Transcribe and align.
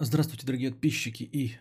Здравствуйте, 0.00 0.46
дорогие 0.46 0.70
подписчики 0.70 1.24
и 1.24 1.58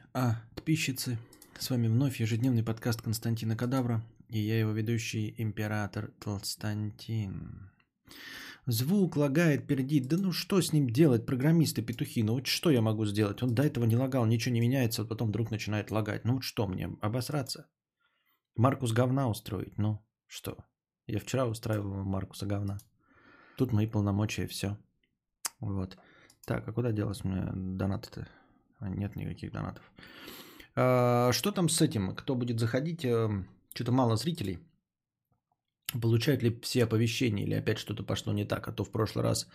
подписчицы. 0.54 1.18
С 1.58 1.72
вами 1.72 1.88
вновь 1.88 2.20
ежедневный 2.20 2.64
подкаст 2.64 3.02
Константина 3.02 3.58
Кадавра 3.58 4.06
и 4.30 4.38
я 4.38 4.60
его 4.60 4.70
ведущий 4.74 5.34
император 5.40 6.12
Толстантин. 6.20 7.72
Звук 8.68 9.18
лагает, 9.18 9.66
пердит. 9.66 10.08
Да 10.08 10.18
ну 10.18 10.32
что 10.32 10.62
с 10.62 10.72
ним 10.72 10.88
делать, 10.88 11.26
программисты, 11.26 11.82
петухи? 11.82 12.22
Ну 12.22 12.36
вот 12.36 12.46
что 12.46 12.70
я 12.70 12.80
могу 12.80 13.08
сделать? 13.08 13.42
Он 13.42 13.56
до 13.56 13.64
этого 13.64 13.86
не 13.86 13.98
лагал, 13.98 14.28
ничего 14.28 14.54
не 14.54 14.62
меняется, 14.62 15.02
вот 15.02 15.10
потом 15.10 15.30
вдруг 15.30 15.50
начинает 15.50 15.90
лагать. 15.90 16.24
Ну 16.24 16.36
вот 16.36 16.44
что 16.44 16.68
мне, 16.68 16.96
обосраться? 17.02 17.68
Маркус 18.56 18.92
говна 18.92 19.28
устроить? 19.30 19.80
Ну 19.80 20.06
что? 20.28 20.64
Я 21.08 21.20
вчера 21.20 21.48
устраивал 21.48 22.04
Маркуса 22.04 22.46
говна. 22.46 22.78
Тут 23.58 23.72
мои 23.72 23.88
полномочия, 23.88 24.46
все. 24.46 24.78
Вот. 25.60 25.98
Так, 26.48 26.68
а 26.68 26.72
куда 26.72 26.92
делась 26.92 27.26
мне 27.26 27.44
донаты-то? 27.54 28.26
А, 28.80 28.90
нет 28.90 29.18
никаких 29.18 29.52
донатов. 29.52 29.84
А, 30.76 31.34
что 31.34 31.52
там 31.52 31.68
с 31.70 31.82
этим? 31.82 32.16
Кто 32.16 32.36
будет 32.36 32.60
заходить? 32.60 33.04
Эм, 33.04 33.48
что-то 33.74 33.92
мало 33.92 34.16
зрителей. 34.16 34.60
Получают 36.02 36.44
ли 36.44 36.60
все 36.64 36.86
оповещения 36.86 37.44
или 37.44 37.54
опять 37.54 37.78
что-то 37.78 38.04
пошло 38.04 38.34
не 38.34 38.46
так? 38.46 38.68
А 38.68 38.72
то 38.72 38.86
в 38.86 38.92
прошлый 38.92 39.24
раз 39.24 39.48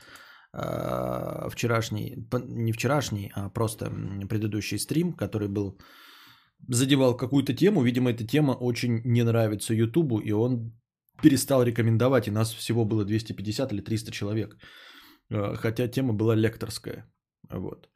а, 0.53 1.49
вчерашний, 1.49 2.29
не 2.47 2.73
вчерашний, 2.73 3.33
а 3.35 3.49
просто 3.49 3.91
предыдущий 4.29 4.79
стрим, 4.79 5.15
который 5.15 5.49
был 5.49 5.79
задевал 6.69 7.17
какую-то 7.17 7.55
тему. 7.55 7.83
Видимо, 7.83 8.11
эта 8.11 8.27
тема 8.27 8.53
очень 8.53 9.01
не 9.05 9.23
нравится 9.25 9.73
Ютубу, 9.73 10.19
и 10.19 10.33
он 10.33 10.73
перестал 11.23 11.63
рекомендовать, 11.63 12.29
и 12.29 12.31
нас 12.31 12.53
всего 12.53 12.85
было 12.85 13.07
250 13.07 13.73
или 13.73 13.81
300 13.81 14.13
человек. 14.13 14.59
А, 15.33 15.57
хотя 15.57 15.89
тема 15.89 16.13
была 16.13 16.37
лекторская. 16.37 17.05
Вот. 17.51 17.89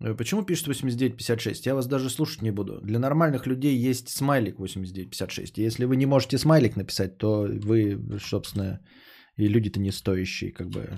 Э, 0.00 0.14
почему 0.14 0.42
пишет 0.42 0.66
8956? 0.66 1.66
Я 1.66 1.74
вас 1.74 1.86
даже 1.86 2.10
слушать 2.10 2.42
не 2.42 2.52
буду. 2.52 2.80
Для 2.82 2.98
нормальных 2.98 3.46
людей 3.46 3.90
есть 3.90 4.08
смайлик 4.08 4.58
8956. 4.58 5.58
Если 5.58 5.84
вы 5.86 5.96
не 5.96 6.06
можете 6.06 6.38
смайлик 6.38 6.76
написать, 6.76 7.18
то 7.18 7.46
вы, 7.48 7.98
собственно, 8.20 8.80
и 9.36 9.48
люди-то 9.48 9.80
не 9.80 9.92
стоящие, 9.92 10.52
как 10.52 10.68
бы. 10.68 10.94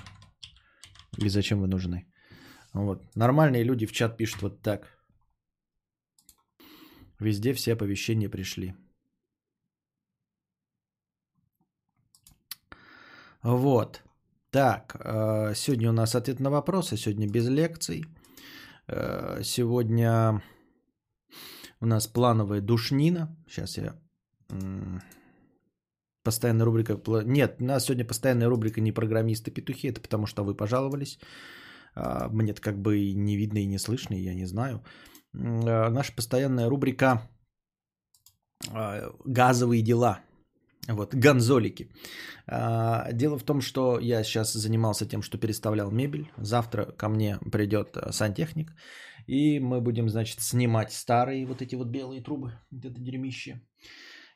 И 1.18 1.28
зачем 1.28 1.60
вы 1.60 1.66
нужны? 1.66 2.06
Вот. 2.74 3.16
Нормальные 3.16 3.64
люди 3.64 3.86
в 3.86 3.92
чат 3.92 4.16
пишут 4.16 4.42
вот 4.42 4.62
так. 4.62 4.88
Везде 7.20 7.52
все 7.52 7.72
оповещения 7.72 8.30
пришли. 8.30 8.74
Вот. 13.42 14.02
Так, 14.50 14.96
э, 14.98 15.54
сегодня 15.54 15.90
у 15.90 15.92
нас 15.92 16.14
ответ 16.14 16.40
на 16.40 16.50
вопросы, 16.50 16.96
сегодня 16.96 17.28
без 17.28 17.48
лекций. 17.48 18.04
Э, 18.88 19.42
сегодня 19.44 20.42
у 21.80 21.86
нас 21.86 22.08
плановая 22.08 22.60
душнина. 22.60 23.28
Сейчас 23.48 23.78
я... 23.78 23.94
Постоянная 26.24 26.66
рубрика... 26.66 27.00
Нет, 27.24 27.56
у 27.60 27.64
нас 27.64 27.84
сегодня 27.84 28.04
постоянная 28.04 28.48
рубрика 28.48 28.80
не 28.80 28.92
программисты-петухи. 28.92 29.88
Это 29.88 30.00
потому 30.00 30.26
что 30.26 30.42
вы 30.42 30.56
пожаловались. 30.56 31.20
А, 31.94 32.28
мне 32.28 32.50
это 32.50 32.60
как 32.60 32.82
бы 32.82 33.14
не 33.14 33.36
видно 33.36 33.58
и 33.58 33.66
не 33.66 33.78
слышно, 33.78 34.14
и 34.14 34.24
я 34.24 34.34
не 34.34 34.46
знаю. 34.46 34.82
Э, 35.32 35.90
наша 35.90 36.12
постоянная 36.12 36.68
рубрика 36.68 37.30
«Газовые 39.24 39.82
дела». 39.82 40.20
Вот, 40.94 41.14
гонзолики. 41.14 41.88
А, 42.46 43.12
дело 43.12 43.38
в 43.38 43.44
том, 43.44 43.60
что 43.60 43.98
я 44.00 44.24
сейчас 44.24 44.52
занимался 44.52 45.06
тем, 45.06 45.22
что 45.22 45.38
переставлял 45.38 45.90
мебель. 45.90 46.30
Завтра 46.36 46.84
ко 46.96 47.08
мне 47.08 47.38
придет 47.52 47.96
э, 47.96 48.12
сантехник. 48.12 48.72
И 49.28 49.60
мы 49.60 49.80
будем, 49.80 50.08
значит, 50.08 50.40
снимать 50.40 50.92
старые 50.92 51.46
вот 51.46 51.62
эти 51.62 51.76
вот 51.76 51.88
белые 51.88 52.22
трубы, 52.22 52.52
вот 52.70 52.84
это 52.84 53.00
дерьмище. 53.00 53.60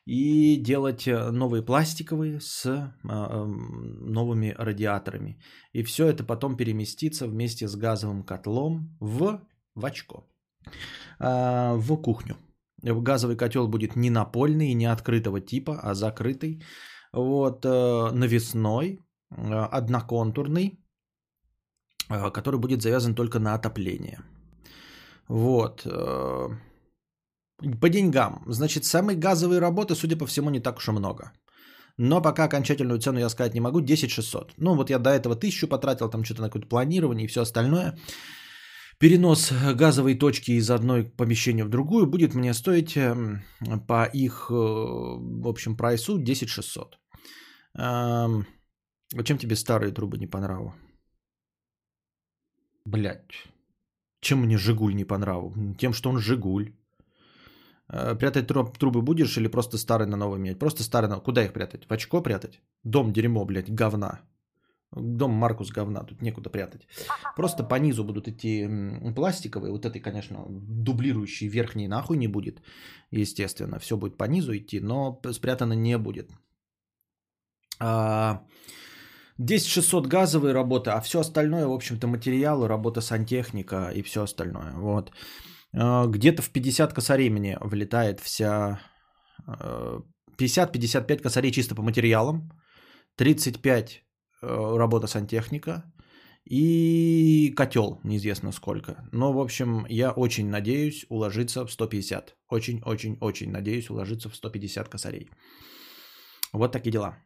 И 0.05 0.57
делать 0.57 1.07
э, 1.07 1.31
новые 1.31 1.61
пластиковые 1.65 2.39
с 2.39 2.65
а, 3.03 3.45
новыми 3.45 4.55
радиаторами. 4.57 5.37
И 5.73 5.83
все 5.83 6.07
это 6.07 6.23
потом 6.23 6.55
переместится 6.55 7.27
вместе 7.27 7.67
с 7.67 7.75
газовым 7.75 8.23
котлом 8.23 8.97
в, 9.01 9.41
в 9.75 9.85
очко. 9.85 10.23
А, 11.19 11.73
в 11.75 12.01
кухню. 12.01 12.37
Газовый 12.85 13.35
котел 13.35 13.67
будет 13.67 13.95
не 13.95 14.09
напольный, 14.09 14.73
не 14.73 14.85
открытого 14.85 15.41
типа, 15.41 15.79
а 15.83 15.93
закрытый. 15.93 16.61
Вот, 17.13 17.65
э, 17.65 18.11
навесной, 18.11 18.99
э, 19.31 19.69
одноконтурный, 19.71 20.79
э, 22.09 22.31
который 22.31 22.59
будет 22.59 22.81
завязан 22.81 23.15
только 23.15 23.39
на 23.39 23.53
отопление. 23.53 24.19
Вот. 25.27 25.83
По 27.81 27.89
деньгам. 27.89 28.43
Значит, 28.47 28.83
самые 28.83 29.17
газовые 29.17 29.59
работы, 29.61 29.95
судя 29.95 30.17
по 30.17 30.25
всему, 30.25 30.49
не 30.49 30.59
так 30.59 30.77
уж 30.77 30.87
и 30.87 30.91
много. 30.91 31.31
Но 31.97 32.21
пока 32.21 32.43
окончательную 32.43 32.99
цену 32.99 33.19
я 33.19 33.29
сказать 33.29 33.53
не 33.53 33.61
могу. 33.61 33.81
10 33.81 34.11
600. 34.11 34.53
Ну, 34.57 34.75
вот 34.75 34.89
я 34.89 34.99
до 34.99 35.09
этого 35.09 35.35
тысячу 35.35 35.67
потратил, 35.67 36.09
там 36.09 36.23
что-то 36.23 36.41
на 36.41 36.49
какое-то 36.49 36.67
планирование 36.67 37.25
и 37.25 37.27
все 37.27 37.41
остальное 37.41 37.97
перенос 38.99 39.51
газовой 39.75 40.15
точки 40.15 40.51
из 40.51 40.69
одной 40.69 41.03
помещения 41.03 41.65
в 41.65 41.69
другую 41.69 42.05
будет 42.05 42.33
мне 42.33 42.53
стоить 42.53 42.97
эм, 42.97 43.41
по 43.87 44.05
их, 44.05 44.47
э, 44.49 44.53
в 44.53 45.47
общем, 45.47 45.75
прайсу 45.77 46.17
10 46.17 46.49
600. 46.49 46.99
Эм, 47.77 48.45
а 49.15 49.23
чем 49.23 49.37
тебе 49.37 49.55
старые 49.55 49.91
трубы 49.91 50.17
не 50.17 50.27
понравилось? 50.27 50.75
Блять. 52.85 53.47
Чем 54.21 54.39
мне 54.39 54.57
Жигуль 54.57 54.95
не 54.95 55.05
понравился? 55.05 55.75
Тем, 55.77 55.93
что 55.93 56.09
он 56.09 56.19
Жигуль. 56.19 56.73
Э, 57.89 58.15
прятать 58.15 58.47
трубы 58.47 59.01
будешь 59.01 59.37
или 59.37 59.47
просто 59.47 59.77
старый 59.77 60.07
на 60.07 60.17
новый 60.17 60.39
менять? 60.39 60.59
Просто 60.59 60.83
старый 60.83 61.09
на... 61.09 61.19
Куда 61.19 61.43
их 61.43 61.53
прятать? 61.53 61.85
В 61.85 61.91
очко 61.91 62.23
прятать? 62.23 62.61
Дом 62.83 63.13
дерьмо, 63.13 63.45
блядь, 63.45 63.73
говна. 63.73 64.21
Дом 64.95 65.31
Маркус 65.31 65.71
говна, 65.71 66.03
тут 66.03 66.21
некуда 66.21 66.49
прятать. 66.49 66.87
Просто 67.35 67.63
по 67.63 67.75
низу 67.75 68.03
будут 68.03 68.27
идти 68.27 68.67
пластиковые. 69.15 69.71
Вот 69.71 69.85
этой, 69.85 70.01
конечно, 70.01 70.45
дублирующей 70.49 71.47
верхней 71.47 71.87
нахуй 71.87 72.17
не 72.17 72.27
будет. 72.27 72.61
Естественно, 73.11 73.79
все 73.79 73.97
будет 73.97 74.17
по 74.17 74.25
низу 74.25 74.55
идти, 74.55 74.79
но 74.79 75.21
спрятано 75.33 75.73
не 75.73 75.97
будет. 75.97 76.31
10 77.79 77.81
а, 77.81 78.41
600 79.37 80.07
газовые 80.07 80.53
работы, 80.53 80.91
а 80.91 81.01
все 81.01 81.19
остальное, 81.19 81.67
в 81.67 81.73
общем-то, 81.73 82.07
материалы, 82.07 82.67
работа 82.67 83.01
сантехника 83.01 83.91
и 83.93 84.01
все 84.01 84.23
остальное. 84.23 84.73
Вот. 84.75 85.11
А, 85.73 86.05
где-то 86.07 86.41
в 86.41 86.49
50 86.49 86.93
косарей 86.93 87.29
мне 87.29 87.57
влетает 87.61 88.21
вся... 88.21 88.79
50-55 89.47 91.19
а, 91.19 91.23
косарей 91.23 91.51
чисто 91.51 91.75
по 91.75 91.81
материалам. 91.81 92.49
35 93.17 93.87
Э, 93.87 94.04
работа 94.45 95.07
сантехника 95.07 95.83
и 96.45 97.53
котел, 97.55 97.99
неизвестно 98.03 98.51
сколько. 98.51 99.09
Но, 99.11 99.33
в 99.33 99.39
общем, 99.39 99.85
я 99.89 100.11
очень 100.11 100.49
надеюсь 100.49 101.05
уложиться 101.09 101.65
в 101.65 101.71
150. 101.71 102.35
Очень-очень-очень 102.49 103.51
надеюсь 103.51 103.89
уложиться 103.89 104.29
в 104.29 104.35
150 104.35 104.89
косарей. 104.89 105.29
Вот 106.53 106.71
такие 106.71 106.91
дела. 106.91 107.17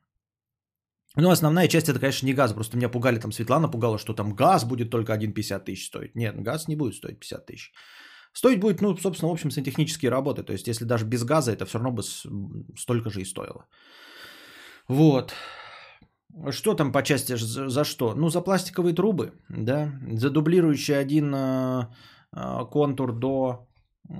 Ну, 1.18 1.30
основная 1.30 1.68
часть 1.68 1.90
это, 1.90 2.00
конечно, 2.00 2.28
не 2.28 2.34
газ. 2.34 2.54
Просто 2.54 2.78
меня 2.78 2.90
пугали, 2.90 3.20
там 3.20 3.32
Светлана 3.32 3.68
пугала, 3.68 3.98
что 3.98 4.14
там 4.14 4.36
газ 4.36 4.64
будет 4.64 4.90
только 4.90 5.14
1,50 5.14 5.64
тысяч 5.66 5.88
стоить. 5.88 6.16
Нет, 6.16 6.36
газ 6.42 6.68
не 6.68 6.76
будет 6.76 6.96
стоить 6.96 7.20
50 7.20 7.46
тысяч. 7.46 7.72
Стоить 8.34 8.60
будет, 8.60 8.82
ну, 8.82 8.96
собственно, 8.96 9.30
в 9.30 9.34
общем, 9.34 9.52
сантехнические 9.52 10.12
работы. 10.12 10.44
То 10.44 10.54
есть, 10.54 10.68
если 10.68 10.86
даже 10.86 11.06
без 11.06 11.24
газа, 11.24 11.52
это 11.52 11.66
все 11.66 11.80
равно 11.80 11.92
бы 11.92 12.04
столько 12.78 13.10
же 13.10 13.22
и 13.22 13.26
стоило. 13.26 13.66
Вот. 14.88 15.34
Что 16.52 16.74
там 16.74 16.92
по 16.92 17.02
части 17.02 17.36
за, 17.36 17.84
что? 17.84 18.14
Ну, 18.16 18.30
за 18.30 18.42
пластиковые 18.42 18.94
трубы, 18.94 19.34
да, 19.50 19.92
за 20.12 20.30
дублирующий 20.30 20.98
один 20.98 21.34
э, 21.36 21.86
контур 22.72 23.14
до 23.14 23.68
э, 24.08 24.14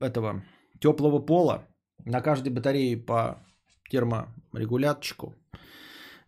этого 0.00 0.42
теплого 0.80 1.18
пола. 1.18 1.66
На 2.04 2.20
каждой 2.20 2.52
батарее 2.52 2.96
по 2.96 3.36
терморегулятчику. 3.90 5.34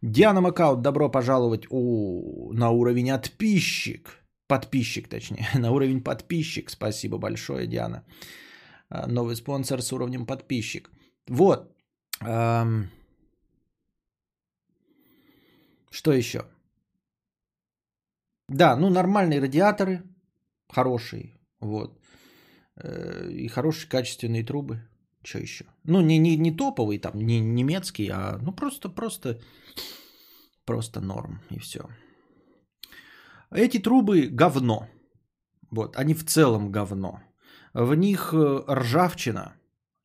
Диана 0.03 0.41
Макаут, 0.41 0.83
добро 0.83 1.09
пожаловать 1.09 1.67
у, 1.71 2.53
на 2.53 2.71
уровень 2.71 3.11
подписчик. 3.11 4.19
Подписчик, 4.49 5.09
точнее, 5.09 5.47
на 5.55 5.71
уровень 5.71 6.03
подписчик. 6.03 6.71
Спасибо 6.71 7.19
большое, 7.19 7.67
Диана. 7.67 8.05
Новый 9.07 9.37
спонсор 9.37 9.81
с 9.81 9.93
уровнем 9.93 10.27
подписчик. 10.27 10.91
Вот. 11.29 11.73
Эм, 12.21 12.91
что 15.93 16.13
еще? 16.13 16.47
Да, 18.49 18.77
ну 18.77 18.91
нормальные 18.91 19.41
радиаторы, 19.41 20.03
хорошие, 20.69 21.39
вот. 21.61 21.99
Э, 22.77 23.31
и 23.31 23.49
хорошие 23.49 23.89
качественные 23.89 24.45
трубы. 24.45 24.81
Что 25.25 25.39
еще? 25.39 25.67
Ну, 25.85 26.01
не, 26.01 26.19
не, 26.19 26.37
не 26.37 26.51
топовые, 26.51 26.99
там, 26.99 27.21
не 27.21 27.41
немецкие, 27.41 28.13
а 28.13 28.39
ну 28.43 28.53
просто, 28.53 28.89
просто, 28.89 29.41
просто 30.65 31.01
норм 31.01 31.41
и 31.51 31.59
все. 31.59 31.89
Эти 33.51 33.79
трубы 33.79 34.23
говно. 34.27 34.89
Вот, 35.71 35.97
они 35.97 36.15
в 36.15 36.25
целом 36.25 36.73
говно. 36.73 37.21
В 37.73 37.95
них 37.95 38.35
э, 38.35 38.65
ржавчина, 38.69 39.55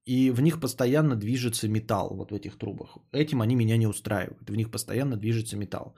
и 0.08 0.32
в 0.32 0.42
них 0.42 0.60
постоянно 0.60 1.16
движется 1.16 1.68
металл, 1.68 2.16
вот 2.16 2.32
в 2.32 2.36
этих 2.36 2.58
трубах. 2.58 2.98
Этим 3.12 3.42
они 3.42 3.56
меня 3.56 3.78
не 3.78 3.88
устраивают. 3.88 4.50
В 4.50 4.56
них 4.56 4.72
постоянно 4.72 5.18
движется 5.18 5.58
металл. 5.58 5.96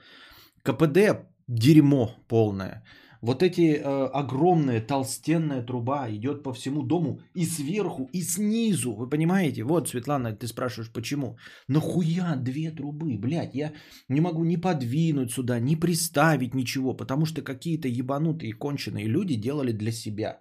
КПД 0.63 1.27
дерьмо 1.47 2.15
полное. 2.27 2.83
Вот 3.21 3.43
эти 3.43 3.75
э, 3.75 4.09
огромная 4.13 4.81
толстенная 4.81 5.61
труба 5.61 6.09
идет 6.09 6.43
по 6.43 6.53
всему 6.53 6.83
дому 6.83 7.19
и 7.35 7.45
сверху, 7.45 8.09
и 8.13 8.23
снизу. 8.23 8.93
Вы 8.93 9.09
понимаете? 9.09 9.63
Вот, 9.63 9.89
Светлана, 9.89 10.35
ты 10.35 10.47
спрашиваешь, 10.47 10.91
почему? 10.91 11.37
Нахуя 11.67 12.35
две 12.37 12.71
трубы? 12.71 13.17
Блядь, 13.17 13.55
я 13.55 13.73
не 14.09 14.21
могу 14.21 14.45
ни 14.45 14.55
подвинуть 14.55 15.31
сюда, 15.31 15.59
ни 15.59 15.75
приставить 15.75 16.55
ничего, 16.55 16.93
потому 16.93 17.25
что 17.25 17.41
какие-то 17.41 17.87
ебанутые 17.87 18.53
конченые 18.53 19.05
люди 19.05 19.35
делали 19.35 19.73
для 19.73 19.91
себя. 19.91 20.39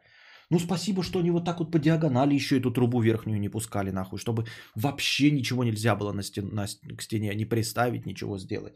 Ну, 0.50 0.58
спасибо, 0.58 1.02
что 1.02 1.18
они 1.18 1.30
вот 1.30 1.44
так 1.44 1.58
вот 1.58 1.70
по 1.70 1.78
диагонали 1.78 2.34
еще 2.34 2.58
эту 2.58 2.70
трубу 2.70 3.02
верхнюю 3.02 3.38
не 3.38 3.50
пускали, 3.50 3.90
нахуй, 3.90 4.18
чтобы 4.18 4.46
вообще 4.74 5.30
ничего 5.30 5.64
нельзя 5.64 5.94
было 5.94 6.12
на 6.12 6.22
стен, 6.22 6.48
на, 6.52 6.66
к 6.66 7.02
стене, 7.02 7.34
не 7.34 7.44
приставить, 7.44 8.06
ничего 8.06 8.38
сделать. 8.38 8.74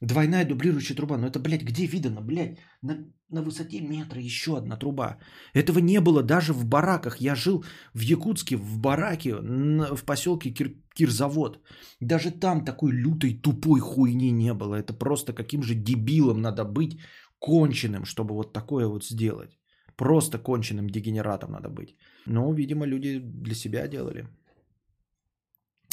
Двойная 0.00 0.46
дублирующая 0.46 0.96
труба. 0.96 1.18
Но 1.18 1.26
это, 1.26 1.38
блядь, 1.38 1.62
где 1.62 1.86
видано, 1.86 2.22
блядь? 2.22 2.58
На, 2.82 2.96
на 3.28 3.42
высоте 3.42 3.80
метра 3.80 4.20
еще 4.20 4.56
одна 4.56 4.76
труба. 4.76 5.18
Этого 5.52 5.78
не 5.80 6.00
было 6.00 6.22
даже 6.22 6.52
в 6.52 6.64
бараках. 6.64 7.20
Я 7.20 7.34
жил 7.34 7.64
в 7.94 8.00
Якутске, 8.00 8.56
в 8.56 8.78
бараке, 8.78 9.34
в 9.34 10.04
поселке 10.04 10.50
Кир, 10.50 10.72
Кирзавод. 10.94 11.60
Даже 12.00 12.30
там 12.30 12.64
такой 12.64 12.92
лютой 12.92 13.34
тупой 13.34 13.80
хуйни 13.80 14.30
не 14.30 14.54
было. 14.54 14.76
Это 14.76 14.94
просто 14.94 15.34
каким 15.34 15.62
же 15.62 15.74
дебилом 15.74 16.40
надо 16.40 16.64
быть 16.64 16.98
конченым, 17.38 18.04
чтобы 18.04 18.34
вот 18.34 18.54
такое 18.54 18.86
вот 18.86 19.04
сделать. 19.04 19.59
Просто 20.00 20.38
конченным 20.38 20.88
дегенератом 20.88 21.50
надо 21.50 21.68
быть. 21.68 21.94
Но, 22.26 22.54
видимо, 22.54 22.86
люди 22.86 23.20
для 23.20 23.54
себя 23.54 23.88
делали. 23.88 24.26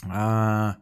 А, 0.10 0.78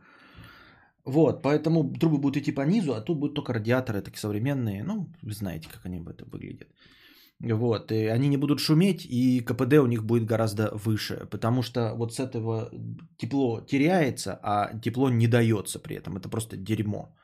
вот, 1.05 1.41
поэтому 1.41 1.93
трубы 1.99 2.17
будут 2.19 2.37
идти 2.37 2.51
по 2.51 2.61
низу, 2.61 2.93
а 2.93 3.01
тут 3.01 3.17
будут 3.17 3.33
только 3.35 3.53
радиаторы 3.53 4.01
такие 4.01 4.19
современные. 4.19 4.83
Ну, 4.83 5.07
вы 5.23 5.31
знаете, 5.31 5.69
как 5.69 5.85
они 5.85 5.97
это 5.97 6.25
выглядят. 6.25 6.67
Вот, 7.39 7.91
и 7.91 8.05
они 8.15 8.29
не 8.29 8.37
будут 8.37 8.59
шуметь, 8.59 9.05
и 9.09 9.41
КПД 9.41 9.73
у 9.73 9.87
них 9.87 10.03
будет 10.03 10.25
гораздо 10.25 10.69
выше, 10.85 11.27
потому 11.31 11.63
что 11.63 11.95
вот 11.95 12.13
с 12.13 12.19
этого 12.19 12.69
тепло 13.17 13.61
теряется, 13.61 14.39
а 14.43 14.79
тепло 14.81 15.09
не 15.09 15.27
дается 15.27 15.79
при 15.79 15.95
этом. 15.95 16.15
Это 16.15 16.29
просто 16.29 16.57
дерьмо 16.57 17.15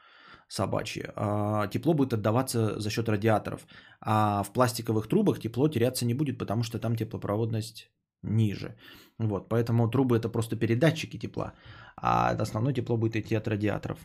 собачье. 0.51 1.13
А 1.15 1.67
тепло 1.67 1.93
будет 1.93 2.13
отдаваться 2.13 2.79
за 2.79 2.89
счет 2.89 3.09
радиаторов. 3.09 3.65
А 4.01 4.43
в 4.43 4.51
пластиковых 4.53 5.07
трубах 5.07 5.39
тепло 5.39 5.69
теряться 5.69 6.05
не 6.05 6.13
будет, 6.13 6.37
потому 6.37 6.63
что 6.63 6.79
там 6.79 6.95
теплопроводность 6.95 7.89
ниже. 8.23 8.75
Вот, 9.17 9.49
поэтому 9.49 9.89
трубы 9.89 10.17
это 10.17 10.29
просто 10.29 10.55
передатчики 10.55 11.19
тепла, 11.19 11.53
а 11.95 12.31
основное 12.41 12.73
тепло 12.73 12.97
будет 12.97 13.15
идти 13.15 13.35
от 13.35 13.47
радиаторов. 13.47 13.99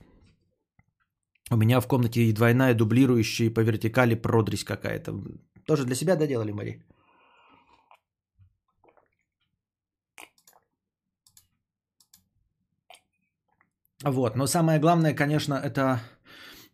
У 1.51 1.57
меня 1.57 1.81
в 1.81 1.89
комнате 1.89 2.21
и 2.21 2.33
двойная 2.33 2.75
дублирующая 2.75 3.55
по 3.55 3.61
вертикали 3.61 4.15
продресь 4.15 4.65
какая-то. 4.65 5.15
Тоже 5.67 5.85
для 5.85 5.95
себя 5.95 6.17
доделали, 6.17 6.53
Мари? 6.53 6.83
Вот, 14.05 14.37
но 14.37 14.47
самое 14.47 14.79
главное, 14.79 15.15
конечно, 15.15 15.55
это 15.55 16.01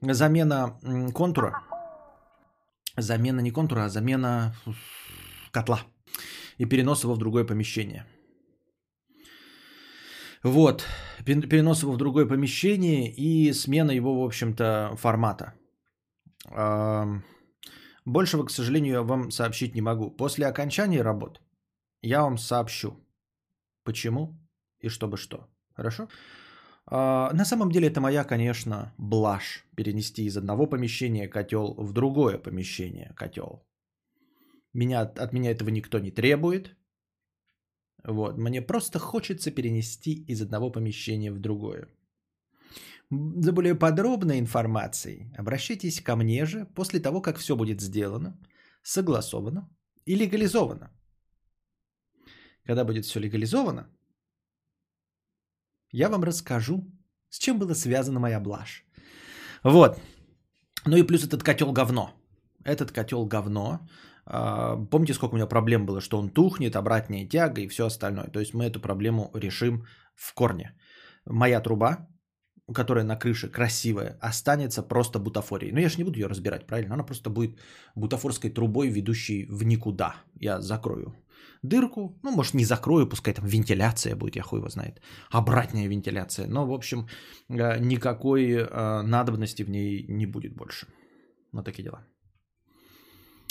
замена 0.02 0.78
контура. 1.14 1.62
Замена 2.96 3.40
не 3.40 3.50
контура, 3.50 3.84
а 3.84 3.88
замена 3.88 4.54
котла 5.50 5.80
и 6.58 6.66
перенос 6.66 7.04
его 7.04 7.14
в 7.14 7.18
другое 7.18 7.46
помещение. 7.46 8.04
Вот, 10.42 10.84
перенос 11.24 11.82
его 11.82 11.92
в 11.92 11.96
другое 11.96 12.26
помещение 12.26 13.10
и 13.10 13.52
смена 13.52 13.92
его, 13.92 14.20
в 14.20 14.24
общем-то, 14.24 14.96
формата. 14.96 15.54
Большего, 18.04 18.44
к 18.44 18.50
сожалению, 18.50 18.92
я 18.92 19.02
вам 19.02 19.30
сообщить 19.30 19.74
не 19.74 19.80
могу. 19.80 20.10
После 20.10 20.46
окончания 20.46 21.02
работ 21.02 21.40
я 22.02 22.22
вам 22.22 22.38
сообщу, 22.38 22.96
почему 23.84 24.36
и 24.80 24.88
чтобы 24.88 25.16
что. 25.16 25.48
Хорошо? 25.76 26.08
На 26.90 27.44
самом 27.44 27.70
деле 27.70 27.88
это 27.88 28.00
моя, 28.00 28.24
конечно, 28.24 28.92
блажь 28.98 29.64
перенести 29.76 30.24
из 30.24 30.36
одного 30.36 30.66
помещения 30.66 31.28
котел 31.28 31.74
в 31.78 31.92
другое 31.92 32.38
помещение 32.38 33.12
котел. 33.16 33.64
Меня, 34.74 35.02
от 35.02 35.32
меня 35.32 35.50
этого 35.50 35.70
никто 35.70 35.98
не 35.98 36.10
требует. 36.10 36.76
Вот, 38.04 38.36
мне 38.38 38.62
просто 38.62 38.98
хочется 38.98 39.50
перенести 39.50 40.24
из 40.28 40.42
одного 40.42 40.72
помещения 40.72 41.30
в 41.30 41.38
другое. 41.38 41.88
За 43.10 43.52
более 43.52 43.74
подробной 43.74 44.38
информацией 44.38 45.32
обращайтесь 45.38 46.00
ко 46.00 46.16
мне 46.16 46.46
же 46.46 46.66
после 46.74 46.98
того, 46.98 47.20
как 47.20 47.38
все 47.38 47.54
будет 47.54 47.80
сделано, 47.80 48.38
согласовано 48.82 49.68
и 50.06 50.16
легализовано. 50.16 50.90
Когда 52.64 52.84
будет 52.84 53.04
все 53.04 53.20
легализовано, 53.20 53.88
я 55.92 56.08
вам 56.08 56.24
расскажу, 56.24 56.84
с 57.28 57.38
чем 57.38 57.58
была 57.58 57.74
связана 57.74 58.20
моя 58.20 58.40
блажь. 58.40 58.84
Вот. 59.64 60.00
Ну 60.86 60.96
и 60.96 61.06
плюс 61.06 61.24
этот 61.24 61.42
котел 61.42 61.72
говно. 61.72 62.10
Этот 62.64 62.92
котел 62.92 63.26
говно. 63.26 63.80
А, 64.24 64.76
помните, 64.90 65.14
сколько 65.14 65.34
у 65.34 65.36
меня 65.36 65.46
проблем 65.46 65.86
было, 65.86 66.00
что 66.00 66.18
он 66.18 66.30
тухнет, 66.30 66.76
обратная 66.76 67.28
тяга 67.28 67.60
и 67.60 67.68
все 67.68 67.86
остальное. 67.86 68.30
То 68.30 68.40
есть 68.40 68.54
мы 68.54 68.64
эту 68.64 68.80
проблему 68.80 69.30
решим 69.34 69.84
в 70.14 70.34
корне. 70.34 70.74
Моя 71.26 71.60
труба, 71.60 72.08
которая 72.74 73.04
на 73.04 73.16
крыше 73.16 73.48
красивая, 73.48 74.18
останется 74.20 74.82
просто 74.82 75.18
бутафорией. 75.18 75.72
Но 75.72 75.80
я 75.80 75.88
же 75.88 75.98
не 75.98 76.04
буду 76.04 76.18
ее 76.18 76.26
разбирать, 76.26 76.66
правильно? 76.66 76.94
Она 76.94 77.04
просто 77.04 77.30
будет 77.30 77.58
бутафорской 77.94 78.50
трубой, 78.50 78.88
ведущей 78.88 79.46
в 79.50 79.64
никуда. 79.64 80.16
Я 80.40 80.60
закрою 80.60 81.14
дырку, 81.62 82.18
ну, 82.22 82.32
может, 82.32 82.54
не 82.54 82.64
закрою, 82.64 83.08
пускай 83.08 83.34
там 83.34 83.46
вентиляция 83.46 84.16
будет, 84.16 84.36
я 84.36 84.42
хуй 84.42 84.58
его 84.58 84.68
знает, 84.68 85.00
обратная 85.30 85.88
вентиляция. 85.88 86.48
Но, 86.48 86.66
в 86.66 86.72
общем, 86.72 87.06
э, 87.48 87.78
никакой 87.80 88.42
э, 88.42 89.02
надобности 89.02 89.64
в 89.64 89.70
ней 89.70 90.06
не 90.08 90.26
будет 90.26 90.56
больше. 90.56 90.86
Вот 91.52 91.64
такие 91.64 91.84
дела. 91.84 92.04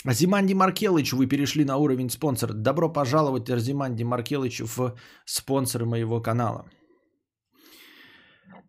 Зиманди 0.06 0.54
Маркелыч, 0.54 1.14
вы 1.14 1.28
перешли 1.28 1.64
на 1.64 1.78
уровень 1.78 2.10
спонсора. 2.10 2.54
Добро 2.54 2.90
пожаловать, 2.90 3.48
Зиманди 3.60 4.04
Маркелыч, 4.04 4.62
в 4.62 4.96
спонсоры 5.26 5.86
моего 5.86 6.22
канала. 6.22 6.66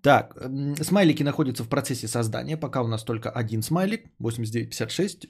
Так, 0.03 0.35
смайлики 0.83 1.23
находятся 1.23 1.65
в 1.65 1.69
процессе 1.69 2.09
создания. 2.09 2.57
Пока 2.57 2.83
у 2.83 2.89
нас 2.89 3.05
только 3.05 3.31
один 3.31 3.63
смайлик, 3.63 4.11
8956. 4.19 5.27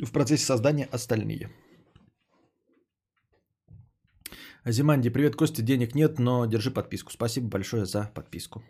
В 0.00 0.12
процессе 0.12 0.46
создания 0.46 0.88
остальные. 0.90 1.50
Зиманди, 4.64 5.08
привет, 5.08 5.36
Костя, 5.36 5.62
денег 5.62 5.94
нет, 5.94 6.18
но 6.18 6.44
держи 6.46 6.70
подписку. 6.70 7.10
Спасибо 7.12 7.48
большое 7.48 7.86
за 7.86 8.10
подписку. 8.14 8.62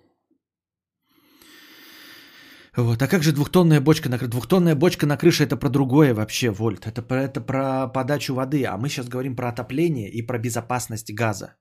Вот. 2.77 3.03
А 3.03 3.09
как 3.09 3.25
же 3.25 3.33
двухтонная 3.33 3.81
бочка 3.81 4.09
на 4.09 4.17
крыше? 4.17 4.31
Двухтонная 4.31 4.77
бочка 4.77 5.07
на 5.07 5.17
крыше 5.17 5.45
это 5.45 5.57
про 5.57 5.69
другое 5.69 6.15
вообще, 6.15 6.51
Вольт. 6.51 6.87
Это 6.87 7.03
это 7.15 7.41
про 7.41 7.89
подачу 7.89 8.35
воды. 8.35 8.65
А 8.65 8.77
мы 8.77 8.89
сейчас 8.89 9.09
говорим 9.09 9.35
про 9.35 9.49
отопление 9.49 10.09
и 10.09 10.23
про 10.23 10.39
безопасность 10.39 11.13
газа. 11.13 11.57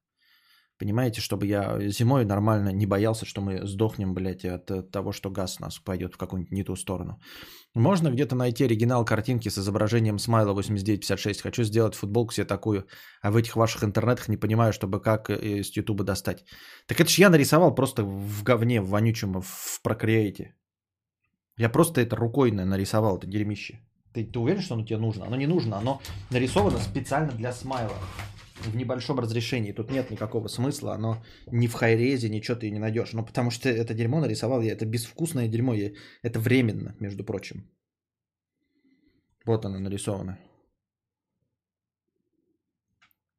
Понимаете, 0.80 1.20
чтобы 1.20 1.46
я 1.46 1.78
зимой 1.90 2.24
нормально 2.24 2.70
не 2.70 2.86
боялся, 2.86 3.26
что 3.26 3.42
мы 3.42 3.68
сдохнем, 3.68 4.14
блядь, 4.14 4.46
от 4.46 4.92
того, 4.92 5.12
что 5.12 5.30
газ 5.30 5.60
нас 5.60 5.78
пойдет 5.78 6.14
в 6.14 6.18
какую-нибудь 6.18 6.54
не 6.54 6.64
ту 6.64 6.78
сторону. 6.78 7.20
Можно 7.76 8.10
где-то 8.12 8.36
найти 8.36 8.64
оригинал 8.64 9.04
картинки 9.04 9.50
с 9.50 9.58
изображением 9.58 10.20
смайла 10.20 10.54
8956. 10.54 11.42
Хочу 11.42 11.64
сделать 11.64 11.96
футболку 11.96 12.34
себе 12.34 12.46
такую, 12.46 12.88
а 13.22 13.30
в 13.30 13.36
этих 13.36 13.58
ваших 13.58 13.84
интернетах 13.84 14.30
не 14.30 14.38
понимаю, 14.38 14.72
чтобы 14.72 15.02
как 15.02 15.30
из 15.30 15.76
Ютуба 15.76 16.06
достать. 16.06 16.46
Так 16.88 17.02
это 17.02 17.10
ж 17.10 17.20
я 17.20 17.30
нарисовал 17.30 17.76
просто 17.76 18.04
в 18.04 18.44
говне, 18.44 18.82
в 18.82 18.90
вонючем, 18.90 19.42
в 19.42 19.82
Procreate. 19.86 20.54
Я 21.58 21.70
просто 21.70 22.00
это 22.00 22.16
рукой 22.16 22.52
нарисовал, 22.52 23.18
это 23.18 23.28
дерьмище. 23.28 23.82
Ты, 24.14 24.24
ты 24.24 24.40
уверен, 24.40 24.62
что 24.62 24.76
оно 24.76 24.86
тебе 24.86 24.98
нужно? 24.98 25.26
Оно 25.26 25.36
не 25.36 25.48
нужно, 25.48 25.78
оно 25.78 26.02
нарисовано 26.32 26.80
специально 26.80 27.34
для 27.34 27.52
смайла. 27.52 27.96
В 28.66 28.76
небольшом 28.76 29.20
разрешении. 29.20 29.72
Тут 29.72 29.92
нет 29.92 30.12
никакого 30.12 30.48
смысла, 30.48 30.94
оно 30.94 31.24
ни 31.52 31.68
в 31.68 31.74
хайрезе, 31.74 32.30
ничего 32.30 32.58
ты 32.58 32.70
не 32.70 32.80
найдешь. 32.80 33.14
Ну, 33.14 33.26
потому 33.26 33.52
что 33.52 33.70
это 33.70 33.94
дерьмо 33.94 34.20
нарисовал 34.20 34.62
я. 34.62 34.74
Это 34.74 34.86
безвкусное 34.86 35.48
дерьмо. 35.48 35.74
Я, 35.74 35.92
это 36.22 36.40
временно, 36.40 36.96
между 37.00 37.24
прочим. 37.24 37.70
Вот 39.46 39.66
оно 39.66 39.80
нарисовано. 39.80 40.38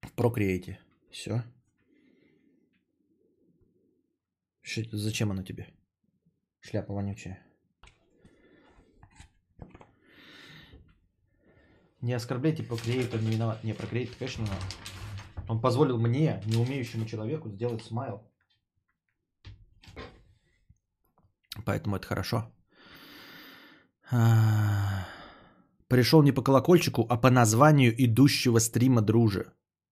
В 0.02 0.14
Procreate. 0.16 0.76
Все. 1.10 1.44
Зачем 4.92 5.30
оно 5.30 5.42
тебе? 5.42 5.66
Шляпа 6.60 6.94
вонючая. 6.94 7.46
Не 12.00 12.14
оскорбляйте 12.14 12.62
Procreate, 12.62 13.14
он 13.14 13.24
не 13.24 13.32
виноват. 13.32 13.62
Не, 13.64 13.72
Procreate, 13.72 14.16
конечно, 14.18 14.44
надо. 14.44 14.62
Он 15.50 15.60
позволил 15.60 15.98
мне, 15.98 16.40
не 16.46 16.56
умеющему 16.56 17.06
человеку, 17.06 17.50
сделать 17.50 17.82
смайл. 17.82 18.20
Поэтому 21.64 21.96
это 21.96 22.06
хорошо. 22.06 22.52
А, 24.12 25.06
Пришел 25.88 26.22
не 26.22 26.32
по 26.32 26.42
колокольчику, 26.42 27.04
а 27.08 27.20
по 27.20 27.30
названию 27.30 27.92
идущего 27.98 28.60
стрима 28.60 29.02
дружи. 29.02 29.44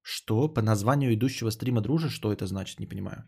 Что? 0.03 0.49
По 0.49 0.63
названию 0.63 1.13
идущего 1.13 1.51
стрима 1.51 1.81
дружи? 1.81 2.09
Что 2.09 2.33
это 2.33 2.47
значит? 2.47 2.79
Не 2.79 2.87
понимаю. 2.87 3.25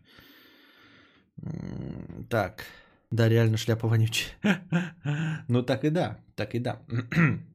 Так. 2.29 2.63
Да, 3.11 3.27
реально 3.29 3.57
шляпа 3.57 3.87
вонючая. 3.87 4.31
Ну 5.49 5.63
так 5.63 5.83
и 5.83 5.89
да, 5.89 6.17
так 6.35 6.55
и 6.55 6.59
да. 6.59 6.81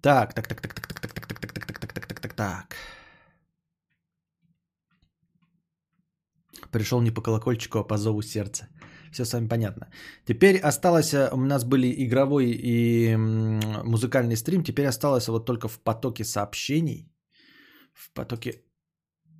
Так, 0.00 0.34
так, 0.34 0.46
так, 0.46 0.60
так, 0.60 0.74
так, 0.74 0.86
так, 0.88 1.00
так, 1.00 1.12
так, 1.12 1.38
так, 1.38 1.52
так, 1.54 1.64
так, 1.64 1.78
так, 1.78 1.92
так, 1.92 2.06
так, 2.06 2.20
так, 2.20 2.34
так. 2.34 2.76
Пришел 6.70 7.00
не 7.00 7.10
по 7.10 7.22
колокольчику, 7.22 7.78
а 7.78 7.84
по 7.84 7.96
зову 7.96 8.22
сердца. 8.22 8.68
Все 9.12 9.24
с 9.24 9.32
вами 9.32 9.48
понятно. 9.48 9.88
Теперь 10.24 10.58
осталось, 10.58 11.14
э, 11.14 11.30
у 11.32 11.36
нас 11.36 11.64
были 11.64 11.92
игровой 12.06 12.50
и 12.50 13.16
музыкальный 13.16 14.36
стрим, 14.36 14.62
теперь 14.62 14.86
осталось 14.86 15.28
вот 15.28 15.46
только 15.46 15.68
в 15.68 15.80
потоке 15.80 16.24
сообщений, 16.24 17.10
в 17.92 18.12
потоке 18.12 18.62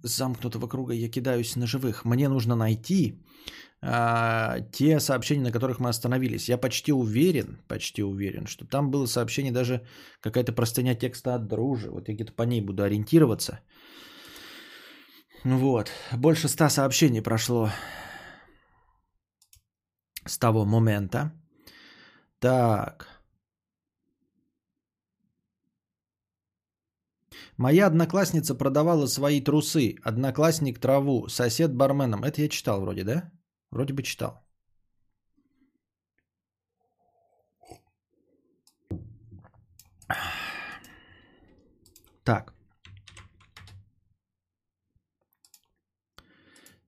замкнутого 0.03 0.69
круга 0.69 0.95
я 0.95 1.09
кидаюсь 1.09 1.57
на 1.57 1.67
живых. 1.67 2.05
Мне 2.05 2.29
нужно 2.29 2.57
найти 2.57 3.23
а, 3.81 4.61
те 4.73 5.01
сообщения, 5.01 5.43
на 5.43 5.53
которых 5.53 5.79
мы 5.79 5.89
остановились. 5.89 6.49
Я 6.49 6.59
почти 6.59 6.93
уверен, 6.93 7.59
почти 7.69 8.03
уверен, 8.03 8.47
что 8.47 8.67
там 8.67 8.91
было 8.91 9.07
сообщение 9.07 9.53
даже 9.53 9.87
какая-то 10.21 10.53
простыня 10.53 10.95
текста 10.95 11.35
от 11.35 11.47
дружи. 11.47 11.91
Вот 11.91 12.09
я 12.09 12.15
где-то 12.15 12.33
по 12.33 12.43
ней 12.43 12.61
буду 12.61 12.83
ориентироваться. 12.83 13.61
Вот. 15.45 15.91
Больше 16.13 16.49
ста 16.49 16.69
сообщений 16.69 17.23
прошло 17.23 17.71
с 20.27 20.39
того 20.39 20.65
момента. 20.65 21.33
Так. 22.41 23.07
Моя 27.57 27.87
одноклассница 27.87 28.55
продавала 28.55 29.07
свои 29.07 29.41
трусы, 29.41 29.97
одноклассник 30.05 30.79
траву, 30.79 31.29
сосед 31.29 31.75
барменом. 31.75 32.25
Это 32.25 32.43
я 32.43 32.49
читал 32.49 32.81
вроде, 32.81 33.05
да? 33.05 33.33
Вроде 33.71 33.93
бы 33.93 34.03
читал. 34.03 34.43
Так. 42.25 42.53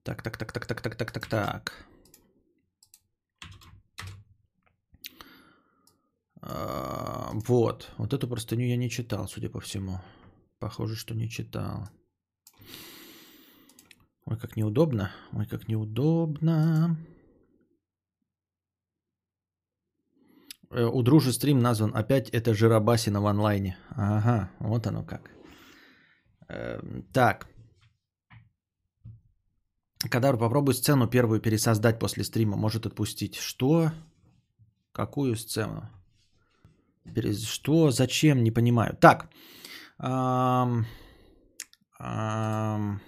Так, 0.03 0.21
так, 0.21 0.37
так, 0.37 0.51
так, 0.51 0.65
так, 0.65 0.81
так, 0.81 0.95
так, 0.95 1.11
так, 1.11 1.27
так. 1.27 1.85
А, 6.41 7.31
Вот. 7.33 7.91
Вот 7.97 8.13
эту 8.13 8.27
простыню 8.27 8.65
я 8.65 8.77
не 8.77 8.89
читал, 8.89 9.27
судя 9.27 9.49
по 9.49 9.59
всему. 9.59 9.99
Похоже, 10.59 10.95
что 10.95 11.15
не 11.15 11.29
читал. 11.29 11.89
Ой, 14.25 14.37
как 14.37 14.55
неудобно. 14.55 15.11
Ой, 15.33 15.45
как 15.45 15.67
неудобно. 15.67 16.97
Э, 20.69 20.85
У 20.85 21.01
дружи 21.03 21.33
стрим 21.33 21.59
назван 21.59 21.95
опять 21.95 22.29
это 22.29 22.53
Жиробасина 22.53 23.21
в 23.21 23.25
онлайне. 23.25 23.77
Ага, 23.89 24.51
вот 24.59 24.87
оно 24.87 25.03
как. 25.03 25.31
Эм, 26.49 27.03
Так. 27.13 27.47
Кадавр, 30.09 30.37
попробуй 30.37 30.73
сцену 30.73 31.07
первую 31.07 31.39
пересоздать 31.41 31.99
после 31.99 32.23
стрима. 32.23 32.57
Может 32.57 32.85
отпустить. 32.85 33.35
Что? 33.35 33.91
Какую 34.93 35.35
сцену? 35.35 35.89
Что? 37.45 37.91
Зачем? 37.91 38.43
Не 38.43 38.51
понимаю. 38.51 38.97
Так. 38.99 39.29
Ам, 39.99 40.85
ам, 41.99 42.99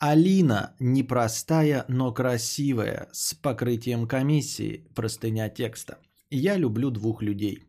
Алина 0.00 0.76
непростая, 0.78 1.84
но 1.88 2.12
красивая, 2.12 3.08
с 3.10 3.34
покрытием 3.34 4.06
комиссии, 4.06 4.88
простыня 4.94 5.48
текста. 5.48 5.98
Я 6.30 6.56
люблю 6.56 6.90
двух 6.90 7.20
людей. 7.20 7.64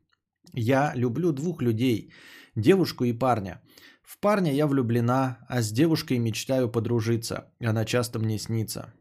Я 0.53 0.91
люблю 0.93 1.31
двух 1.31 1.63
людей, 1.63 2.11
девушку 2.55 3.05
и 3.05 3.13
парня. 3.13 3.63
В 4.03 4.19
парня 4.19 4.53
я 4.53 4.67
влюблена, 4.67 5.39
а 5.49 5.63
с 5.63 5.71
девушкой 5.71 6.19
мечтаю 6.19 6.69
подружиться. 6.69 7.51
Она 7.59 7.83
часто 7.83 8.19
мне 8.19 8.37
снится. 8.37 8.93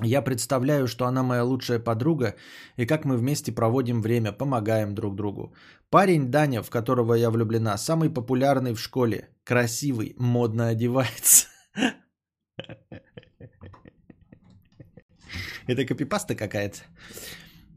Я 0.00 0.22
представляю, 0.22 0.86
что 0.88 1.06
она 1.06 1.22
моя 1.22 1.44
лучшая 1.44 1.80
подруга, 1.80 2.36
и 2.76 2.86
как 2.86 3.04
мы 3.04 3.18
вместе 3.18 3.52
проводим 3.52 4.00
время, 4.00 4.32
помогаем 4.32 4.94
друг 4.94 5.16
другу. 5.16 5.54
Парень 5.90 6.30
Даня, 6.30 6.62
в 6.62 6.70
которого 6.70 7.12
я 7.12 7.30
влюблена, 7.30 7.76
самый 7.76 8.08
популярный 8.08 8.72
в 8.72 8.80
школе, 8.80 9.28
красивый, 9.44 10.14
модно 10.16 10.68
одевается. 10.68 11.48
Это 15.66 15.84
копипаста 15.84 16.34
какая-то. 16.34 16.78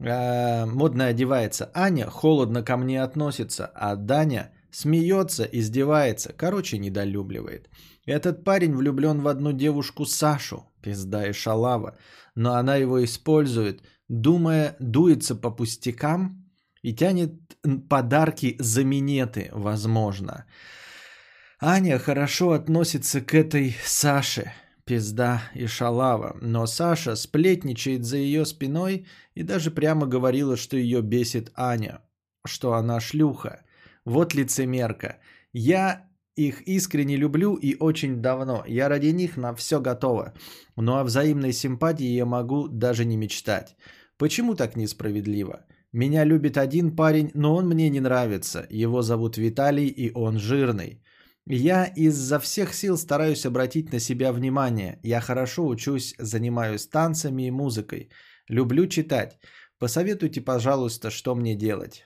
А, 0.00 0.66
Модно 0.66 1.06
одевается. 1.06 1.70
Аня 1.74 2.06
холодно 2.06 2.62
ко 2.62 2.76
мне 2.76 3.02
относится, 3.02 3.66
а 3.74 3.96
Даня 3.96 4.52
смеется, 4.70 5.44
издевается. 5.44 6.32
Короче, 6.32 6.78
недолюбливает. 6.78 7.68
Этот 8.06 8.44
парень 8.44 8.74
влюблен 8.74 9.20
в 9.20 9.28
одну 9.28 9.52
девушку 9.52 10.06
Сашу, 10.06 10.66
пизда 10.82 11.28
и 11.28 11.32
шалава, 11.32 11.96
но 12.34 12.54
она 12.54 12.76
его 12.76 13.04
использует, 13.04 13.82
думая, 14.08 14.74
дуется 14.80 15.36
по 15.36 15.50
пустякам 15.50 16.50
и 16.82 16.94
тянет 16.94 17.34
подарки 17.88 18.56
за 18.58 18.82
минеты, 18.82 19.50
возможно. 19.52 20.46
Аня 21.60 22.00
хорошо 22.00 22.52
относится 22.52 23.20
к 23.20 23.34
этой 23.34 23.76
Саше, 23.84 24.52
пизда 24.92 25.42
и 25.54 25.66
шалава, 25.66 26.36
но 26.42 26.66
Саша 26.66 27.16
сплетничает 27.16 28.04
за 28.04 28.18
ее 28.18 28.44
спиной 28.44 29.06
и 29.34 29.42
даже 29.42 29.70
прямо 29.70 30.06
говорила, 30.06 30.54
что 30.56 30.76
ее 30.76 31.00
бесит 31.00 31.50
Аня, 31.54 32.00
что 32.44 32.74
она 32.74 33.00
шлюха. 33.00 33.64
Вот 34.04 34.34
лицемерка. 34.34 35.16
Я 35.54 36.10
их 36.36 36.60
искренне 36.68 37.16
люблю 37.16 37.54
и 37.54 37.74
очень 37.80 38.20
давно. 38.20 38.64
Я 38.68 38.90
ради 38.90 39.12
них 39.12 39.38
на 39.38 39.54
все 39.54 39.80
готова. 39.80 40.34
Но 40.76 40.98
о 40.98 41.04
взаимной 41.04 41.54
симпатии 41.54 42.14
я 42.14 42.26
могу 42.26 42.68
даже 42.68 43.06
не 43.06 43.16
мечтать. 43.16 43.76
Почему 44.18 44.54
так 44.54 44.76
несправедливо? 44.76 45.64
Меня 45.92 46.24
любит 46.24 46.58
один 46.58 46.94
парень, 46.94 47.30
но 47.32 47.56
он 47.56 47.66
мне 47.66 47.88
не 47.88 48.00
нравится. 48.00 48.66
Его 48.68 49.00
зовут 49.00 49.38
Виталий, 49.38 49.88
и 49.88 50.12
он 50.12 50.38
жирный. 50.38 51.01
Я 51.46 51.86
изо 51.96 52.38
всех 52.38 52.72
сил 52.74 52.96
стараюсь 52.96 53.46
обратить 53.46 53.92
на 53.92 53.98
себя 53.98 54.32
внимание. 54.32 55.00
Я 55.02 55.20
хорошо 55.20 55.66
учусь, 55.66 56.14
занимаюсь 56.18 56.86
танцами 56.86 57.48
и 57.48 57.50
музыкой. 57.50 58.10
Люблю 58.48 58.86
читать. 58.86 59.38
Посоветуйте, 59.78 60.40
пожалуйста, 60.40 61.10
что 61.10 61.34
мне 61.34 61.56
делать. 61.56 62.04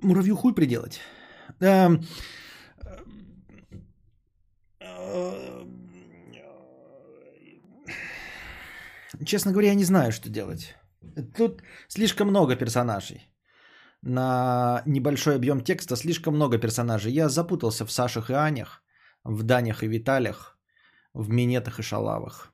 Муравью 0.00 0.36
хуй 0.36 0.54
приделать. 0.54 1.00
Эм, 1.60 2.04
Честно 9.26 9.52
говоря, 9.52 9.68
я 9.68 9.74
не 9.74 9.84
знаю, 9.84 10.12
что 10.12 10.28
делать. 10.28 10.74
Тут 11.36 11.62
слишком 11.88 12.28
много 12.28 12.56
персонажей. 12.56 13.28
На 14.02 14.82
небольшой 14.86 15.36
объем 15.36 15.60
текста 15.60 15.96
слишком 15.96 16.34
много 16.34 16.58
персонажей. 16.58 17.12
Я 17.12 17.28
запутался 17.28 17.86
в 17.86 17.92
Сашах 17.92 18.30
и 18.30 18.34
Анях, 18.34 18.82
в 19.24 19.42
Данях 19.42 19.82
и 19.82 19.88
Виталях, 19.88 20.58
в 21.14 21.28
Минетах 21.30 21.78
и 21.78 21.82
Шалавах. 21.82 22.52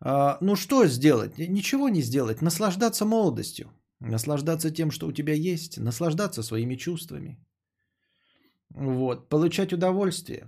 А, 0.00 0.38
Ну 0.40 0.56
что 0.56 0.86
сделать? 0.86 1.38
Ничего 1.38 1.88
не 1.88 2.02
сделать. 2.02 2.42
Наслаждаться 2.42 3.04
молодостью. 3.04 3.66
Наслаждаться 4.00 4.70
тем, 4.70 4.90
что 4.90 5.06
у 5.06 5.12
тебя 5.12 5.34
есть. 5.34 5.78
Наслаждаться 5.78 6.42
своими 6.42 6.76
чувствами. 6.76 7.38
Вот. 8.70 9.28
Получать 9.28 9.72
удовольствие 9.72 10.46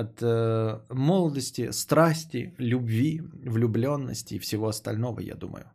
от 0.00 0.22
э, 0.22 0.80
молодости, 0.90 1.72
страсти, 1.72 2.54
любви, 2.58 3.20
влюбленности 3.22 4.34
и 4.34 4.38
всего 4.38 4.66
остального, 4.68 5.20
я 5.20 5.34
думаю. 5.34 5.70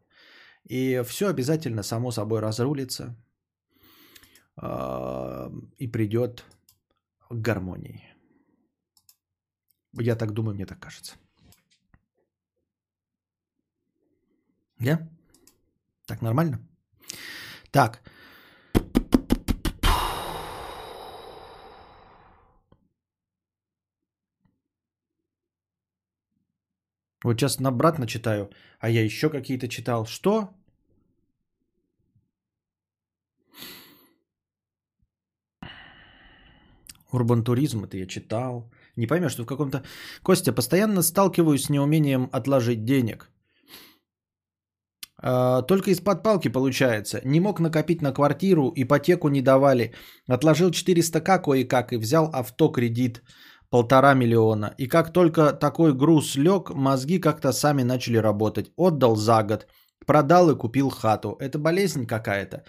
И 0.69 1.01
все 1.05 1.27
обязательно 1.27 1.83
само 1.83 2.11
собой 2.11 2.39
разрулится. 2.41 3.15
э, 4.61 5.49
и 5.77 5.87
придет 5.87 6.45
к 7.29 7.35
гармонии. 7.35 8.03
Я 9.93 10.15
так 10.15 10.31
думаю, 10.31 10.55
мне 10.55 10.65
так 10.65 10.79
кажется. 10.79 11.15
Я? 14.79 15.07
Так 16.05 16.21
нормально? 16.21 16.59
Так. 17.71 18.01
Вот 27.25 27.39
сейчас 27.39 27.59
обратно 27.59 28.05
читаю, 28.05 28.49
а 28.79 28.89
я 28.89 29.03
еще 29.03 29.29
какие-то 29.29 29.67
читал. 29.67 30.05
Что? 30.05 30.49
Урбан 37.11 37.41
это 37.41 37.97
я 37.97 38.05
читал. 38.05 38.71
Не 38.95 39.07
поймешь, 39.07 39.31
что 39.31 39.43
в 39.43 39.47
каком-то... 39.47 39.83
Костя, 40.21 40.53
постоянно 40.53 41.01
сталкиваюсь 41.01 41.63
с 41.63 41.69
неумением 41.69 42.29
отложить 42.31 42.85
денег. 42.85 43.31
А, 45.17 45.63
только 45.63 45.89
из-под 45.89 46.21
палки 46.21 46.49
получается. 46.49 47.21
Не 47.25 47.39
мог 47.39 47.59
накопить 47.59 48.03
на 48.03 48.13
квартиру, 48.13 48.71
ипотеку 48.75 49.29
не 49.29 49.41
давали. 49.41 49.93
Отложил 50.27 50.69
400к 50.69 51.41
кое-как 51.41 51.91
и 51.91 51.97
взял 51.97 52.29
авто 52.31 52.71
кредит 52.71 53.23
полтора 53.69 54.13
миллиона. 54.13 54.73
И 54.77 54.87
как 54.87 55.13
только 55.13 55.53
такой 55.53 55.93
груз 55.93 56.35
лег, 56.35 56.69
мозги 56.73 57.19
как-то 57.19 57.51
сами 57.51 57.83
начали 57.83 58.17
работать. 58.17 58.71
Отдал 58.77 59.15
за 59.15 59.43
год, 59.43 59.67
продал 60.05 60.49
и 60.49 60.57
купил 60.57 60.89
хату. 60.89 61.35
Это 61.39 61.59
болезнь 61.59 62.05
какая-то? 62.05 62.63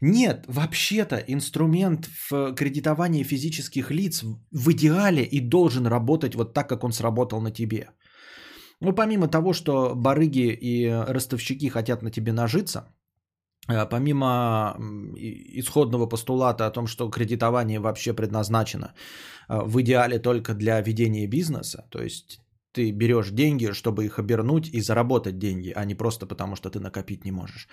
Нет, 0.00 0.44
вообще-то 0.48 1.16
инструмент 1.16 2.08
в 2.30 2.54
кредитовании 2.54 3.24
физических 3.24 3.90
лиц 3.90 4.24
в 4.50 4.72
идеале 4.72 5.22
и 5.22 5.40
должен 5.40 5.86
работать 5.86 6.34
вот 6.34 6.54
так, 6.54 6.68
как 6.68 6.84
он 6.84 6.92
сработал 6.92 7.40
на 7.40 7.50
тебе. 7.50 7.88
Ну, 8.80 8.92
помимо 8.92 9.28
того, 9.28 9.52
что 9.52 9.94
барыги 9.94 10.58
и 10.60 10.88
ростовщики 10.88 11.68
хотят 11.68 12.02
на 12.02 12.10
тебе 12.10 12.32
нажиться, 12.32 12.88
помимо 13.66 14.76
исходного 15.58 16.06
постулата 16.06 16.66
о 16.66 16.70
том, 16.70 16.86
что 16.86 17.10
кредитование 17.10 17.78
вообще 17.78 18.12
предназначено 18.12 18.94
э, 19.48 19.60
в 19.64 19.80
идеале 19.80 20.18
только 20.18 20.54
для 20.54 20.80
ведения 20.80 21.26
бизнеса, 21.26 21.86
то 21.90 22.02
есть 22.02 22.40
ты 22.72 22.90
берешь 22.90 23.30
деньги, 23.30 23.72
чтобы 23.72 24.04
их 24.04 24.18
обернуть 24.18 24.68
и 24.72 24.80
заработать 24.80 25.38
деньги, 25.38 25.72
а 25.76 25.84
не 25.84 25.94
просто 25.94 26.26
потому, 26.26 26.56
что 26.56 26.70
ты 26.70 26.80
накопить 26.80 27.24
не 27.24 27.32
можешь. 27.32 27.68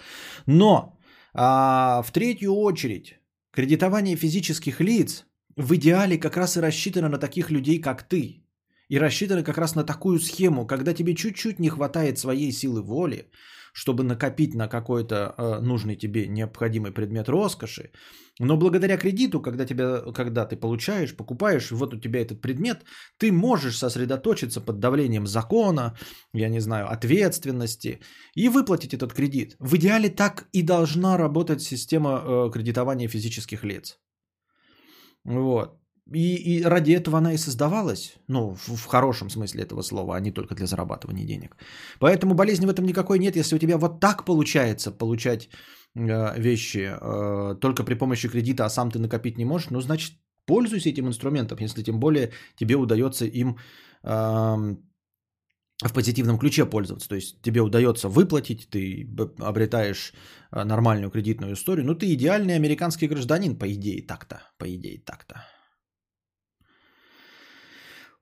Но 0.46 1.00
а, 1.34 2.02
в 2.02 2.12
третью 2.12 2.54
очередь 2.54 3.20
кредитование 3.52 4.16
физических 4.16 4.82
лиц 4.82 5.26
в 5.56 5.74
идеале 5.76 6.18
как 6.18 6.38
раз 6.38 6.58
и 6.58 6.62
рассчитано 6.62 7.10
на 7.10 7.18
таких 7.18 7.50
людей, 7.52 7.82
как 7.82 8.04
ты. 8.04 8.44
И 8.90 9.00
рассчитаны 9.00 9.44
как 9.44 9.58
раз 9.58 9.76
на 9.76 9.84
такую 9.84 10.20
схему, 10.20 10.66
когда 10.66 10.94
тебе 10.94 11.16
чуть-чуть 11.16 11.60
не 11.60 11.70
хватает 11.70 12.18
своей 12.18 12.52
силы 12.52 12.82
воли, 12.82 13.30
чтобы 13.80 14.04
накопить 14.04 14.56
на 14.56 14.68
какой-то 14.68 15.16
э, 15.16 15.60
нужный 15.62 15.96
тебе 15.96 16.28
необходимый 16.28 16.92
предмет 16.92 17.30
роскоши. 17.30 17.92
Но 18.40 18.58
благодаря 18.58 18.98
кредиту, 18.98 19.42
когда, 19.42 19.66
тебя, 19.66 20.02
когда 20.14 20.46
ты 20.46 20.58
получаешь, 20.58 21.16
покупаешь, 21.16 21.72
вот 21.72 21.94
у 21.94 22.00
тебя 22.00 22.20
этот 22.20 22.42
предмет, 22.42 22.84
ты 23.18 23.32
можешь 23.32 23.78
сосредоточиться 23.78 24.62
под 24.62 24.80
давлением 24.80 25.28
закона, 25.28 25.96
я 26.34 26.50
не 26.50 26.60
знаю, 26.60 26.92
ответственности 26.92 28.00
и 28.36 28.50
выплатить 28.50 28.94
этот 28.94 29.14
кредит. 29.14 29.56
В 29.60 29.76
идеале 29.76 30.10
так 30.10 30.48
и 30.52 30.62
должна 30.62 31.18
работать 31.18 31.62
система 31.62 32.10
э, 32.10 32.52
кредитования 32.52 33.08
физических 33.08 33.64
лиц. 33.64 33.98
Вот. 35.24 35.79
И, 36.14 36.36
и 36.36 36.64
ради 36.64 36.92
этого 36.92 37.18
она 37.18 37.34
и 37.34 37.38
создавалась, 37.38 38.16
ну, 38.28 38.56
в, 38.56 38.76
в 38.76 38.86
хорошем 38.86 39.30
смысле 39.30 39.64
этого 39.64 39.84
слова, 39.84 40.16
а 40.16 40.20
не 40.20 40.32
только 40.32 40.56
для 40.56 40.66
зарабатывания 40.66 41.26
денег. 41.26 41.56
Поэтому 42.00 42.34
болезни 42.34 42.66
в 42.66 42.70
этом 42.70 42.86
никакой 42.86 43.20
нет, 43.20 43.36
если 43.36 43.56
у 43.56 43.60
тебя 43.60 43.78
вот 43.78 44.00
так 44.00 44.26
получается 44.26 44.92
получать 44.92 45.50
э, 45.96 46.40
вещи 46.40 46.90
э, 46.92 47.56
только 47.60 47.84
при 47.84 47.96
помощи 47.96 48.30
кредита, 48.30 48.66
а 48.66 48.70
сам 48.70 48.92
ты 48.92 49.00
накопить 49.00 49.38
не 49.38 49.46
можешь, 49.46 49.70
ну, 49.70 49.82
значит, 49.82 50.14
пользуйся 50.46 50.90
этим 50.90 51.08
инструментом, 51.08 51.58
если 51.62 51.84
тем 51.84 52.00
более 52.00 52.32
тебе 52.56 52.76
удается 52.76 53.26
им 53.26 53.58
э, 54.04 54.76
в 55.88 55.94
позитивном 55.94 56.38
ключе 56.38 56.66
пользоваться. 56.66 57.10
То 57.10 57.16
есть 57.16 57.42
тебе 57.42 57.62
удается 57.62 58.10
выплатить, 58.10 58.70
ты 58.70 59.08
обретаешь 59.40 60.14
э, 60.52 60.64
нормальную 60.64 61.12
кредитную 61.12 61.54
историю. 61.54 61.86
Ну, 61.86 61.96
ты 61.96 62.14
идеальный 62.14 62.56
американский 62.56 63.08
гражданин, 63.08 63.58
по 63.58 63.66
идее, 63.66 64.02
так-то. 64.02 64.42
По 64.58 64.66
идее, 64.66 65.00
так-то. 65.06 65.46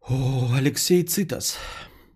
О, 0.09 0.53
Алексей 0.53 1.03
Цитас. 1.03 1.57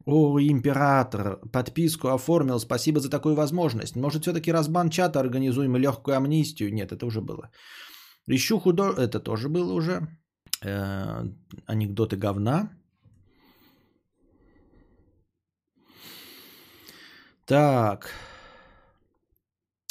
О, 0.05 0.39
император, 0.39 1.39
подписку 1.51 2.07
оформил, 2.07 2.59
спасибо 2.59 2.99
за 2.99 3.09
такую 3.09 3.35
возможность. 3.35 3.95
Может, 3.95 4.21
все-таки 4.21 4.51
разбан 4.51 4.89
чата 4.89 5.19
организуем 5.19 5.75
и 5.75 5.79
легкую 5.79 6.15
амнистию? 6.15 6.73
Нет, 6.73 6.91
это 6.91 7.05
уже 7.05 7.21
было. 7.21 7.51
Ищу 8.27 8.59
худо... 8.59 8.93
Это 8.97 9.19
тоже 9.19 9.49
было 9.49 9.73
уже. 9.73 10.07
Э, 10.63 11.25
анекдоты 11.65 12.15
говна. 12.15 12.69
Так. 17.45 18.09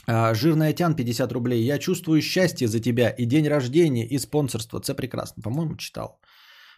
А, 0.07 0.35
Жирная 0.35 0.73
тян 0.73 0.97
50 0.97 1.33
рублей. 1.33 1.65
Я 1.65 1.79
чувствую 1.79 2.23
счастье 2.23 2.67
за 2.67 2.81
тебя 2.81 3.11
и 3.11 3.27
день 3.27 3.47
рождения, 3.47 4.07
и 4.07 4.19
спонсорство. 4.19 4.79
Это 4.79 4.95
прекрасно. 4.95 5.43
По-моему, 5.43 5.77
читал. 5.77 6.19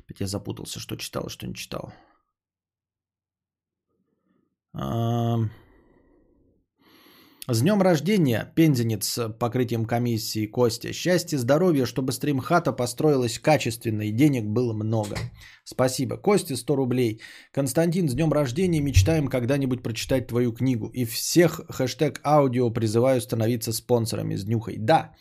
Опять 0.05 0.21
я 0.21 0.27
запутался, 0.27 0.81
что 0.81 0.97
читал, 0.97 1.29
что 1.29 1.47
не 1.47 1.55
читал. 1.55 1.93
С 7.49 7.61
днем 7.61 7.83
рождения, 7.83 8.53
пензенец 8.55 9.19
покрытием 9.39 9.85
комиссии 9.85 10.47
Костя. 10.47 10.93
Счастья, 10.93 11.39
здоровья, 11.39 11.87
чтобы 11.87 12.13
стримхата 12.13 12.73
построилась 12.73 13.39
качественно 13.39 14.03
и 14.03 14.13
денег 14.13 14.45
было 14.45 14.73
много. 14.73 15.17
Спасибо. 15.65 16.17
Костя 16.17 16.57
100 16.57 16.77
рублей. 16.77 17.21
Константин, 17.53 18.09
с 18.09 18.15
днем 18.15 18.33
рождения. 18.33 18.81
Мечтаем 18.81 19.29
когда-нибудь 19.29 19.83
прочитать 19.83 20.29
твою 20.29 20.53
книгу. 20.53 20.87
И 20.95 21.05
всех 21.05 21.61
хэштег 21.69 22.21
аудио 22.25 22.71
призываю 22.71 23.21
становиться 23.21 23.73
спонсорами 23.73 24.37
с 24.37 24.45
днюхой. 24.45 24.77
Да, 24.79 25.13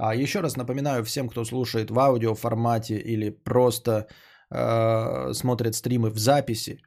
а 0.00 0.14
еще 0.14 0.40
раз 0.40 0.56
напоминаю 0.56 1.04
всем, 1.04 1.28
кто 1.28 1.44
слушает 1.44 1.90
в 1.90 1.98
аудио 1.98 2.34
формате 2.34 2.94
или 2.94 3.30
просто 3.30 4.06
э, 4.50 5.32
смотрит 5.34 5.74
стримы 5.74 6.10
в 6.10 6.18
записи. 6.18 6.78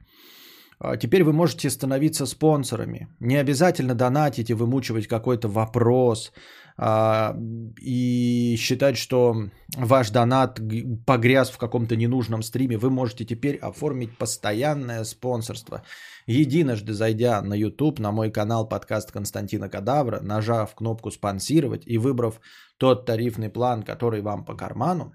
А 0.80 0.96
теперь 0.96 1.22
вы 1.22 1.32
можете 1.32 1.70
становиться 1.70 2.26
спонсорами. 2.26 3.06
Не 3.20 3.36
обязательно 3.36 3.94
донатить 3.94 4.50
и 4.50 4.54
вымучивать 4.54 5.06
какой-то 5.06 5.48
вопрос 5.48 6.32
а, 6.76 7.36
и 7.80 8.56
считать, 8.58 8.96
что 8.96 9.34
ваш 9.76 10.10
донат 10.10 10.60
погряз 11.06 11.50
в 11.50 11.58
каком-то 11.58 11.96
ненужном 11.96 12.42
стриме. 12.42 12.76
Вы 12.76 12.90
можете 12.90 13.24
теперь 13.24 13.56
оформить 13.56 14.18
постоянное 14.18 15.04
спонсорство. 15.04 15.82
Единожды 16.26 16.92
зайдя 16.92 17.42
на 17.42 17.54
YouTube, 17.54 18.00
на 18.00 18.10
мой 18.10 18.32
канал 18.32 18.68
подкаст 18.68 19.12
Константина 19.12 19.68
Кадавра, 19.68 20.20
нажав 20.20 20.74
кнопку 20.74 21.10
«Спонсировать» 21.10 21.82
и 21.86 21.98
выбрав 21.98 22.40
тот 22.78 23.06
тарифный 23.06 23.50
план, 23.50 23.82
который 23.82 24.20
вам 24.20 24.44
по 24.44 24.54
карману, 24.54 25.14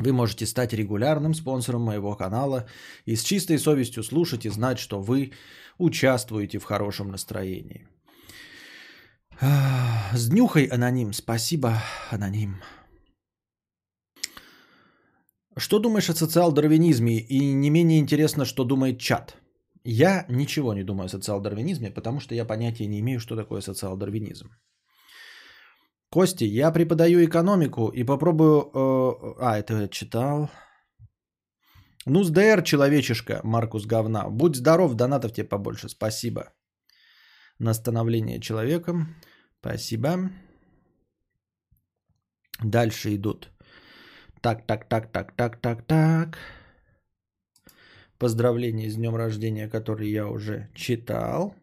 вы 0.00 0.12
можете 0.12 0.46
стать 0.46 0.72
регулярным 0.72 1.34
спонсором 1.34 1.82
моего 1.82 2.16
канала 2.16 2.66
и 3.04 3.16
с 3.16 3.22
чистой 3.22 3.58
совестью 3.58 4.02
слушать 4.02 4.44
и 4.44 4.50
знать, 4.50 4.78
что 4.78 5.00
вы 5.00 5.32
участвуете 5.78 6.58
в 6.58 6.64
хорошем 6.64 7.10
настроении. 7.10 7.86
С 9.40 10.28
днюхой, 10.28 10.64
аноним. 10.64 11.12
Спасибо, 11.12 11.82
аноним. 12.10 12.62
Что 15.56 15.78
думаешь 15.78 16.10
о 16.10 16.14
социал-дарвинизме? 16.14 17.20
И 17.20 17.52
не 17.52 17.70
менее 17.70 18.00
интересно, 18.00 18.44
что 18.44 18.64
думает 18.64 18.98
чат. 18.98 19.36
Я 19.84 20.26
ничего 20.28 20.74
не 20.74 20.82
думаю 20.82 21.06
о 21.06 21.08
социал-дарвинизме, 21.08 21.90
потому 21.90 22.18
что 22.20 22.34
я 22.34 22.44
понятия 22.44 22.86
не 22.86 22.98
имею, 23.00 23.20
что 23.20 23.36
такое 23.36 23.60
социал-дарвинизм. 23.60 24.50
Кости, 26.14 26.44
я 26.44 26.70
преподаю 26.70 27.24
экономику 27.24 27.88
и 27.88 28.04
попробую... 28.04 28.70
Э, 28.72 29.34
а, 29.40 29.58
это 29.58 29.74
я 29.80 29.88
читал. 29.88 30.48
Ну, 32.06 32.22
с 32.22 32.30
ДР, 32.30 32.62
человечишка, 32.62 33.40
Маркус 33.42 33.84
говна. 33.84 34.30
Будь 34.30 34.54
здоров, 34.54 34.94
донатов 34.94 35.32
тебе 35.32 35.48
побольше. 35.48 35.88
Спасибо. 35.88 36.52
На 37.58 37.74
становление 37.74 38.40
человеком. 38.40 39.16
Спасибо. 39.60 40.30
Дальше 42.62 43.16
идут. 43.16 43.50
Так, 44.40 44.66
так, 44.66 44.88
так, 44.88 45.10
так, 45.10 45.32
так, 45.36 45.60
так, 45.60 45.82
так. 45.82 46.38
Поздравления 48.18 48.88
с 48.88 48.94
днем 48.94 49.16
рождения, 49.16 49.68
который 49.68 50.10
я 50.10 50.28
уже 50.28 50.68
читал. 50.76 51.56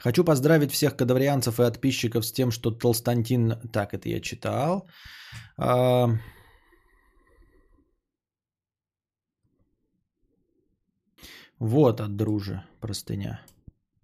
Хочу 0.00 0.24
поздравить 0.24 0.72
всех 0.72 0.96
кадаврианцев 0.96 1.60
и 1.60 1.62
подписчиков 1.62 2.24
с 2.24 2.32
тем, 2.32 2.50
что 2.50 2.70
Толстантин... 2.70 3.60
Так, 3.70 3.92
это 3.92 4.08
я 4.08 4.20
читал. 4.20 4.88
А... 5.58 6.08
Вот 11.58 12.00
от 12.00 12.16
дружи 12.16 12.62
простыня. 12.80 13.40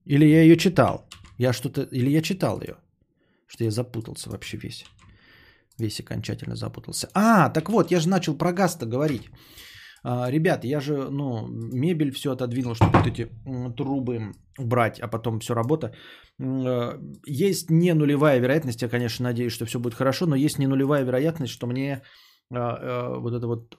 Или 0.04 0.26
я 0.26 0.42
ее 0.42 0.56
читал. 0.56 1.08
Я 1.38 1.52
что-то... 1.52 1.88
Или 1.92 2.10
я 2.10 2.20
читал 2.20 2.60
ее. 2.60 2.76
Что 3.46 3.64
я 3.64 3.70
запутался 3.70 4.30
вообще 4.30 4.58
весь. 4.58 4.84
Весь 5.78 6.00
окончательно 6.00 6.56
запутался. 6.56 7.08
А, 7.14 7.48
так 7.48 7.70
вот, 7.70 7.90
я 7.90 8.00
же 8.00 8.08
начал 8.08 8.36
про 8.36 8.52
газ 8.52 8.76
говорить. 8.76 9.30
А, 10.08 10.30
ребят, 10.30 10.64
я 10.64 10.80
же, 10.80 11.10
ну, 11.10 11.48
мебель 11.72 12.12
все 12.12 12.30
отодвинул, 12.30 12.74
чтобы 12.74 12.98
вот 12.98 13.06
эти 13.08 13.28
трубы 13.76 14.32
убрать, 14.58 15.00
а 15.00 15.08
потом 15.08 15.40
все 15.40 15.54
работа. 15.54 15.94
А, 16.40 17.00
есть 17.26 17.70
не 17.70 17.94
нулевая 17.94 18.40
вероятность, 18.40 18.82
я, 18.82 18.88
конечно, 18.88 19.24
надеюсь, 19.24 19.52
что 19.52 19.66
все 19.66 19.78
будет 19.78 19.94
хорошо, 19.94 20.26
но 20.26 20.36
есть 20.36 20.58
не 20.58 20.68
нулевая 20.68 21.04
вероятность, 21.04 21.52
что 21.52 21.66
мне 21.66 22.02
а, 22.54 23.18
вот 23.18 23.34
это 23.34 23.46
вот 23.46 23.78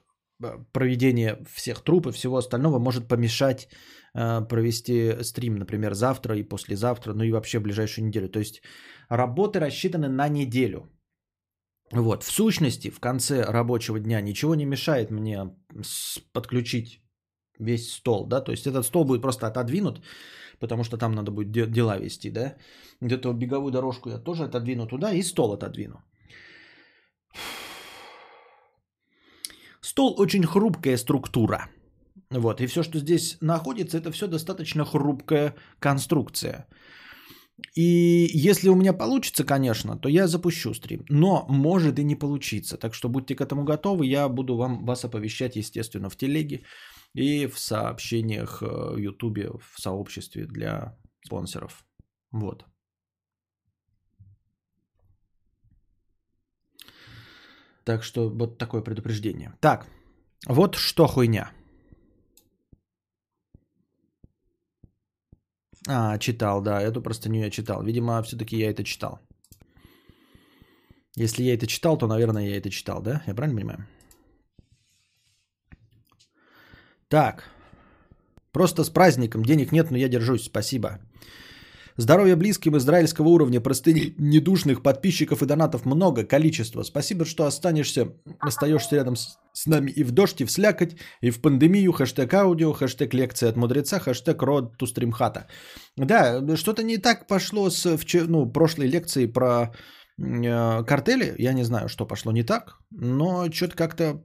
проведение 0.72 1.38
всех 1.56 1.80
труб 1.80 2.06
и 2.06 2.12
всего 2.12 2.36
остального 2.36 2.78
может 2.78 3.08
помешать 3.08 3.68
провести 4.48 5.22
стрим, 5.22 5.56
например, 5.56 5.94
завтра 5.94 6.36
и 6.36 6.48
послезавтра, 6.48 7.14
ну 7.14 7.24
и 7.24 7.32
вообще 7.32 7.60
ближайшую 7.60 8.06
неделю. 8.06 8.28
То 8.28 8.38
есть 8.38 8.62
работы 9.08 9.60
рассчитаны 9.60 10.08
на 10.08 10.28
неделю. 10.28 10.90
Вот, 11.92 12.22
в 12.24 12.30
сущности, 12.30 12.90
в 12.90 13.00
конце 13.00 13.42
рабочего 13.42 13.98
дня 13.98 14.20
ничего 14.20 14.54
не 14.54 14.66
мешает 14.66 15.10
мне 15.10 15.50
подключить 16.32 17.02
весь 17.58 17.92
стол, 17.92 18.26
да, 18.26 18.40
то 18.40 18.52
есть 18.52 18.66
этот 18.66 18.84
стол 18.84 19.04
будет 19.04 19.22
просто 19.22 19.46
отодвинут, 19.46 20.02
потому 20.60 20.84
что 20.84 20.98
там 20.98 21.12
надо 21.12 21.30
будет 21.30 21.72
дела 21.72 21.98
вести, 21.98 22.30
да. 22.30 22.56
Где-то 23.00 23.32
беговую 23.32 23.72
дорожку 23.72 24.10
я 24.10 24.18
тоже 24.18 24.44
отодвину 24.44 24.86
туда 24.86 25.12
и 25.12 25.22
стол 25.22 25.52
отодвину. 25.52 26.02
Стол 29.80 30.14
очень 30.20 30.44
хрупкая 30.44 30.98
структура. 30.98 31.70
Вот, 32.30 32.60
и 32.60 32.66
все, 32.66 32.82
что 32.82 32.98
здесь 32.98 33.38
находится, 33.40 33.96
это 33.96 34.10
все 34.12 34.26
достаточно 34.26 34.84
хрупкая 34.84 35.54
конструкция. 35.78 36.66
И 37.74 38.28
если 38.34 38.68
у 38.68 38.74
меня 38.74 38.92
получится, 38.92 39.44
конечно, 39.44 39.96
то 39.96 40.08
я 40.08 40.26
запущу 40.26 40.74
стрим. 40.74 41.04
Но 41.08 41.46
может 41.48 41.98
и 41.98 42.04
не 42.04 42.16
получиться. 42.16 42.76
Так 42.76 42.94
что 42.94 43.08
будьте 43.08 43.34
к 43.34 43.40
этому 43.40 43.64
готовы. 43.64 44.06
Я 44.06 44.28
буду 44.28 44.56
вам 44.56 44.84
вас 44.84 45.04
оповещать, 45.04 45.56
естественно, 45.56 46.08
в 46.08 46.16
телеге 46.16 46.64
и 47.14 47.46
в 47.46 47.58
сообщениях 47.58 48.62
в 48.62 48.96
э, 48.96 49.00
Ютубе, 49.00 49.50
в 49.50 49.80
сообществе 49.80 50.46
для 50.46 50.96
спонсоров. 51.24 51.84
Вот. 52.32 52.64
Так 57.84 58.02
что 58.02 58.28
вот 58.28 58.58
такое 58.58 58.82
предупреждение. 58.82 59.56
Так, 59.60 59.86
вот 60.46 60.74
что 60.74 61.06
хуйня. 61.06 61.50
А, 65.90 66.18
читал, 66.18 66.60
да, 66.60 66.82
эту 66.82 67.00
простыню 67.00 67.40
я 67.40 67.50
читал. 67.50 67.82
Видимо, 67.82 68.22
все-таки 68.22 68.58
я 68.58 68.70
это 68.70 68.84
читал. 68.84 69.20
Если 71.16 71.42
я 71.42 71.54
это 71.54 71.66
читал, 71.66 71.96
то, 71.96 72.06
наверное, 72.06 72.46
я 72.46 72.58
это 72.58 72.68
читал, 72.70 73.02
да? 73.02 73.22
Я 73.26 73.34
правильно 73.34 73.58
понимаю? 73.58 73.86
Так. 77.08 77.44
Просто 78.52 78.84
с 78.84 78.90
праздником. 78.90 79.42
Денег 79.42 79.72
нет, 79.72 79.90
но 79.90 79.96
я 79.96 80.08
держусь. 80.08 80.44
Спасибо. 80.44 80.98
Здоровья 81.98 82.36
близким 82.36 82.76
израильского 82.76 83.26
уровня, 83.26 83.60
простыни 83.60 84.14
недушных 84.18 84.84
подписчиков 84.84 85.42
и 85.42 85.46
донатов 85.46 85.84
много, 85.84 86.22
количество. 86.22 86.84
Спасибо, 86.84 87.24
что 87.24 87.44
останешься, 87.44 88.12
остаешься 88.38 88.94
рядом 88.94 89.16
с, 89.16 89.36
с 89.52 89.66
нами 89.66 89.90
и 89.90 90.04
в 90.04 90.12
дождь, 90.12 90.40
и 90.40 90.44
в 90.44 90.50
слякоть, 90.52 90.94
и 91.22 91.30
в 91.30 91.40
пандемию. 91.40 91.92
Хэштег 91.92 92.32
аудио, 92.34 92.72
хэштег 92.72 93.14
лекция 93.14 93.48
от 93.48 93.56
мудреца, 93.56 93.98
хэштег 93.98 94.40
род 94.42 94.76
ту 94.76 94.86
стримхата. 94.86 95.48
Да, 95.96 96.40
что-то 96.56 96.84
не 96.84 96.98
так 96.98 97.26
пошло 97.26 97.68
с 97.68 97.98
ну, 98.28 98.46
прошлой 98.46 98.86
лекции 98.86 99.26
про 99.26 99.74
э, 100.22 100.84
картели. 100.84 101.34
Я 101.36 101.52
не 101.52 101.64
знаю, 101.64 101.88
что 101.88 102.06
пошло 102.06 102.30
не 102.30 102.44
так, 102.44 102.78
но 102.92 103.50
что-то 103.50 103.76
как-то 103.76 104.22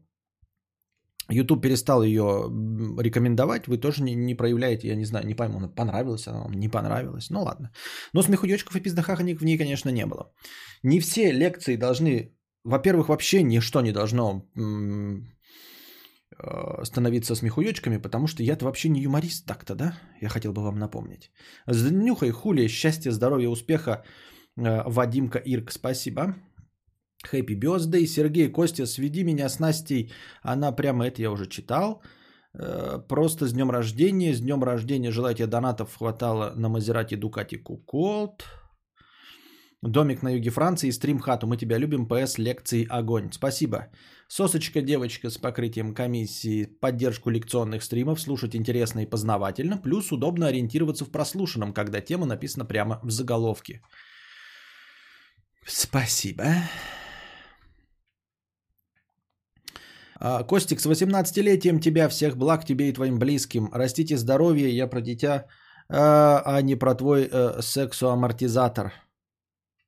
YouTube 1.29 1.62
перестал 1.62 2.03
ее 2.03 2.49
рекомендовать, 2.99 3.67
вы 3.67 3.77
тоже 3.77 4.03
не, 4.03 4.15
не 4.15 4.36
проявляете, 4.36 4.88
я 4.88 4.95
не 4.95 5.05
знаю, 5.05 5.25
не 5.25 5.36
пойму, 5.36 5.69
понравилась 5.69 6.27
она 6.27 6.39
вам, 6.39 6.53
не 6.53 6.69
понравилась, 6.69 7.29
ну 7.29 7.43
ладно. 7.43 7.71
Но 8.13 8.21
смехуёчков 8.21 8.75
и 8.75 8.81
пиздахаханик 8.81 9.41
в 9.41 9.45
ней, 9.45 9.57
конечно, 9.57 9.89
не 9.89 10.05
было. 10.05 10.31
Не 10.83 10.99
все 10.99 11.31
лекции 11.31 11.77
должны, 11.77 12.33
во-первых, 12.65 13.07
вообще 13.09 13.43
ничто 13.43 13.81
не 13.81 13.91
должно 13.91 14.45
э, 16.38 16.83
становиться 16.83 17.36
смехуёчками, 17.36 17.97
потому 17.97 18.27
что 18.27 18.43
я-то 18.43 18.65
вообще 18.65 18.89
не 18.89 19.01
юморист 19.01 19.45
так-то, 19.45 19.75
да? 19.75 19.97
Я 20.21 20.29
хотел 20.29 20.51
бы 20.51 20.62
вам 20.62 20.77
напомнить. 20.77 21.31
Нюхай, 21.67 22.31
хули, 22.31 22.67
счастья, 22.67 23.12
здоровья, 23.12 23.49
успеха, 23.49 24.03
э, 24.57 24.83
Вадимка 24.86 25.39
Ирк, 25.39 25.71
спасибо. 25.71 26.36
Happy 27.31 27.55
Birthday. 27.59 28.05
Сергей 28.05 28.51
Костя, 28.51 28.86
сведи 28.86 29.23
меня 29.23 29.49
с 29.49 29.59
Настей. 29.59 30.12
Она 30.41 30.71
прямо 30.71 31.05
это 31.05 31.21
я 31.21 31.31
уже 31.31 31.47
читал. 31.47 32.01
Э, 32.53 32.99
просто 33.07 33.47
с 33.47 33.53
днем 33.53 33.71
рождения. 33.71 34.33
С 34.33 34.41
днем 34.41 34.63
рождения 34.63 35.12
желаю 35.12 35.36
тебе 35.36 35.47
донатов 35.47 35.97
хватало 35.97 36.53
на 36.55 36.69
Мазерати 36.69 37.15
Дукати 37.15 37.57
Куколт. 37.57 38.43
Домик 39.81 40.23
на 40.23 40.29
юге 40.29 40.49
Франции 40.49 40.91
стрим 40.91 41.19
хату. 41.19 41.47
Мы 41.47 41.57
тебя 41.57 41.77
любим. 41.77 42.07
ПС 42.07 42.38
лекции 42.38 42.88
огонь. 42.89 43.29
Спасибо. 43.31 43.88
Сосочка 44.36 44.81
девочка 44.81 45.29
с 45.29 45.38
покрытием 45.38 45.93
комиссии, 45.93 46.65
поддержку 46.65 47.29
лекционных 47.29 47.83
стримов, 47.83 48.19
слушать 48.19 48.55
интересно 48.55 49.01
и 49.01 49.05
познавательно, 49.05 49.77
плюс 49.77 50.12
удобно 50.12 50.47
ориентироваться 50.47 51.05
в 51.05 51.12
прослушанном, 51.12 51.71
когда 51.73 52.01
тема 52.01 52.25
написана 52.25 52.65
прямо 52.65 52.99
в 53.03 53.12
заголовке. 53.12 53.81
Спасибо. 55.67 56.43
А, 56.43 56.63
Костик, 60.19 60.80
с 60.80 60.86
18-летием 60.86 61.80
тебя, 61.80 62.10
всех 62.10 62.38
благ 62.38 62.65
тебе 62.65 62.89
и 62.89 62.93
твоим 62.93 63.19
близким. 63.19 63.69
Растите 63.73 64.17
здоровье, 64.17 64.69
я 64.69 64.88
про 64.88 65.02
дитя, 65.02 65.45
а, 65.89 66.41
а 66.45 66.62
не 66.62 66.76
про 66.76 66.95
твой 66.95 67.30
э, 67.32 67.62
сексуамортизатор. 67.62 68.93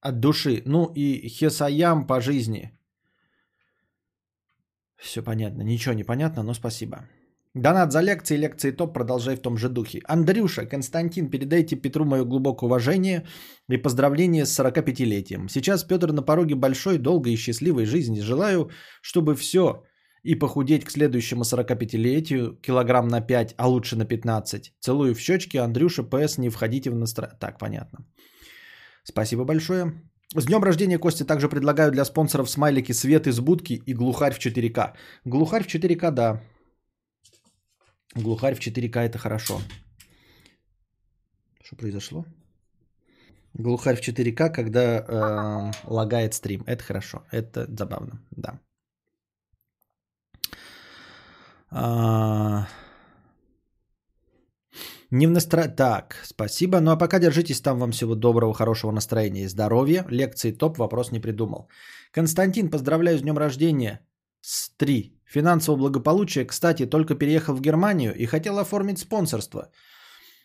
От 0.01 0.19
души. 0.19 0.61
Ну 0.65 0.91
и 0.95 1.27
хесаям 1.27 2.07
по 2.07 2.21
жизни. 2.21 2.71
Все 4.97 5.23
понятно. 5.23 5.63
Ничего 5.63 5.95
не 5.95 6.03
понятно, 6.03 6.43
но 6.43 6.53
спасибо. 6.53 6.97
Донат 7.55 7.91
за 7.91 8.01
лекции, 8.01 8.37
лекции 8.37 8.71
топ, 8.71 8.93
продолжай 8.93 9.35
в 9.35 9.41
том 9.41 9.57
же 9.57 9.69
духе. 9.69 10.01
Андрюша, 10.07 10.65
Константин, 10.65 11.29
передайте 11.29 11.77
Петру 11.77 12.05
мое 12.05 12.25
глубокое 12.25 12.67
уважение 12.67 13.25
и 13.69 13.77
поздравление 13.77 14.45
с 14.45 14.59
45-летием. 14.59 15.47
Сейчас 15.47 15.85
Петр 15.85 16.11
на 16.11 16.21
пороге 16.21 16.55
большой, 16.55 16.97
долгой 16.97 17.33
и 17.33 17.37
счастливой 17.37 17.85
жизни. 17.85 18.19
Желаю, 18.19 18.69
чтобы 19.01 19.35
все 19.35 19.85
и 20.25 20.39
похудеть 20.39 20.85
к 20.85 20.91
следующему 20.91 21.43
45-летию 21.43 22.55
килограмм 22.61 23.07
на 23.07 23.21
5, 23.21 23.53
а 23.57 23.67
лучше 23.67 23.95
на 23.95 24.05
15. 24.05 24.73
Целую 24.79 25.13
в 25.13 25.19
щечки. 25.19 25.57
Андрюша, 25.57 26.03
ПС, 26.03 26.37
не 26.37 26.49
входите 26.49 26.89
в 26.89 26.95
настроение. 26.95 27.37
Так, 27.39 27.59
понятно. 27.59 27.99
Спасибо 29.03 29.45
большое. 29.45 29.93
С 30.35 30.45
днем 30.45 30.63
рождения, 30.63 30.97
Костя, 30.97 31.25
также 31.25 31.47
предлагаю 31.47 31.91
для 31.91 32.05
спонсоров 32.05 32.49
смайлики 32.49 32.93
«Свет 32.93 33.27
из 33.27 33.39
будки» 33.39 33.81
и 33.85 33.93
«Глухарь 33.93 34.33
в 34.33 34.39
4К». 34.39 34.93
«Глухарь 35.25 35.63
в 35.63 35.67
4К», 35.67 36.11
да. 36.11 36.41
«Глухарь 38.15 38.55
в 38.55 38.59
4К» 38.59 38.99
это 38.99 39.17
хорошо. 39.19 39.61
Что 41.63 41.75
произошло? 41.75 42.25
Глухарь 43.53 43.95
в 43.95 44.01
4К, 44.01 44.49
когда 44.49 44.81
э, 44.81 45.71
лагает 45.87 46.33
стрим. 46.33 46.63
Это 46.65 46.83
хорошо. 46.83 47.23
Это 47.31 47.67
забавно, 47.69 48.19
да. 48.31 48.59
А... 51.75 52.67
Не 55.11 55.27
в 55.27 55.31
настро... 55.31 55.67
Так, 55.67 56.15
спасибо. 56.23 56.79
Ну 56.79 56.91
а 56.91 56.97
пока 56.97 57.19
держитесь 57.19 57.61
там. 57.61 57.79
Вам 57.79 57.91
всего 57.91 58.15
доброго, 58.15 58.53
хорошего 58.53 58.91
настроения 58.91 59.43
и 59.43 59.47
здоровья. 59.47 60.05
Лекции 60.09 60.51
топ, 60.51 60.77
вопрос 60.77 61.11
не 61.11 61.19
придумал. 61.19 61.67
Константин, 62.11 62.69
поздравляю 62.69 63.17
с 63.17 63.21
днем 63.21 63.37
рождения. 63.37 63.99
С 64.41 64.69
3. 64.77 65.21
Финансового 65.25 65.79
благополучия. 65.79 66.45
Кстати, 66.45 66.85
только 66.85 67.15
переехал 67.15 67.55
в 67.55 67.61
Германию 67.61 68.15
и 68.15 68.25
хотел 68.25 68.57
оформить 68.57 68.99
спонсорство. 68.99 69.69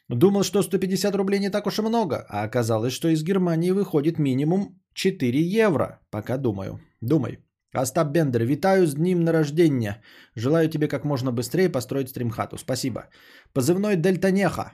Думал, 0.09 0.43
что 0.43 0.63
150 0.63 1.15
рублей 1.15 1.39
не 1.39 1.51
так 1.51 1.67
уж 1.67 1.79
и 1.79 1.83
много, 1.83 2.27
а 2.29 2.43
оказалось, 2.43 2.93
что 2.93 3.09
из 3.09 3.23
Германии 3.23 3.71
выходит 3.71 4.19
минимум 4.19 4.81
4 4.95 5.41
евро. 5.41 6.01
Пока 6.11 6.37
думаю. 6.39 6.81
Думай. 7.01 7.39
Остап 7.73 8.09
Бендер, 8.09 8.43
витаю 8.43 8.87
с 8.87 8.95
днем 8.95 9.29
рождения. 9.29 10.03
Желаю 10.35 10.69
тебе 10.69 10.89
как 10.89 11.05
можно 11.05 11.33
быстрее 11.33 11.69
построить 11.69 12.09
стримхату. 12.09 12.59
Спасибо. 12.59 13.09
Позывной 13.53 13.97
Дельтанеха. 13.97 14.73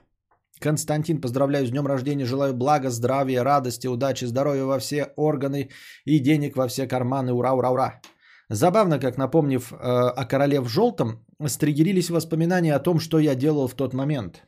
Константин, 0.60 1.20
поздравляю 1.20 1.66
с 1.66 1.70
днем 1.70 1.86
рождения, 1.86 2.24
желаю 2.24 2.54
блага, 2.54 2.90
здравия, 2.90 3.44
радости, 3.44 3.86
удачи, 3.86 4.24
здоровья 4.24 4.64
во 4.64 4.78
все 4.78 5.12
органы 5.16 5.68
и 6.06 6.18
денег 6.18 6.56
во 6.56 6.68
все 6.68 6.88
карманы. 6.88 7.32
Ура, 7.32 7.52
ура, 7.52 7.70
ура. 7.70 8.00
Забавно, 8.48 8.98
как 8.98 9.18
напомнив 9.18 9.72
э, 9.72 9.76
о 9.76 10.24
короле 10.24 10.60
в 10.60 10.68
желтом, 10.68 11.26
стригерились 11.46 12.10
воспоминания 12.10 12.74
о 12.74 12.82
том, 12.82 13.00
что 13.00 13.18
я 13.18 13.34
делал 13.34 13.68
в 13.68 13.74
тот 13.74 13.92
момент. 13.92 14.46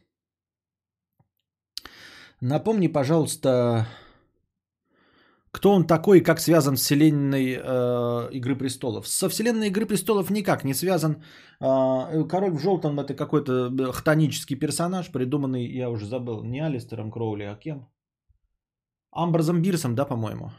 Напомни, 2.41 2.89
пожалуйста, 2.89 3.87
кто 5.59 5.73
он 5.73 5.87
такой 5.87 6.19
и 6.19 6.25
как 6.25 6.41
связан 6.41 6.77
с 6.77 6.83
вселенной 6.83 7.57
э, 7.57 8.29
Игры 8.33 8.55
престолов? 8.57 9.09
Со 9.09 9.29
вселенной 9.29 9.67
Игры 9.67 9.87
престолов 9.87 10.31
никак 10.31 10.65
не 10.65 10.75
связан. 10.75 11.17
Э, 11.61 12.25
Король 12.29 12.53
в 12.53 12.61
желтом 12.61 13.01
это 13.01 13.15
какой-то 13.15 13.53
э, 13.53 13.93
хтонический 13.93 14.57
персонаж, 14.57 15.11
придуманный, 15.11 15.67
я 15.67 15.91
уже 15.91 16.07
забыл, 16.07 16.45
не 16.45 16.61
Алистером 16.61 17.11
Кроули, 17.11 17.43
а 17.43 17.57
кем? 17.57 17.89
Амбразом 19.11 19.61
Бирсом, 19.61 19.95
да, 19.95 20.05
по-моему. 20.05 20.53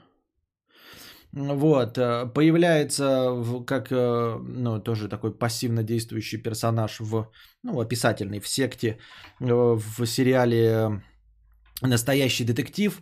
Вот, 1.31 1.97
э, 1.97 2.33
появляется 2.33 3.41
как, 3.65 3.91
э, 3.91 4.37
ну, 4.37 4.83
тоже 4.83 5.07
такой 5.07 5.31
пассивно 5.31 5.83
действующий 5.83 6.43
персонаж 6.43 6.99
в, 6.99 7.31
ну, 7.63 7.79
описательный, 7.79 8.41
в 8.41 8.47
секте, 8.47 8.97
в 9.39 10.05
сериале 10.05 11.01
«Настоящий 11.81 12.43
детектив», 12.43 13.01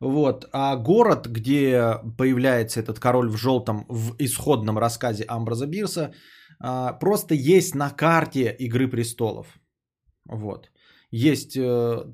вот. 0.00 0.48
А 0.52 0.76
город, 0.76 1.26
где 1.26 1.94
появляется 2.16 2.80
этот 2.80 2.98
король 2.98 3.28
в 3.28 3.36
желтом 3.36 3.84
в 3.88 4.14
исходном 4.18 4.78
рассказе 4.78 5.24
Амбраза 5.28 5.66
Бирса, 5.66 6.12
а, 6.60 6.92
просто 6.92 7.34
есть 7.34 7.74
на 7.74 7.90
карте 7.90 8.54
Игры 8.58 8.88
престолов. 8.88 9.58
Вот. 10.28 10.70
Есть 11.10 11.56
э, 11.56 12.04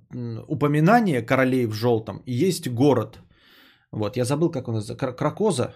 упоминание 0.49 1.21
королей 1.23 1.67
в 1.67 1.73
желтом 1.73 2.23
и 2.27 2.33
есть 2.33 2.69
город. 2.69 3.19
Вот, 3.91 4.17
я 4.17 4.25
забыл, 4.25 4.51
как 4.51 4.69
он 4.69 4.75
называется. 4.75 5.17
Кракоза. 5.17 5.75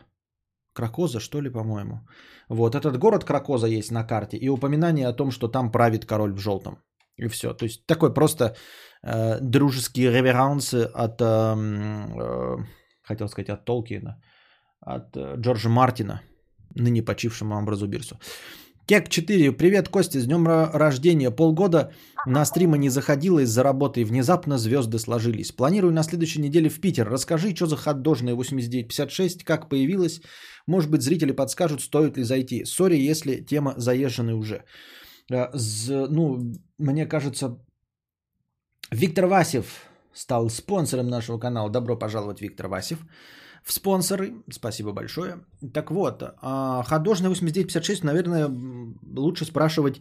Кракоза, 0.73 1.21
что 1.21 1.41
ли, 1.41 1.51
по-моему. 1.51 2.07
Вот, 2.49 2.75
этот 2.75 2.97
город 2.99 3.25
Кракоза 3.25 3.67
есть 3.67 3.91
на 3.91 4.05
карте. 4.05 4.37
И 4.37 4.49
упоминание 4.49 5.09
о 5.09 5.13
том, 5.13 5.31
что 5.31 5.49
там 5.49 5.73
правит 5.73 6.05
король 6.05 6.33
в 6.33 6.39
желтом. 6.39 6.79
И 7.19 7.29
все. 7.29 7.53
То 7.55 7.65
есть 7.65 7.87
такой 7.87 8.15
просто 8.15 8.55
э, 9.03 9.41
дружеские 9.41 10.11
реверансы 10.11 10.89
от, 10.95 11.21
э, 11.21 11.25
э, 11.25 12.57
хотел 13.03 13.29
сказать, 13.29 13.51
от 13.51 13.65
Толкина, 13.65 14.23
от 14.81 15.17
э, 15.17 15.35
Джорджа 15.37 15.69
Мартина, 15.69 16.23
ныне 16.75 17.03
почившему 17.03 17.57
Амбразу 17.57 17.87
Бирсу. 17.87 18.19
Кек 18.87 19.09
4. 19.09 19.53
Привет, 19.53 19.89
Костя, 19.89 20.19
с 20.19 20.27
днем 20.27 20.47
рождения. 20.49 21.31
Полгода 21.31 21.93
на 22.27 22.47
стримы 22.47 22.79
не 22.79 22.89
заходила 22.89 23.41
из-за 23.41 23.63
работы, 23.63 24.01
и 24.01 24.05
внезапно 24.05 24.57
звезды 24.57 24.99
сложились. 24.99 25.53
Планирую 25.53 25.93
на 25.93 26.03
следующей 26.03 26.41
неделе 26.41 26.71
в 26.71 26.81
Питер. 26.81 27.07
Расскажи, 27.07 27.55
что 27.55 27.67
за 27.67 27.77
хот-дожная 27.77 28.35
8956, 28.35 29.45
как 29.45 29.69
появилась. 29.69 30.23
Может 30.67 30.91
быть, 30.91 31.03
зрители 31.03 31.33
подскажут, 31.33 31.83
стоит 31.83 32.17
ли 32.17 32.25
зайти. 32.25 32.65
Сори, 32.65 32.97
если 32.97 33.45
тема 33.45 33.75
заезженная 33.77 34.35
уже. 34.35 34.65
Э, 35.31 35.49
ну, 36.09 36.53
мне 36.79 37.07
кажется, 37.07 37.59
Виктор 38.91 39.27
Васев 39.27 39.87
стал 40.13 40.51
спонсором 40.51 41.09
нашего 41.09 41.39
канала. 41.39 41.71
Добро 41.71 41.99
пожаловать, 41.99 42.41
Виктор 42.41 42.69
Васев. 42.69 42.99
В 43.63 43.73
спонсоры. 43.73 44.33
Спасибо 44.51 44.93
большое. 44.93 45.45
Так 45.75 45.91
вот, 45.91 46.23
а, 46.23 46.83
Ходожный 46.83 47.29
8956, 47.29 48.05
наверное, 48.05 48.49
лучше 49.17 49.45
спрашивать 49.45 50.01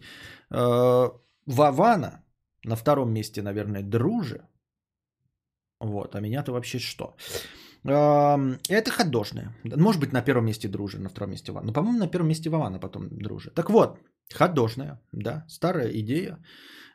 э, 0.50 1.10
Вавана. 1.46 2.24
На 2.64 2.76
втором 2.76 3.12
месте, 3.12 3.42
наверное, 3.42 3.82
Друже. 3.82 4.48
Вот, 5.80 6.14
а 6.14 6.20
меня-то 6.20 6.52
вообще 6.52 6.78
что? 6.78 7.16
Э, 7.84 8.58
это 8.68 8.90
ходошная. 8.90 9.54
Может 9.64 10.00
быть, 10.00 10.12
на 10.12 10.22
первом 10.22 10.46
месте 10.46 10.68
Друже, 10.68 10.98
на 10.98 11.08
втором 11.08 11.30
месте 11.30 11.52
Вавана. 11.52 11.66
Но, 11.66 11.72
по-моему, 11.72 11.98
на 11.98 12.08
первом 12.08 12.28
месте 12.28 12.50
Вавана, 12.50 12.80
потом 12.80 13.08
Друже. 13.10 13.50
Так 13.50 13.70
вот, 13.70 13.98
ходошная, 14.32 15.00
да, 15.12 15.44
старая 15.48 15.90
идея. 16.00 16.38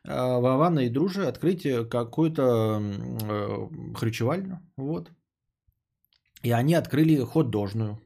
А, 0.08 0.39
Вавана 0.39 0.80
и 0.80 0.89
Друже 0.89 1.28
открыть 1.28 1.67
какую-то 1.89 2.43
э, 2.43 3.67
хрючевальню. 3.96 4.60
Вот. 4.78 5.12
И 6.43 6.52
они 6.52 6.74
открыли 6.76 7.24
хот-дожную. 7.24 8.00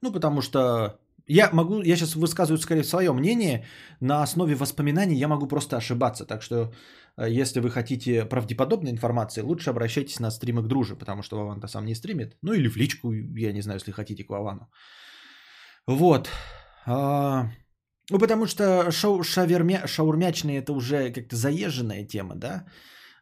Ну, 0.00 0.12
потому 0.12 0.42
что 0.42 0.98
я 1.26 1.50
могу, 1.52 1.82
я 1.82 1.96
сейчас 1.96 2.16
высказываю 2.16 2.58
скорее 2.58 2.84
свое 2.84 3.12
мнение, 3.12 3.64
на 4.00 4.22
основе 4.22 4.54
воспоминаний 4.54 5.16
я 5.16 5.28
могу 5.28 5.46
просто 5.46 5.76
ошибаться. 5.76 6.26
Так 6.26 6.42
что, 6.42 6.72
э, 7.16 7.30
если 7.30 7.60
вы 7.60 7.70
хотите 7.70 8.24
правдеподобной 8.24 8.90
информации, 8.90 9.42
лучше 9.42 9.70
обращайтесь 9.70 10.20
на 10.20 10.30
стримы 10.30 10.62
к 10.62 10.66
друже, 10.66 10.96
потому 10.96 11.22
что 11.22 11.36
Вован-то 11.36 11.66
сам 11.66 11.84
не 11.86 11.94
стримит. 11.94 12.36
Ну 12.42 12.52
или 12.52 12.68
в 12.68 12.76
личку, 12.76 13.12
я 13.12 13.52
не 13.52 13.62
знаю, 13.62 13.78
если 13.78 13.92
хотите 13.92 14.24
к 14.24 14.30
Вовану. 14.30 14.70
Вот. 15.86 16.28
Ну, 18.10 18.18
потому 18.18 18.46
что 18.46 18.90
шау, 18.90 19.22
шавермя, 19.22 19.86
шаурмячные 19.86 20.58
это 20.58 20.72
уже 20.72 21.12
как-то 21.12 21.36
заезженная 21.36 22.06
тема, 22.06 22.34
да. 22.34 22.64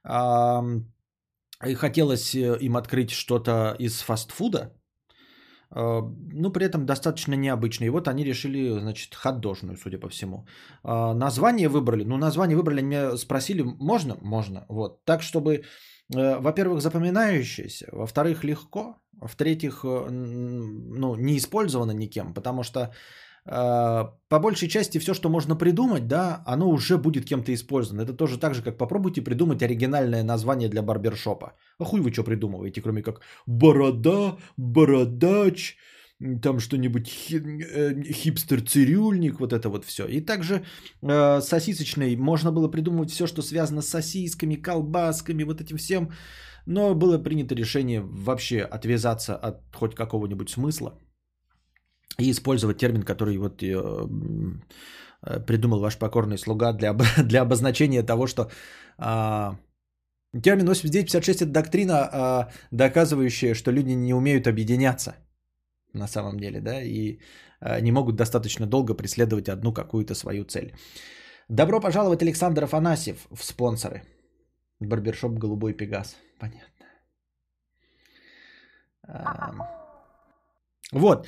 А, 0.04 0.62
и 1.64 1.74
хотелось 1.74 2.34
э, 2.34 2.58
им 2.60 2.76
открыть 2.76 3.10
что-то 3.10 3.76
из 3.78 4.02
фастфуда, 4.02 4.72
а, 5.74 6.02
ну, 6.32 6.52
при 6.52 6.66
этом 6.66 6.86
достаточно 6.86 7.34
необычно. 7.34 7.84
И 7.84 7.90
вот 7.90 8.08
они 8.08 8.24
решили, 8.24 8.80
значит, 8.80 9.14
хот-дожную, 9.14 9.76
судя 9.76 9.98
по 9.98 10.08
всему. 10.08 10.46
А, 10.84 11.14
название 11.14 11.68
выбрали. 11.68 12.04
Ну, 12.04 12.16
название 12.16 12.56
выбрали, 12.56 12.82
меня 12.82 13.16
спросили, 13.16 13.62
можно? 13.62 14.16
Можно. 14.22 14.66
Вот. 14.68 15.04
Так, 15.04 15.22
чтобы, 15.22 15.62
э, 16.14 16.38
во-первых, 16.40 16.80
запоминающееся, 16.80 17.88
во-вторых, 17.92 18.44
легко, 18.44 18.96
в-третьих, 19.20 19.84
э, 19.84 20.10
ну, 20.10 21.14
не 21.14 21.36
использовано 21.36 21.92
никем, 21.92 22.34
потому 22.34 22.62
что 22.62 22.92
по 23.44 24.38
большей 24.38 24.68
части 24.68 24.98
все, 24.98 25.14
что 25.14 25.28
можно 25.28 25.56
придумать, 25.56 26.06
да, 26.06 26.42
оно 26.46 26.70
уже 26.70 26.96
будет 26.96 27.24
кем-то 27.24 27.52
использовано. 27.52 28.02
Это 28.02 28.16
тоже 28.16 28.38
так 28.38 28.54
же, 28.54 28.62
как 28.62 28.78
попробуйте 28.78 29.20
придумать 29.20 29.62
оригинальное 29.62 30.22
название 30.22 30.68
для 30.68 30.82
барбершопа. 30.82 31.54
А 31.78 31.84
хуй 31.84 32.00
вы 32.00 32.12
что 32.12 32.22
придумываете, 32.22 32.80
кроме 32.80 33.02
как 33.02 33.20
борода, 33.46 34.36
бородач, 34.56 35.76
там 36.42 36.60
что-нибудь 36.60 37.08
э, 37.32 37.94
хипстер-цирюльник, 38.12 39.40
вот 39.40 39.52
это 39.52 39.68
вот 39.68 39.84
все. 39.84 40.06
И 40.06 40.20
также 40.20 40.64
э, 41.02 41.40
сосисочный 41.40 42.16
можно 42.16 42.52
было 42.52 42.68
придумывать 42.68 43.10
все, 43.10 43.26
что 43.26 43.42
связано 43.42 43.82
с 43.82 43.88
сосисками, 43.88 44.54
колбасками, 44.54 45.42
вот 45.42 45.60
этим 45.60 45.78
всем. 45.78 46.12
Но 46.66 46.94
было 46.94 47.18
принято 47.18 47.56
решение 47.56 48.00
вообще 48.00 48.60
отвязаться 48.60 49.34
от 49.34 49.62
хоть 49.74 49.96
какого-нибудь 49.96 50.48
смысла 50.48 50.96
и 52.18 52.30
использовать 52.30 52.78
термин, 52.78 53.02
который 53.02 53.38
вот 53.38 53.62
э, 53.62 55.40
придумал 55.46 55.80
ваш 55.80 55.98
покорный 55.98 56.38
слуга 56.38 56.72
для, 56.72 56.94
для 57.24 57.42
обозначения 57.42 58.02
того, 58.02 58.26
что 58.26 58.50
э, 58.98 59.56
термин 60.42 60.66
8956 60.66 61.42
это 61.42 61.52
доктрина, 61.52 62.10
э, 62.12 62.50
доказывающая, 62.70 63.54
что 63.54 63.72
люди 63.72 63.92
не 63.92 64.14
умеют 64.14 64.46
объединяться 64.46 65.14
на 65.94 66.08
самом 66.08 66.38
деле, 66.38 66.60
да, 66.60 66.82
и 66.82 67.18
э, 67.60 67.80
не 67.80 67.92
могут 67.92 68.16
достаточно 68.16 68.66
долго 68.66 68.94
преследовать 68.94 69.48
одну 69.48 69.72
какую-то 69.72 70.14
свою 70.14 70.44
цель. 70.44 70.74
Добро 71.48 71.80
пожаловать, 71.80 72.22
Александр 72.22 72.64
Афанасьев, 72.64 73.26
в 73.30 73.44
спонсоры. 73.44 74.02
Барбершоп 74.80 75.32
«Голубой 75.38 75.74
Пегас». 75.74 76.16
Понятно. 76.38 76.68
Вот. 80.92 81.26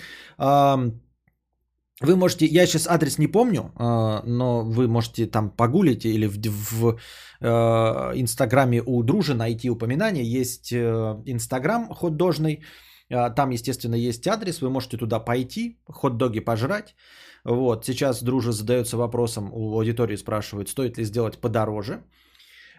Вы 2.00 2.16
можете, 2.16 2.46
я 2.46 2.66
сейчас 2.66 2.86
адрес 2.88 3.18
не 3.18 3.28
помню, 3.28 3.72
а, 3.76 4.22
но 4.26 4.64
вы 4.64 4.88
можете 4.88 5.26
там 5.26 5.50
погуглить 5.50 6.04
или 6.04 6.26
в, 6.26 6.38
в 6.72 6.98
э, 7.40 8.20
Инстаграме 8.20 8.82
у 8.86 9.02
Дружи 9.02 9.34
найти 9.34 9.70
упоминание. 9.70 10.24
Есть 10.42 10.72
э, 10.72 11.22
Инстаграм 11.26 11.88
хот-дожный, 11.88 12.64
а, 13.10 13.30
там, 13.30 13.50
естественно, 13.50 13.94
есть 13.94 14.26
адрес, 14.26 14.60
вы 14.60 14.70
можете 14.70 14.96
туда 14.96 15.20
пойти, 15.20 15.78
хот-доги 15.88 16.40
пожрать. 16.40 16.94
Вот, 17.44 17.84
сейчас 17.84 18.22
Дружа 18.22 18.52
задается 18.52 18.96
вопросом, 18.96 19.50
у 19.52 19.78
аудитории 19.78 20.16
спрашивают, 20.16 20.68
стоит 20.68 20.98
ли 20.98 21.04
сделать 21.04 21.38
подороже. 21.38 22.02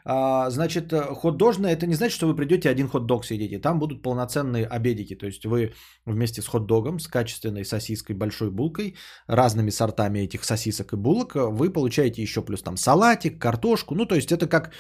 А, 0.08 0.52
значит, 0.52 0.94
э, 0.94 1.02
хот-дожное 1.02 1.74
это 1.74 1.88
не 1.88 1.96
значит, 1.96 2.16
что 2.16 2.28
вы 2.28 2.36
придете 2.36 2.70
один 2.70 2.88
хот-дог 2.88 3.26
съедите. 3.26 3.60
Там 3.60 3.80
будут 3.80 4.04
полноценные 4.04 4.68
обедики. 4.68 5.16
То 5.16 5.26
есть 5.26 5.46
вы 5.46 5.74
вместе 6.06 6.42
с 6.42 6.48
хот-догом, 6.48 7.00
с 7.00 7.08
качественной 7.08 7.66
сосиской, 7.66 8.16
большой 8.16 8.52
булкой, 8.52 8.96
разными 9.28 9.72
сортами 9.72 10.20
этих 10.20 10.44
сосисок 10.44 10.94
и 10.94 10.96
булок, 10.96 11.36
э, 11.36 11.40
вы 11.50 11.74
получаете 11.74 12.22
еще 12.22 12.46
плюс 12.46 12.62
там 12.62 12.78
салатик, 12.78 13.42
картошку. 13.42 13.96
Ну, 13.96 14.06
то 14.06 14.16
есть 14.16 14.32
это 14.32 14.48
как 14.48 14.72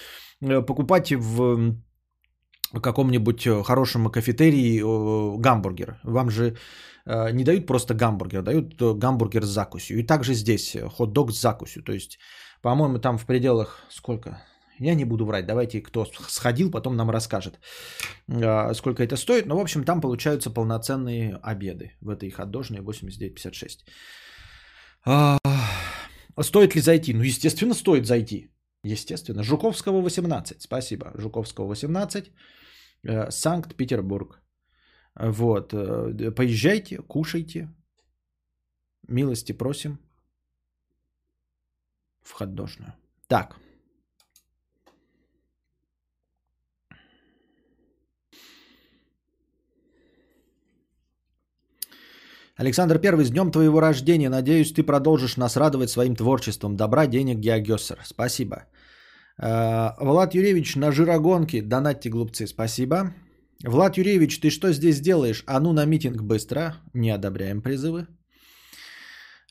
э, 0.41 0.61
покупать 0.61 1.11
в 1.11 1.75
каком-нибудь 2.81 3.47
хорошем 3.63 4.11
кафетерии 4.11 4.81
гамбургер. 5.39 5.99
Вам 6.03 6.29
же 6.29 6.57
не 7.05 7.43
дают 7.43 7.67
просто 7.67 7.93
гамбургер, 7.93 8.41
дают 8.41 8.81
гамбургер 8.81 9.45
с 9.45 9.49
закусью. 9.49 9.99
И 9.99 10.03
также 10.03 10.33
здесь 10.33 10.75
хот-дог 10.97 11.31
с 11.31 11.39
закусью. 11.39 11.83
То 11.83 11.93
есть, 11.93 12.17
по-моему, 12.61 12.97
там 12.99 13.17
в 13.17 13.25
пределах 13.25 13.83
сколько? 13.89 14.41
Я 14.79 14.95
не 14.95 15.05
буду 15.05 15.25
врать, 15.25 15.45
давайте 15.45 15.81
кто 15.81 16.05
сходил, 16.05 16.71
потом 16.71 16.95
нам 16.95 17.09
расскажет, 17.09 17.59
а, 18.27 18.73
сколько 18.73 19.03
это 19.03 19.15
стоит. 19.15 19.45
Но, 19.45 19.57
в 19.57 19.61
общем, 19.61 19.83
там 19.83 20.01
получаются 20.01 20.49
полноценные 20.49 21.39
обеды 21.43 21.91
в 22.01 22.09
этой 22.09 22.29
ходожной 22.29 22.81
89,56. 22.81 23.85
А, 25.05 25.37
стоит 26.41 26.75
ли 26.75 26.81
зайти? 26.81 27.13
Ну, 27.13 27.21
естественно, 27.23 27.73
стоит 27.73 28.05
зайти. 28.05 28.51
Естественно. 28.83 29.43
Жуковского 29.43 30.01
18. 30.01 30.61
Спасибо. 30.61 31.11
Жуковского 31.15 31.67
18. 31.67 32.31
Э, 33.03 33.31
Санкт-Петербург. 33.31 34.41
Вот. 35.15 35.73
Э, 35.73 36.31
поезжайте, 36.31 36.97
кушайте. 36.97 37.69
Милости 39.07 39.53
просим. 39.53 39.99
В 42.21 42.33
ходожную. 42.33 42.93
Так. 43.27 43.55
Александр 52.57 52.99
Первый, 52.99 53.25
с 53.25 53.31
днем 53.31 53.51
твоего 53.51 53.81
рождения. 53.81 54.29
Надеюсь, 54.29 54.71
ты 54.71 54.83
продолжишь 54.83 55.35
нас 55.35 55.57
радовать 55.57 55.89
своим 55.89 56.15
творчеством. 56.15 56.77
Добра, 56.77 57.05
денег, 57.05 57.39
Геогессер. 57.39 57.99
Спасибо. 58.05 58.55
Э, 59.37 59.91
Влад 59.99 60.35
Юрьевич, 60.35 60.75
на 60.75 60.91
жирогонки. 60.91 61.61
Донатьте, 61.61 62.09
глупцы. 62.09 62.47
Спасибо. 62.47 63.13
Влад 63.61 63.97
Юрьевич, 63.97 64.39
ты 64.39 64.49
что 64.49 64.71
здесь 64.71 65.01
делаешь? 65.01 65.43
А 65.47 65.59
ну 65.59 65.73
на 65.73 65.85
митинг 65.85 66.21
быстро. 66.21 66.75
Не 66.93 67.11
одобряем 67.11 67.61
призывы. 67.61 68.07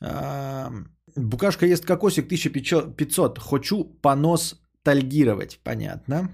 Э, 0.00 0.70
Букашка 1.14 1.66
ест 1.66 1.84
кокосик 1.84 2.24
1500. 2.24 3.38
Хочу 3.38 3.84
понос 4.00 4.54
тальгировать. 4.82 5.60
Понятно. 5.62 6.30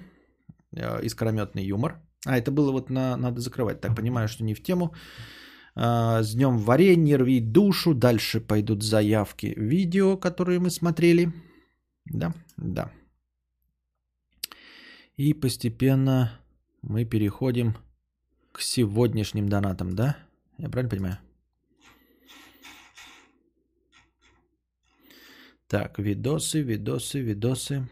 Э, 0.76 1.00
искрометный 1.02 1.64
юмор. 1.64 2.00
А, 2.26 2.38
это 2.38 2.52
было 2.52 2.70
вот 2.70 2.90
на... 2.90 3.16
Надо 3.16 3.40
закрывать. 3.40 3.80
Так, 3.80 3.96
понимаю, 3.96 4.28
что 4.28 4.44
не 4.44 4.54
в 4.54 4.62
тему. 4.62 4.94
А, 5.74 6.22
с 6.22 6.34
днем 6.34 6.58
варенье, 6.58 7.16
рви 7.16 7.40
душу. 7.40 7.94
Дальше 7.94 8.40
пойдут 8.40 8.82
заявки 8.82 9.54
видео, 9.56 10.16
которые 10.16 10.58
мы 10.58 10.70
смотрели. 10.70 11.32
Да, 12.04 12.34
да. 12.56 12.92
И 15.16 15.34
постепенно 15.34 16.40
мы 16.82 17.04
переходим 17.04 17.76
к 18.52 18.60
сегодняшним 18.60 19.48
донатам, 19.48 19.94
да? 19.94 20.16
Я 20.58 20.68
правильно 20.68 20.90
понимаю? 20.90 21.18
Так, 25.68 25.98
видосы, 26.00 26.62
видосы, 26.62 27.20
видосы. 27.20 27.88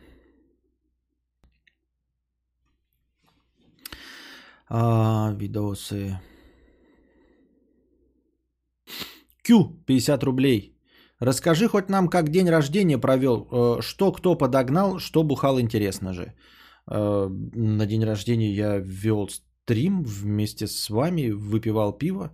А, 4.68 5.32
видосы. 5.38 6.20
Q 9.48 9.82
50 9.86 10.24
рублей. 10.24 10.74
Расскажи 11.20 11.68
хоть 11.68 11.88
нам, 11.88 12.08
как 12.08 12.28
день 12.28 12.50
рождения 12.50 12.98
провел, 12.98 13.48
э, 13.50 13.80
что 13.82 14.12
кто 14.12 14.38
подогнал, 14.38 14.98
что 14.98 15.22
бухал, 15.22 15.58
интересно 15.58 16.12
же. 16.12 16.34
Э, 16.90 17.28
на 17.54 17.86
день 17.86 18.04
рождения 18.04 18.52
я 18.52 18.78
вел 18.78 19.28
стрим 19.28 20.04
вместе 20.04 20.66
с 20.66 20.90
вами, 20.90 21.30
выпивал 21.30 21.98
пиво. 21.98 22.30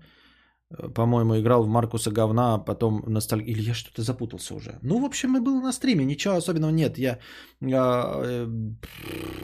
Э, 0.78 0.88
по-моему, 0.88 1.38
играл 1.38 1.62
в 1.62 1.68
Маркуса 1.68 2.10
говна, 2.10 2.54
а 2.54 2.58
потом 2.58 3.04
носталь... 3.06 3.42
Или 3.42 3.68
я 3.68 3.74
что-то 3.74 4.02
запутался 4.02 4.54
уже. 4.54 4.78
Ну, 4.82 5.00
в 5.00 5.04
общем, 5.04 5.30
мы 5.30 5.40
был 5.40 5.60
на 5.60 5.72
стриме, 5.72 6.04
ничего 6.04 6.34
особенного 6.34 6.70
нет. 6.72 6.98
Я 6.98 7.18
э, 7.60 8.48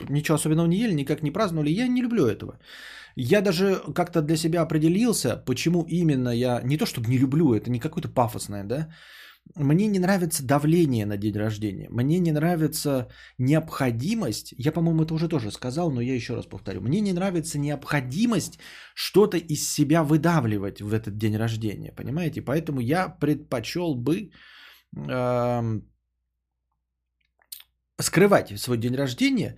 ничего 0.08 0.34
особенного 0.34 0.66
не 0.66 0.76
ели, 0.76 0.94
никак 0.94 1.22
не 1.22 1.30
праздновали. 1.30 1.70
Я 1.70 1.88
не 1.88 2.02
люблю 2.02 2.26
этого. 2.26 2.58
Я 3.16 3.40
даже 3.40 3.82
как-то 3.94 4.22
для 4.22 4.36
себя 4.36 4.62
определился, 4.62 5.36
почему 5.46 5.84
именно 5.88 6.30
я, 6.30 6.60
не 6.64 6.76
то 6.76 6.86
чтобы 6.86 7.08
не 7.08 7.18
люблю, 7.18 7.54
это 7.54 7.70
не 7.70 7.80
какое-то 7.80 8.08
пафосное, 8.08 8.64
да, 8.64 8.88
мне 9.56 9.86
не 9.88 9.98
нравится 9.98 10.44
давление 10.44 11.06
на 11.06 11.16
день 11.16 11.36
рождения. 11.36 11.88
Мне 11.90 12.18
не 12.20 12.32
нравится 12.32 13.08
необходимость. 13.38 14.54
Я, 14.58 14.72
по-моему, 14.72 15.02
это 15.02 15.14
уже 15.14 15.28
тоже 15.28 15.50
сказал, 15.50 15.90
но 15.90 16.00
я 16.00 16.14
еще 16.14 16.34
раз 16.34 16.46
повторю. 16.46 16.80
Мне 16.80 17.00
не 17.00 17.12
нравится 17.12 17.58
необходимость 17.58 18.58
что-то 18.94 19.36
из 19.36 19.68
себя 19.68 20.02
выдавливать 20.02 20.80
в 20.80 20.92
этот 20.92 21.18
день 21.18 21.36
рождения. 21.36 21.92
Понимаете? 21.92 22.42
Поэтому 22.42 22.80
я 22.80 23.08
предпочел 23.08 23.94
бы 23.94 24.30
э, 24.96 25.80
скрывать 28.00 28.60
свой 28.60 28.78
день 28.78 28.94
рождения, 28.94 29.56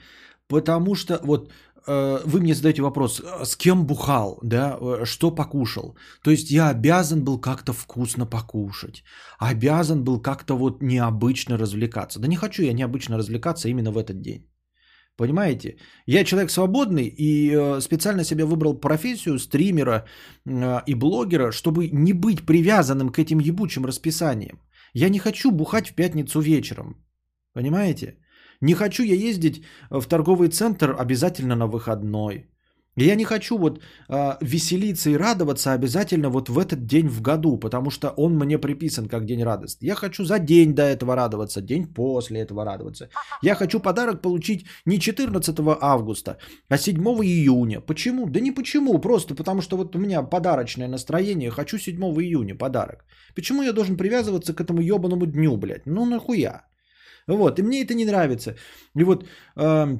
потому 0.48 0.94
что 0.94 1.20
вот 1.22 1.52
вы 1.86 2.40
мне 2.40 2.54
задаете 2.54 2.82
вопрос, 2.82 3.20
э, 3.20 3.44
с 3.44 3.56
кем 3.56 3.86
бухал, 3.86 4.38
да, 4.42 4.78
э, 4.80 5.04
что 5.04 5.30
покушал. 5.30 5.96
То 6.22 6.30
есть 6.30 6.50
я 6.50 6.68
обязан 6.70 7.24
был 7.24 7.40
как-то 7.40 7.72
вкусно 7.72 8.26
покушать, 8.26 9.02
обязан 9.38 10.04
был 10.04 10.20
как-то 10.22 10.56
вот 10.56 10.82
необычно 10.82 11.58
развлекаться. 11.58 12.20
Да 12.20 12.28
не 12.28 12.36
хочу 12.36 12.62
я 12.62 12.72
необычно 12.72 13.18
развлекаться 13.18 13.68
именно 13.68 13.90
в 13.90 13.98
этот 13.98 14.20
день. 14.20 14.48
Понимаете? 15.16 15.76
Я 16.06 16.24
человек 16.24 16.50
свободный 16.50 17.14
и 17.18 17.80
специально 17.80 18.24
себе 18.24 18.44
выбрал 18.44 18.80
профессию 18.80 19.38
стримера 19.38 20.06
и 20.86 20.94
блогера, 20.94 21.52
чтобы 21.52 21.88
не 21.92 22.14
быть 22.14 22.46
привязанным 22.46 23.10
к 23.10 23.18
этим 23.18 23.38
ебучим 23.38 23.84
расписаниям. 23.84 24.58
Я 24.94 25.10
не 25.10 25.18
хочу 25.18 25.50
бухать 25.50 25.90
в 25.90 25.94
пятницу 25.94 26.40
вечером. 26.40 26.96
Понимаете? 27.52 28.16
Не 28.62 28.74
хочу 28.74 29.02
я 29.02 29.14
ездить 29.14 29.62
в 29.90 30.06
торговый 30.06 30.48
центр 30.48 30.96
обязательно 30.98 31.56
на 31.56 31.66
выходной. 31.66 32.46
Я 32.96 33.14
не 33.16 33.24
хочу 33.24 33.58
вот 33.58 33.80
э, 34.08 34.36
веселиться 34.42 35.10
и 35.10 35.16
радоваться 35.16 35.72
обязательно 35.72 36.28
вот 36.28 36.48
в 36.48 36.58
этот 36.58 36.86
день 36.86 37.08
в 37.08 37.22
году, 37.22 37.56
потому 37.56 37.90
что 37.90 38.10
он 38.16 38.34
мне 38.34 38.58
приписан 38.58 39.08
как 39.08 39.24
день 39.24 39.42
радости. 39.42 39.86
Я 39.86 39.94
хочу 39.94 40.24
за 40.24 40.38
день 40.38 40.74
до 40.74 40.82
этого 40.82 41.16
радоваться, 41.16 41.60
день 41.62 41.86
после 41.86 42.40
этого 42.40 42.64
радоваться. 42.64 43.08
Я 43.42 43.54
хочу 43.54 43.80
подарок 43.80 44.22
получить 44.22 44.66
не 44.86 44.98
14 44.98 45.56
августа, 45.80 46.36
а 46.68 46.78
7 46.78 46.96
июня. 47.22 47.80
Почему? 47.80 48.26
Да 48.26 48.40
не 48.40 48.52
почему, 48.52 49.00
просто 49.00 49.34
потому 49.34 49.62
что 49.62 49.76
вот 49.76 49.96
у 49.96 49.98
меня 49.98 50.22
подарочное 50.22 50.88
настроение, 50.88 51.50
хочу 51.50 51.78
7 51.78 51.96
июня 51.96 52.54
подарок. 52.54 53.04
Почему 53.34 53.62
я 53.62 53.72
должен 53.72 53.96
привязываться 53.96 54.54
к 54.54 54.60
этому 54.60 54.82
ебаному 54.82 55.26
дню, 55.26 55.56
блядь? 55.56 55.86
Ну 55.86 56.04
нахуя? 56.04 56.71
Вот, 57.36 57.58
и 57.58 57.62
мне 57.62 57.82
это 57.82 57.94
не 57.94 58.04
нравится. 58.04 58.56
И 58.98 59.04
вот, 59.04 59.24
э, 59.56 59.98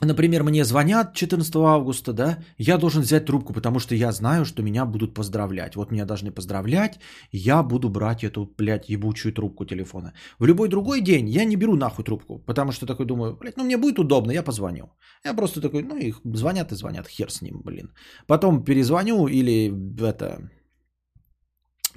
например, 0.00 0.42
мне 0.42 0.64
звонят 0.64 1.14
14 1.14 1.56
августа, 1.56 2.12
да, 2.12 2.38
я 2.58 2.78
должен 2.78 3.02
взять 3.02 3.26
трубку, 3.26 3.52
потому 3.52 3.78
что 3.78 3.94
я 3.94 4.12
знаю, 4.12 4.44
что 4.44 4.62
меня 4.62 4.86
будут 4.86 5.14
поздравлять. 5.14 5.76
Вот 5.76 5.92
меня 5.92 6.04
должны 6.04 6.30
поздравлять, 6.30 6.98
я 7.32 7.62
буду 7.62 7.88
брать 7.88 8.24
эту, 8.24 8.54
блядь, 8.58 8.88
ебучую 8.88 9.32
трубку 9.32 9.64
телефона. 9.64 10.12
В 10.38 10.46
любой 10.46 10.68
другой 10.68 11.00
день 11.00 11.28
я 11.28 11.44
не 11.44 11.56
беру 11.56 11.76
нахуй 11.76 12.04
трубку, 12.04 12.38
потому 12.38 12.72
что 12.72 12.86
такой 12.86 13.06
думаю, 13.06 13.36
блядь, 13.40 13.56
ну 13.56 13.64
мне 13.64 13.76
будет 13.76 13.98
удобно, 13.98 14.32
я 14.32 14.42
позвоню. 14.42 14.90
Я 15.24 15.34
просто 15.34 15.60
такой, 15.60 15.82
ну 15.82 15.96
их 15.96 16.20
звонят 16.24 16.72
и 16.72 16.76
звонят, 16.76 17.08
хер 17.08 17.30
с 17.30 17.42
ним, 17.42 17.60
блин. 17.64 17.92
Потом 18.26 18.64
перезвоню 18.64 19.28
или 19.28 19.72
это 20.08 20.50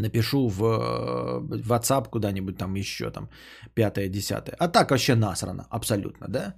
напишу 0.02 0.50
в 0.50 0.62
WhatsApp 1.70 2.10
куда-нибудь 2.10 2.58
там 2.58 2.76
еще 2.76 3.12
там 3.12 3.30
пятое, 3.74 4.10
десятое. 4.10 4.56
А 4.60 4.68
так 4.68 4.92
вообще 4.92 5.16
насрано, 5.16 5.66
абсолютно, 5.70 6.28
да? 6.28 6.56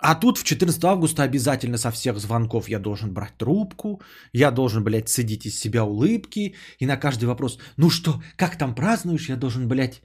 А 0.00 0.14
тут 0.16 0.38
в 0.38 0.44
14 0.44 0.84
августа 0.84 1.22
обязательно 1.22 1.78
со 1.78 1.90
всех 1.90 2.18
звонков 2.18 2.68
я 2.68 2.78
должен 2.78 3.14
брать 3.14 3.38
трубку, 3.38 4.00
я 4.32 4.50
должен, 4.50 4.84
блядь, 4.84 5.08
сидеть 5.08 5.46
из 5.46 5.58
себя 5.58 5.84
улыбки, 5.84 6.54
и 6.78 6.86
на 6.86 6.96
каждый 6.96 7.24
вопрос, 7.24 7.58
ну 7.78 7.90
что, 7.90 8.20
как 8.36 8.58
там 8.58 8.74
празднуешь, 8.74 9.28
я 9.28 9.36
должен, 9.36 9.66
блядь, 9.66 10.02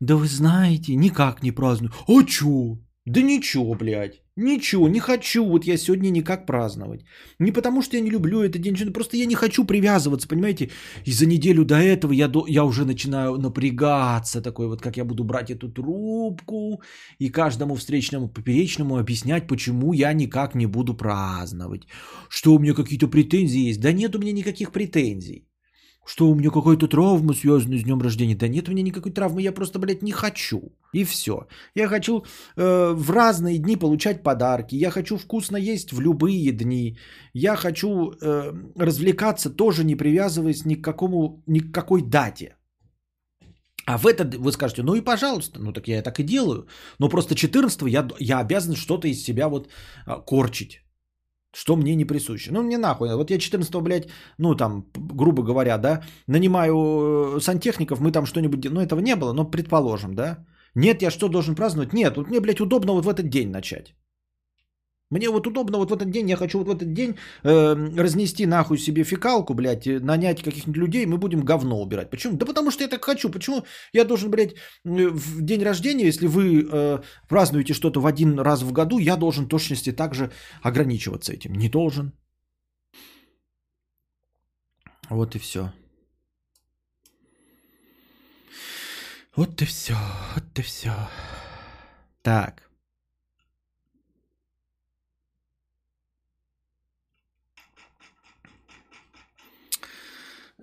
да 0.00 0.16
вы 0.16 0.26
знаете, 0.26 0.96
никак 0.96 1.42
не 1.42 1.52
праздную. 1.52 1.92
А 2.08 2.24
чё? 2.24 2.78
Да 3.08 3.22
ничего, 3.22 3.74
блядь. 3.74 4.20
Ничего, 4.36 4.88
не 4.88 5.00
хочу 5.00 5.44
вот 5.44 5.64
я 5.64 5.78
сегодня 5.78 6.10
никак 6.10 6.46
праздновать. 6.46 7.00
Не 7.40 7.52
потому, 7.52 7.82
что 7.82 7.96
я 7.96 8.02
не 8.02 8.10
люблю 8.10 8.42
этот 8.42 8.60
день, 8.60 8.92
просто 8.92 9.16
я 9.16 9.26
не 9.26 9.34
хочу 9.34 9.64
привязываться, 9.64 10.28
понимаете? 10.28 10.70
И 11.06 11.12
за 11.12 11.26
неделю 11.26 11.64
до 11.64 11.74
этого 11.74 12.12
я, 12.12 12.28
до, 12.28 12.44
я 12.48 12.64
уже 12.64 12.84
начинаю 12.84 13.36
напрягаться, 13.38 14.42
такой 14.42 14.68
вот, 14.68 14.82
как 14.82 14.96
я 14.96 15.04
буду 15.04 15.24
брать 15.24 15.50
эту 15.50 15.72
трубку 15.72 16.82
и 17.18 17.30
каждому 17.30 17.74
встречному 17.74 18.28
поперечному 18.28 18.98
объяснять, 18.98 19.46
почему 19.48 19.92
я 19.94 20.12
никак 20.12 20.54
не 20.54 20.66
буду 20.66 20.94
праздновать. 20.94 21.82
Что 22.28 22.54
у 22.54 22.58
меня 22.58 22.74
какие-то 22.74 23.08
претензии 23.08 23.70
есть? 23.70 23.80
Да 23.80 23.92
нет 23.92 24.14
у 24.14 24.18
меня 24.18 24.32
никаких 24.32 24.70
претензий. 24.70 25.47
Что 26.08 26.26
у 26.30 26.34
меня 26.34 26.50
какая-то 26.50 26.88
травма 26.88 27.34
связана 27.34 27.76
с 27.76 27.82
днем 27.82 28.00
рождения? 28.00 28.34
Да 28.34 28.48
нет 28.48 28.68
у 28.68 28.72
меня 28.72 28.82
никакой 28.82 29.12
травмы, 29.12 29.42
я 29.42 29.52
просто, 29.52 29.78
блядь, 29.78 30.02
не 30.02 30.12
хочу. 30.12 30.60
И 30.94 31.04
все. 31.04 31.46
Я 31.74 31.88
хочу 31.88 32.24
э, 32.56 32.94
в 32.94 33.10
разные 33.10 33.58
дни 33.58 33.76
получать 33.76 34.22
подарки. 34.22 34.74
Я 34.74 34.90
хочу 34.90 35.18
вкусно 35.18 35.58
есть 35.58 35.92
в 35.92 36.00
любые 36.00 36.52
дни. 36.52 36.96
Я 37.34 37.56
хочу 37.56 37.88
э, 38.22 38.54
развлекаться 38.78 39.50
тоже 39.50 39.84
не 39.84 39.96
привязываясь 39.96 40.64
ни 40.64 40.76
к, 40.76 40.84
какому, 40.84 41.42
ни 41.46 41.60
к 41.60 41.74
какой 41.74 42.00
дате. 42.02 42.56
А 43.84 43.98
в 43.98 44.06
этот 44.06 44.34
вы 44.34 44.50
скажете, 44.52 44.82
ну 44.82 44.94
и 44.94 45.04
пожалуйста, 45.04 45.60
ну 45.60 45.72
так 45.72 45.88
я 45.88 46.02
так 46.02 46.20
и 46.20 46.24
делаю. 46.24 46.66
Но 46.98 47.10
просто 47.10 47.34
14 47.34 47.82
я, 47.82 48.08
я 48.18 48.40
обязан 48.40 48.76
что-то 48.76 49.08
из 49.08 49.22
себя 49.22 49.48
вот 49.48 49.68
а, 50.06 50.20
корчить. 50.20 50.80
Что 51.54 51.76
мне 51.76 51.94
не 51.94 52.04
присуще. 52.04 52.50
Ну, 52.52 52.62
мне 52.62 52.78
нахуй. 52.78 53.14
Вот 53.14 53.30
я 53.30 53.38
14 53.38 53.82
блядь, 53.82 54.08
ну 54.38 54.54
там, 54.54 54.84
грубо 54.94 55.42
говоря, 55.42 55.78
да, 55.78 56.02
нанимаю 56.26 56.76
э, 57.36 57.40
сантехников, 57.40 58.00
мы 58.00 58.12
там 58.12 58.26
что-нибудь... 58.26 58.70
Ну, 58.70 58.80
этого 58.80 59.00
не 59.00 59.16
было, 59.16 59.32
но 59.32 59.50
предположим, 59.50 60.14
да. 60.14 60.44
Нет, 60.74 61.02
я 61.02 61.10
что, 61.10 61.28
должен 61.28 61.54
праздновать? 61.54 61.92
Нет, 61.92 62.16
вот 62.16 62.28
мне, 62.28 62.40
блядь, 62.40 62.60
удобно 62.60 62.92
вот 62.92 63.04
в 63.04 63.08
этот 63.08 63.28
день 63.28 63.50
начать. 63.50 63.94
Мне 65.10 65.30
вот 65.30 65.46
удобно 65.46 65.78
вот 65.78 65.90
в 65.90 65.94
этот 65.94 66.10
день, 66.10 66.28
я 66.28 66.36
хочу 66.36 66.58
вот 66.58 66.66
в 66.66 66.70
этот 66.70 66.92
день 66.92 67.16
э, 67.42 67.74
разнести 67.96 68.44
нахуй 68.46 68.76
себе 68.78 69.04
фекалку, 69.04 69.54
блядь, 69.54 69.86
нанять 69.86 70.42
каких-нибудь 70.42 70.76
людей, 70.76 71.06
мы 71.06 71.16
будем 71.16 71.40
говно 71.40 71.80
убирать. 71.80 72.10
Почему? 72.10 72.36
Да 72.36 72.44
потому 72.44 72.70
что 72.70 72.84
я 72.84 72.88
так 72.88 73.04
хочу. 73.04 73.30
Почему 73.30 73.64
я 73.92 74.04
должен, 74.04 74.30
блядь, 74.30 74.54
в 74.84 75.40
день 75.40 75.62
рождения, 75.62 76.04
если 76.04 76.26
вы 76.26 76.68
э, 76.70 76.98
празднуете 77.26 77.72
что-то 77.72 78.00
в 78.00 78.06
один 78.06 78.38
раз 78.38 78.62
в 78.62 78.72
году, 78.72 78.98
я 78.98 79.16
должен 79.16 79.48
точности 79.48 79.92
также 79.92 80.30
ограничиваться 80.62 81.32
этим? 81.32 81.54
Не 81.54 81.70
должен. 81.70 82.12
Вот 85.08 85.36
и 85.36 85.38
все. 85.38 85.72
Вот 89.34 89.62
и 89.62 89.64
все, 89.64 89.96
вот 90.34 90.58
и 90.58 90.62
все. 90.62 90.92
Так. 92.22 92.67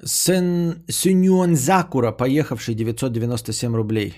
Сен 0.03 0.83
Сюньюан 0.89 1.55
Закура, 1.55 2.11
поехавший 2.11 2.75
997 2.75 3.75
рублей. 3.75 4.15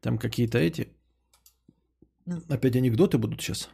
Там 0.00 0.18
какие-то 0.18 0.58
эти... 0.58 0.88
Опять 2.48 2.76
анекдоты 2.76 3.18
будут 3.18 3.40
сейчас. 3.40 3.68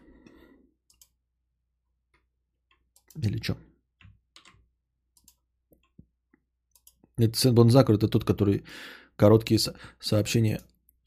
Или 3.16 3.40
что? 3.42 3.56
Это 7.16 7.36
Сен 7.36 7.54
Бонзакур, 7.54 7.96
это 7.96 8.08
тот, 8.08 8.24
который 8.24 8.64
короткие 9.16 9.58
со- 9.58 9.76
сообщения, 10.00 10.60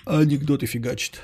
анекдоты 0.05 0.65
фигачит. 0.65 1.21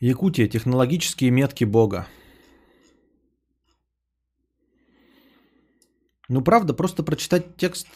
Якутия. 0.00 0.48
Технологические 0.48 1.30
метки 1.30 1.64
Бога. 1.64 2.06
Ну, 6.30 6.42
правда, 6.42 6.74
просто 6.74 7.02
прочитать 7.02 7.56
текст... 7.56 7.88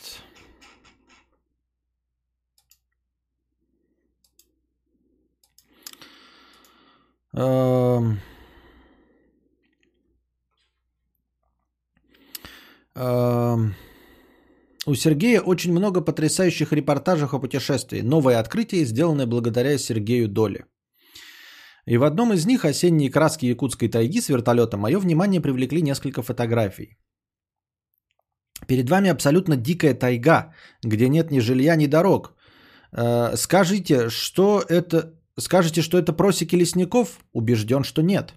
Эм... 7.33 8.19
Эм... 12.97 13.75
У 14.87 14.95
Сергея 14.97 15.41
очень 15.41 15.73
много 15.73 16.01
потрясающих 16.01 16.73
репортажей 16.73 17.29
о 17.31 17.39
путешествии. 17.39 18.01
Новое 18.01 18.41
открытие, 18.41 18.85
сделанное 18.85 19.27
благодаря 19.27 19.79
Сергею 19.79 20.29
Доле. 20.29 20.67
И 21.87 21.97
в 21.99 22.03
одном 22.03 22.33
из 22.33 22.47
них 22.47 22.65
«Осенние 22.65 23.13
краски 23.13 23.47
якутской 23.47 23.89
тайги» 23.89 24.21
с 24.21 24.29
вертолета 24.29 24.77
мое 24.77 24.99
внимание 24.99 25.41
привлекли 25.41 25.83
несколько 25.83 26.23
фотографий. 26.23 26.99
Перед 28.67 28.91
вами 28.91 29.11
абсолютно 29.11 29.57
дикая 29.57 29.95
тайга, 29.95 30.53
где 30.83 31.09
нет 31.09 31.31
ни 31.31 31.41
жилья, 31.41 31.77
ни 31.77 31.87
дорог. 31.87 32.35
Э, 32.93 33.37
скажите, 33.37 34.09
что 34.11 34.63
это... 34.69 35.15
Скажете, 35.39 35.83
что 35.83 35.99
это 35.99 36.13
просеки 36.13 36.57
лесников? 36.57 37.19
Убежден, 37.33 37.83
что 37.85 38.03
нет. 38.03 38.35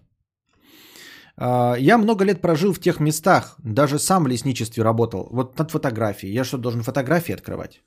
Э, 1.38 1.76
я 1.80 1.98
много 1.98 2.26
лет 2.26 2.42
прожил 2.42 2.74
в 2.74 2.80
тех 2.80 3.00
местах, 3.00 3.56
даже 3.64 4.00
сам 4.00 4.24
в 4.24 4.28
лесничестве 4.28 4.84
работал. 4.84 5.28
Вот 5.32 5.60
над 5.60 5.72
фотографией. 5.72 6.34
Я 6.34 6.44
что, 6.44 6.58
должен 6.58 6.84
фотографии 6.84 7.34
открывать? 7.34 7.82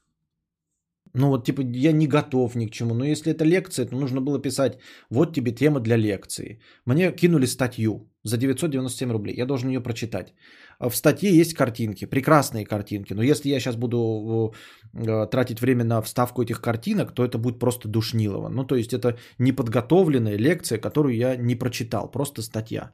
Ну 1.14 1.28
вот 1.28 1.44
типа 1.44 1.62
я 1.62 1.92
не 1.92 2.06
готов 2.06 2.54
ни 2.54 2.66
к 2.66 2.70
чему. 2.70 2.94
Но 2.94 3.04
если 3.04 3.32
это 3.32 3.44
лекция, 3.44 3.86
то 3.86 3.96
нужно 3.96 4.20
было 4.20 4.38
писать, 4.38 4.78
вот 5.10 5.34
тебе 5.34 5.52
тема 5.52 5.80
для 5.80 5.96
лекции. 5.96 6.60
Мне 6.86 7.12
кинули 7.12 7.46
статью 7.46 8.08
за 8.24 8.36
997 8.36 9.10
рублей. 9.12 9.34
Я 9.36 9.46
должен 9.46 9.70
ее 9.70 9.80
прочитать. 9.80 10.34
В 10.80 10.96
статье 10.96 11.30
есть 11.40 11.54
картинки, 11.54 12.06
прекрасные 12.06 12.64
картинки. 12.64 13.14
Но 13.14 13.22
если 13.22 13.50
я 13.50 13.60
сейчас 13.60 13.76
буду 13.76 14.54
э, 14.94 15.26
тратить 15.30 15.60
время 15.60 15.84
на 15.84 16.02
вставку 16.02 16.42
этих 16.42 16.60
картинок, 16.60 17.12
то 17.12 17.24
это 17.24 17.38
будет 17.38 17.58
просто 17.58 17.88
душнилово. 17.88 18.48
Ну 18.48 18.64
то 18.64 18.76
есть 18.76 18.92
это 18.92 19.18
неподготовленная 19.38 20.38
лекция, 20.38 20.78
которую 20.78 21.16
я 21.16 21.36
не 21.36 21.54
прочитал, 21.54 22.10
просто 22.10 22.42
статья. 22.42 22.92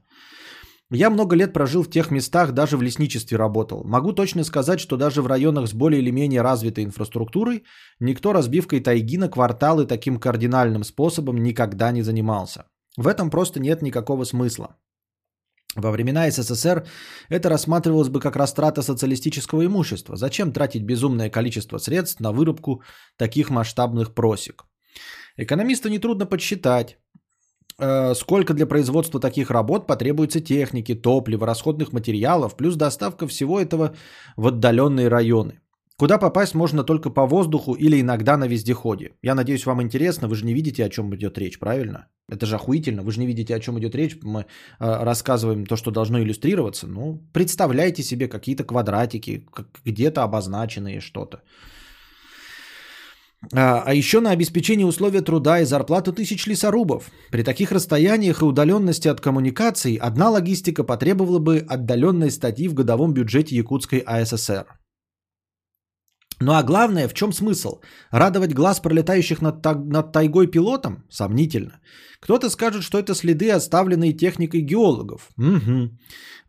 Я 0.90 1.10
много 1.10 1.34
лет 1.34 1.52
прожил 1.52 1.82
в 1.82 1.90
тех 1.90 2.12
местах, 2.12 2.52
даже 2.52 2.76
в 2.76 2.82
лесничестве 2.82 3.36
работал. 3.36 3.82
Могу 3.84 4.12
точно 4.12 4.44
сказать, 4.44 4.78
что 4.78 4.96
даже 4.96 5.20
в 5.20 5.26
районах 5.26 5.68
с 5.68 5.74
более 5.74 6.00
или 6.00 6.12
менее 6.12 6.42
развитой 6.42 6.84
инфраструктурой 6.84 7.64
никто 7.98 8.32
разбивкой 8.32 8.80
тайги 8.80 9.18
на 9.18 9.28
кварталы 9.28 9.86
таким 9.86 10.20
кардинальным 10.20 10.84
способом 10.84 11.42
никогда 11.42 11.90
не 11.90 12.02
занимался. 12.02 12.66
В 12.96 13.08
этом 13.08 13.30
просто 13.30 13.58
нет 13.58 13.82
никакого 13.82 14.24
смысла. 14.24 14.76
Во 15.74 15.90
времена 15.90 16.30
СССР 16.30 16.86
это 17.28 17.48
рассматривалось 17.48 18.08
бы 18.08 18.20
как 18.20 18.36
растрата 18.36 18.80
социалистического 18.82 19.66
имущества. 19.66 20.16
Зачем 20.16 20.52
тратить 20.52 20.84
безумное 20.84 21.30
количество 21.30 21.78
средств 21.78 22.20
на 22.20 22.32
вырубку 22.32 22.82
таких 23.16 23.50
масштабных 23.50 24.14
просек? 24.14 24.64
Экономисту 25.36 25.90
нетрудно 25.90 26.26
подсчитать, 26.26 26.96
сколько 27.78 28.54
для 28.54 28.66
производства 28.66 29.20
таких 29.20 29.50
работ 29.50 29.86
потребуется 29.86 30.40
техники, 30.40 30.94
топлива, 30.94 31.46
расходных 31.46 31.92
материалов, 31.92 32.56
плюс 32.56 32.76
доставка 32.76 33.26
всего 33.26 33.60
этого 33.60 33.94
в 34.36 34.46
отдаленные 34.46 35.08
районы. 35.08 35.60
Куда 35.98 36.18
попасть 36.18 36.54
можно 36.54 36.84
только 36.84 37.08
по 37.08 37.26
воздуху 37.26 37.72
или 37.72 37.98
иногда 38.00 38.36
на 38.36 38.46
вездеходе. 38.46 39.12
Я 39.22 39.34
надеюсь, 39.34 39.64
вам 39.64 39.80
интересно, 39.80 40.28
вы 40.28 40.34
же 40.36 40.44
не 40.44 40.52
видите, 40.52 40.84
о 40.84 40.90
чем 40.90 41.14
идет 41.14 41.38
речь, 41.38 41.58
правильно? 41.58 42.08
Это 42.28 42.44
же 42.44 42.56
охуительно, 42.56 43.02
вы 43.02 43.12
же 43.12 43.20
не 43.20 43.26
видите, 43.26 43.54
о 43.54 43.60
чем 43.60 43.78
идет 43.78 43.94
речь. 43.94 44.18
Мы 44.22 44.40
э, 44.40 44.44
рассказываем 44.78 45.64
то, 45.64 45.76
что 45.76 45.90
должно 45.90 46.20
иллюстрироваться. 46.20 46.86
Ну, 46.86 47.22
представляйте 47.32 48.02
себе 48.02 48.28
какие-то 48.28 48.64
квадратики, 48.64 49.46
где-то 49.86 50.22
обозначенные 50.22 51.00
что-то. 51.00 51.42
А, 53.52 53.82
а 53.86 53.94
еще 53.94 54.20
на 54.20 54.30
обеспечение 54.30 54.86
условия 54.86 55.20
труда 55.20 55.60
и 55.60 55.64
зарплату 55.64 56.12
тысяч 56.12 56.46
лесорубов. 56.46 57.10
При 57.30 57.42
таких 57.42 57.70
расстояниях 57.70 58.42
и 58.42 58.44
удаленности 58.44 59.08
от 59.08 59.20
коммуникаций 59.20 59.96
одна 59.96 60.30
логистика 60.30 60.84
потребовала 60.84 61.38
бы 61.38 61.58
отдаленной 61.58 62.30
статьи 62.30 62.66
в 62.68 62.74
годовом 62.74 63.12
бюджете 63.12 63.54
Якутской 63.54 64.00
АССР. 64.00 64.66
Ну 66.40 66.52
а 66.52 66.62
главное, 66.62 67.08
в 67.08 67.14
чем 67.14 67.32
смысл? 67.32 67.80
Радовать 68.10 68.52
глаз 68.52 68.80
пролетающих 68.80 69.40
над, 69.40 69.64
над 69.64 70.12
тайгой 70.12 70.46
пилотом? 70.46 71.04
Сомнительно. 71.08 71.80
Кто-то 72.20 72.50
скажет, 72.50 72.82
что 72.82 72.98
это 72.98 73.14
следы, 73.14 73.50
оставленные 73.50 74.12
техникой 74.12 74.60
геологов. 74.60 75.30
Угу. 75.38 75.90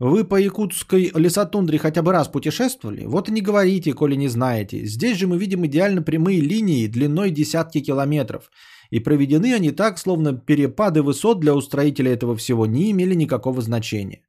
Вы 0.00 0.24
по 0.24 0.36
якутской 0.40 1.10
лесотундре 1.14 1.78
хотя 1.78 2.02
бы 2.02 2.12
раз 2.12 2.28
путешествовали? 2.28 3.06
Вот 3.06 3.28
и 3.28 3.32
не 3.32 3.40
говорите, 3.40 3.94
коли 3.94 4.16
не 4.16 4.28
знаете. 4.28 4.84
Здесь 4.84 5.18
же 5.18 5.26
мы 5.26 5.38
видим 5.38 5.64
идеально 5.64 6.02
прямые 6.02 6.40
линии 6.40 6.86
длиной 6.86 7.30
десятки 7.30 7.80
километров. 7.80 8.50
И 8.90 9.00
проведены 9.00 9.54
они 9.54 9.70
так, 9.70 9.98
словно 9.98 10.32
перепады 10.32 11.02
высот 11.02 11.40
для 11.40 11.54
устроителя 11.54 12.12
этого 12.12 12.36
всего 12.36 12.66
не 12.66 12.90
имели 12.90 13.14
никакого 13.14 13.60
значения. 13.60 14.20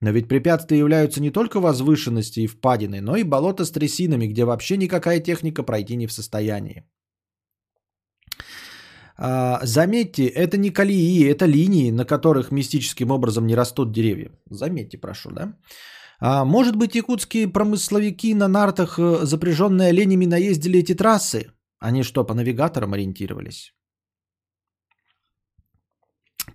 Но 0.00 0.10
ведь 0.10 0.28
препятствия 0.28 0.78
являются 0.78 1.20
не 1.20 1.30
только 1.30 1.60
возвышенности 1.60 2.40
и 2.40 2.46
впадины, 2.46 3.00
но 3.00 3.16
и 3.16 3.24
болота 3.24 3.64
с 3.64 3.70
трясинами, 3.70 4.28
где 4.28 4.44
вообще 4.44 4.76
никакая 4.76 5.20
техника 5.20 5.62
пройти 5.62 5.96
не 5.96 6.06
в 6.06 6.12
состоянии. 6.12 6.84
А, 9.16 9.58
заметьте, 9.64 10.26
это 10.26 10.56
не 10.56 10.70
колеи, 10.70 11.24
это 11.24 11.46
линии, 11.46 11.90
на 11.90 12.04
которых 12.04 12.52
мистическим 12.52 13.10
образом 13.10 13.46
не 13.46 13.56
растут 13.56 13.92
деревья. 13.92 14.30
Заметьте, 14.50 14.98
прошу, 14.98 15.30
да? 15.30 15.56
А, 16.20 16.44
может 16.44 16.76
быть, 16.76 16.94
якутские 16.94 17.48
промысловики 17.48 18.34
на 18.34 18.48
нартах, 18.48 18.98
э, 18.98 19.26
запряженные 19.26 19.88
оленями, 19.88 20.26
наездили 20.26 20.78
эти 20.78 20.94
трассы? 20.94 21.50
Они 21.80 22.04
что, 22.04 22.24
по 22.24 22.34
навигаторам 22.34 22.92
ориентировались? 22.92 23.72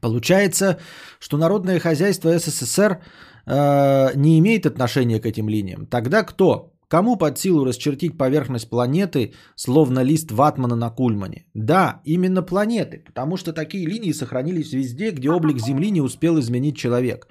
Получается, 0.02 0.80
что 1.20 1.38
народное 1.38 1.80
хозяйство 1.80 2.38
СССР 2.38 3.02
э, 3.46 4.16
не 4.16 4.40
имеет 4.40 4.66
отношения 4.66 5.20
к 5.20 5.26
этим 5.26 5.50
линиям. 5.50 5.86
Тогда 5.86 6.24
кто? 6.24 6.74
кому 6.94 7.18
под 7.18 7.40
силу 7.40 7.66
расчертить 7.66 8.18
поверхность 8.18 8.70
планеты, 8.70 9.34
словно 9.56 10.04
лист 10.04 10.32
ватмана 10.32 10.76
на 10.76 10.92
кульмане? 10.92 11.46
Да, 11.56 12.02
именно 12.06 12.44
планеты, 12.44 13.04
потому 13.04 13.38
что 13.38 13.52
такие 13.52 13.88
линии 13.88 14.14
сохранились 14.14 14.74
везде, 14.74 15.10
где 15.12 15.30
облик 15.30 15.58
Земли 15.58 15.92
не 15.92 16.02
успел 16.02 16.40
изменить 16.40 16.78
человек. 16.78 17.28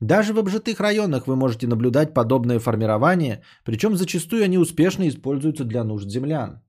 Даже 0.00 0.32
в 0.32 0.38
обжитых 0.38 0.78
районах 0.78 1.26
вы 1.26 1.34
можете 1.34 1.66
наблюдать 1.66 2.14
подобное 2.14 2.60
формирование, 2.60 3.42
причем 3.64 3.96
зачастую 3.96 4.44
они 4.44 4.58
успешно 4.58 5.08
используются 5.08 5.64
для 5.64 5.82
нужд 5.82 6.08
землян. 6.08 6.60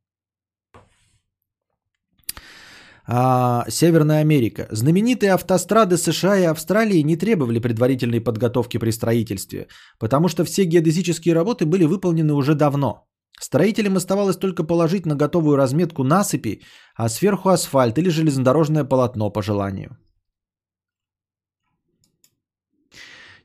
А, 3.08 3.66
Северная 3.70 4.22
Америка. 4.22 4.68
Знаменитые 4.72 5.34
автострады 5.34 5.98
США 5.98 6.38
и 6.38 6.44
Австралии 6.44 7.00
не 7.00 7.16
требовали 7.16 7.60
предварительной 7.60 8.22
подготовки 8.22 8.78
при 8.78 8.92
строительстве, 8.92 9.68
потому 10.00 10.28
что 10.28 10.44
все 10.44 10.64
геодезические 10.64 11.34
работы 11.34 11.66
были 11.66 11.86
выполнены 11.86 12.34
уже 12.34 12.56
давно. 12.56 13.08
Строителям 13.40 13.98
оставалось 13.98 14.38
только 14.38 14.64
положить 14.64 15.06
на 15.06 15.16
готовую 15.16 15.58
разметку 15.58 16.04
насыпи, 16.04 16.62
а 16.96 17.10
сверху 17.10 17.50
асфальт 17.50 17.98
или 17.98 18.10
железнодорожное 18.10 18.84
полотно 18.84 19.32
по 19.32 19.42
желанию. 19.42 19.98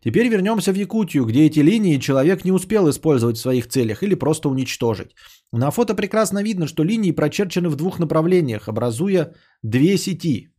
Теперь 0.06 0.28
вернемся 0.28 0.72
в 0.72 0.76
Якутию, 0.76 1.24
где 1.24 1.46
эти 1.46 1.58
линии 1.58 1.98
человек 1.98 2.44
не 2.44 2.52
успел 2.52 2.88
использовать 2.88 3.38
в 3.38 3.40
своих 3.40 3.66
целях 3.66 4.04
или 4.04 4.14
просто 4.14 4.48
уничтожить. 4.48 5.16
На 5.52 5.72
фото 5.72 5.96
прекрасно 5.96 6.44
видно, 6.44 6.68
что 6.68 6.84
линии 6.84 7.10
прочерчены 7.10 7.68
в 7.68 7.74
двух 7.74 7.98
направлениях, 7.98 8.68
образуя 8.68 9.34
две 9.64 9.98
сети. 9.98 10.52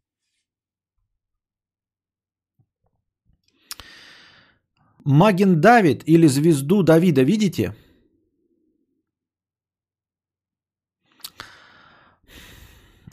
Маген 5.05 5.61
Давид 5.61 6.03
или 6.05 6.27
звезду 6.27 6.83
Давида 6.83 7.23
видите? 7.23 7.73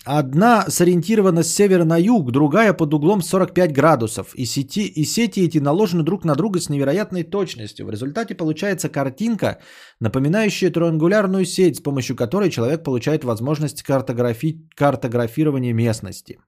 Одна 0.04 0.66
сориентирована 0.68 1.42
с 1.42 1.54
севера 1.54 1.84
на 1.84 1.96
юг, 1.96 2.30
другая 2.30 2.74
под 2.74 2.92
углом 2.92 3.22
45 3.22 3.72
градусов. 3.72 4.34
И 4.34 4.44
сети, 4.44 4.86
и 4.86 5.04
сети 5.04 5.40
эти 5.40 5.56
наложены 5.58 6.02
друг 6.02 6.24
на 6.24 6.34
друга 6.34 6.60
с 6.60 6.68
невероятной 6.68 7.22
точностью. 7.22 7.86
В 7.86 7.90
результате 7.90 8.34
получается 8.34 8.90
картинка, 8.90 9.60
напоминающая 10.00 10.70
триангулярную 10.70 11.46
сеть, 11.46 11.78
с 11.78 11.80
помощью 11.80 12.16
которой 12.16 12.50
человек 12.50 12.82
получает 12.84 13.24
возможность 13.24 13.82
картографи... 13.82 14.68
картографирования 14.74 15.72
местности. 15.72 16.38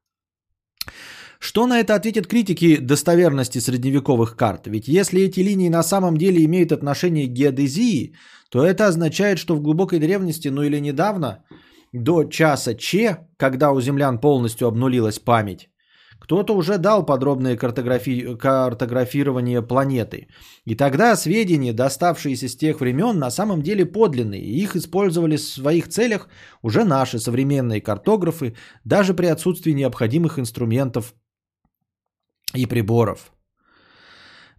Что 1.38 1.66
на 1.66 1.80
это 1.80 1.94
ответят 1.94 2.26
критики 2.26 2.76
достоверности 2.76 3.58
средневековых 3.58 4.36
карт? 4.36 4.66
Ведь 4.66 4.86
если 4.86 5.22
эти 5.22 5.40
линии 5.40 5.70
на 5.70 5.82
самом 5.82 6.18
деле 6.18 6.44
имеют 6.44 6.72
отношение 6.72 7.26
к 7.26 7.32
геодезии, 7.32 8.14
то 8.50 8.66
это 8.66 8.86
означает, 8.86 9.38
что 9.38 9.54
в 9.54 9.62
глубокой 9.62 9.98
древности, 9.98 10.48
ну 10.48 10.62
или 10.62 10.78
недавно, 10.78 11.44
до 11.92 12.24
часа 12.24 12.74
Че, 12.74 13.28
когда 13.36 13.72
у 13.72 13.80
землян 13.80 14.18
полностью 14.18 14.68
обнулилась 14.68 15.18
память, 15.18 15.68
кто-то 16.18 16.54
уже 16.54 16.78
дал 16.78 17.04
подробное 17.04 17.56
картографи... 17.56 18.36
картографирование 18.36 19.62
планеты. 19.62 20.28
И 20.64 20.74
тогда 20.74 21.14
сведения, 21.14 21.72
доставшиеся 21.72 22.48
с 22.48 22.56
тех 22.56 22.80
времен, 22.80 23.18
на 23.18 23.30
самом 23.30 23.62
деле 23.62 23.86
подлинные. 23.86 24.42
И 24.42 24.60
их 24.60 24.76
использовали 24.76 25.36
в 25.36 25.40
своих 25.40 25.88
целях 25.88 26.28
уже 26.62 26.84
наши 26.84 27.18
современные 27.18 27.80
картографы, 27.80 28.56
даже 28.84 29.14
при 29.14 29.26
отсутствии 29.26 29.72
необходимых 29.72 30.38
инструментов 30.38 31.14
и 32.54 32.66
приборов. 32.66 33.32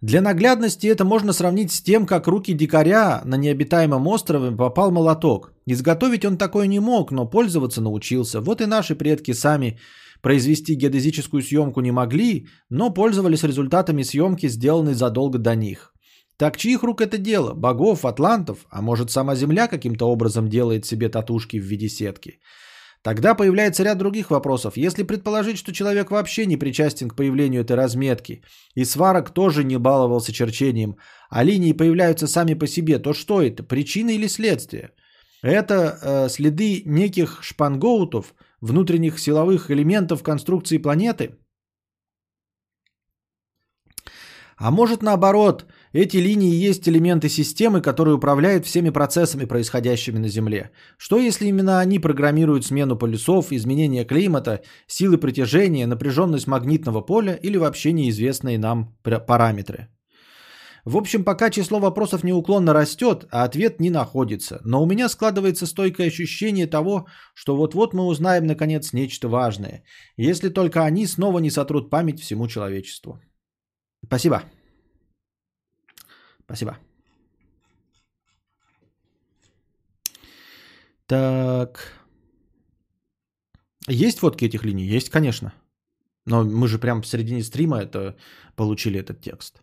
Для 0.00 0.20
наглядности 0.20 0.86
это 0.86 1.04
можно 1.04 1.32
сравнить 1.32 1.72
с 1.72 1.82
тем, 1.82 2.06
как 2.06 2.28
руки 2.28 2.54
дикаря 2.54 3.20
на 3.24 3.36
необитаемом 3.36 4.06
острове 4.06 4.56
попал 4.56 4.92
молоток. 4.92 5.52
Изготовить 5.66 6.24
он 6.24 6.38
такой 6.38 6.68
не 6.68 6.78
мог, 6.78 7.10
но 7.10 7.26
пользоваться 7.26 7.80
научился. 7.80 8.40
Вот 8.40 8.60
и 8.60 8.66
наши 8.66 8.94
предки 8.94 9.32
сами 9.32 9.78
произвести 10.22 10.76
геодезическую 10.76 11.42
съемку 11.42 11.80
не 11.80 11.90
могли, 11.90 12.46
но 12.70 12.90
пользовались 12.90 13.42
результатами 13.42 14.04
съемки, 14.04 14.48
сделанной 14.48 14.94
задолго 14.94 15.38
до 15.38 15.56
них. 15.56 15.92
Так 16.36 16.56
чьих 16.56 16.84
рук 16.84 17.00
это 17.00 17.18
дело? 17.18 17.52
Богов, 17.54 18.04
атлантов? 18.04 18.58
А 18.70 18.80
может 18.80 19.10
сама 19.10 19.34
Земля 19.34 19.66
каким-то 19.66 20.06
образом 20.06 20.48
делает 20.48 20.86
себе 20.86 21.08
татушки 21.08 21.58
в 21.58 21.64
виде 21.64 21.88
сетки? 21.88 22.38
Тогда 23.02 23.34
появляется 23.34 23.84
ряд 23.84 23.98
других 23.98 24.30
вопросов. 24.30 24.76
Если 24.76 25.04
предположить, 25.04 25.56
что 25.56 25.72
человек 25.72 26.10
вообще 26.10 26.46
не 26.46 26.56
причастен 26.56 27.08
к 27.08 27.16
появлению 27.16 27.62
этой 27.62 27.76
разметки, 27.76 28.42
и 28.74 28.84
сварок 28.84 29.30
тоже 29.30 29.64
не 29.64 29.78
баловался 29.78 30.32
черчением, 30.32 30.96
а 31.30 31.44
линии 31.44 31.72
появляются 31.72 32.26
сами 32.26 32.54
по 32.54 32.66
себе, 32.66 32.98
то 32.98 33.12
что 33.12 33.40
это, 33.40 33.62
причина 33.62 34.10
или 34.10 34.28
следствие? 34.28 34.90
Это 35.42 35.74
э, 35.74 36.28
следы 36.28 36.82
неких 36.86 37.38
шпангоутов, 37.42 38.34
внутренних 38.60 39.18
силовых 39.18 39.70
элементов 39.70 40.22
конструкции 40.22 40.78
планеты? 40.78 41.38
А 44.56 44.70
может 44.72 45.02
наоборот, 45.02 45.66
эти 45.92 46.18
линии 46.18 46.68
есть 46.68 46.88
элементы 46.88 47.28
системы, 47.28 47.80
которые 47.80 48.14
управляют 48.14 48.66
всеми 48.66 48.90
процессами, 48.90 49.46
происходящими 49.46 50.18
на 50.18 50.28
Земле. 50.28 50.70
Что 50.98 51.18
если 51.18 51.46
именно 51.46 51.80
они 51.80 51.98
программируют 51.98 52.64
смену 52.64 52.96
полюсов, 52.96 53.52
изменение 53.52 54.04
климата, 54.04 54.62
силы 54.86 55.18
притяжения, 55.18 55.86
напряженность 55.86 56.46
магнитного 56.46 57.00
поля 57.00 57.34
или 57.34 57.56
вообще 57.56 57.92
неизвестные 57.92 58.58
нам 58.58 58.94
параметры? 59.26 59.88
В 60.84 60.96
общем, 60.96 61.24
пока 61.24 61.50
число 61.50 61.80
вопросов 61.80 62.24
неуклонно 62.24 62.72
растет, 62.72 63.26
а 63.30 63.44
ответ 63.44 63.80
не 63.80 63.90
находится. 63.90 64.60
Но 64.64 64.82
у 64.82 64.86
меня 64.86 65.08
складывается 65.08 65.66
стойкое 65.66 66.06
ощущение 66.06 66.66
того, 66.66 67.06
что 67.34 67.56
вот-вот 67.56 67.94
мы 67.94 68.06
узнаем 68.06 68.46
наконец 68.46 68.92
нечто 68.92 69.28
важное, 69.28 69.82
если 70.16 70.48
только 70.48 70.84
они 70.84 71.06
снова 71.06 71.40
не 71.40 71.50
сотрут 71.50 71.90
память 71.90 72.20
всему 72.20 72.48
человечеству. 72.48 73.20
Спасибо. 74.06 74.42
Спасибо. 76.48 76.78
Так. 81.06 81.92
Есть 83.86 84.18
фотки 84.18 84.46
этих 84.46 84.64
линий? 84.64 84.96
Есть, 84.96 85.10
конечно. 85.10 85.52
Но 86.26 86.44
мы 86.44 86.66
же 86.68 86.78
прям 86.78 87.02
в 87.02 87.06
середине 87.06 87.42
стрима 87.42 87.82
это 87.82 88.16
получили 88.56 88.98
этот 88.98 89.20
текст. 89.20 89.62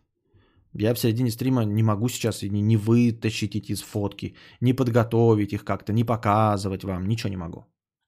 Я 0.74 0.94
в 0.94 0.98
середине 0.98 1.30
стрима 1.30 1.64
не 1.64 1.82
могу 1.82 2.08
сейчас 2.08 2.42
не, 2.42 2.62
не 2.62 2.76
вытащить 2.76 3.56
эти 3.56 3.74
фотки, 3.74 4.34
не 4.60 4.72
подготовить 4.72 5.52
их 5.52 5.64
как-то, 5.64 5.92
не 5.92 6.04
показывать 6.04 6.84
вам, 6.84 7.08
ничего 7.08 7.30
не 7.30 7.36
могу. 7.36 7.64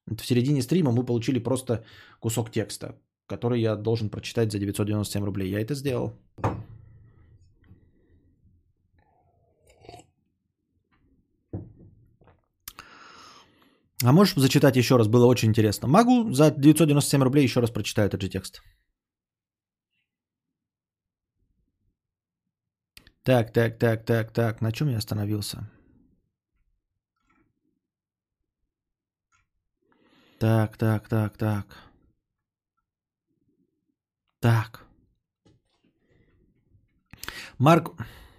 В 0.07 0.25
середине 0.25 0.63
стрима 0.63 0.93
мы 0.93 1.05
получили 1.05 1.41
просто 1.41 1.85
кусок 2.21 2.51
текста, 2.51 2.95
который 3.27 3.61
я 3.61 3.77
должен 3.77 4.09
прочитать 4.09 4.53
за 4.53 4.59
997 4.59 5.25
рублей. 5.25 5.51
Я 5.51 5.61
это 5.61 5.75
сделал. 5.75 6.13
А 14.05 14.13
можешь 14.13 14.35
зачитать 14.37 14.77
еще 14.77 14.97
раз? 14.97 15.09
Было 15.09 15.27
очень 15.27 15.49
интересно. 15.49 15.89
Могу 15.89 16.33
за 16.33 16.51
997 16.51 17.23
рублей 17.23 17.45
еще 17.45 17.61
раз 17.61 17.71
прочитаю 17.71 18.09
этот 18.09 18.23
же 18.23 18.29
текст. 18.29 18.63
Так, 23.25 23.53
так, 23.53 23.79
так, 23.79 24.05
так, 24.05 24.33
так. 24.33 24.61
На 24.63 24.73
чем 24.73 24.89
я 24.89 24.99
остановился? 24.99 25.69
Так, 30.39 30.77
так, 30.77 31.09
так, 31.09 31.37
так. 31.37 31.67
Так. 34.41 34.85
Марк... 37.59 37.91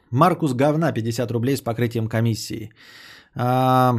Маркус 0.10 0.54
говна 0.54 0.94
50 0.94 1.32
рублей 1.32 1.58
с 1.58 1.62
покрытием 1.62 2.08
комиссии. 2.08 2.72
А... 3.36 3.96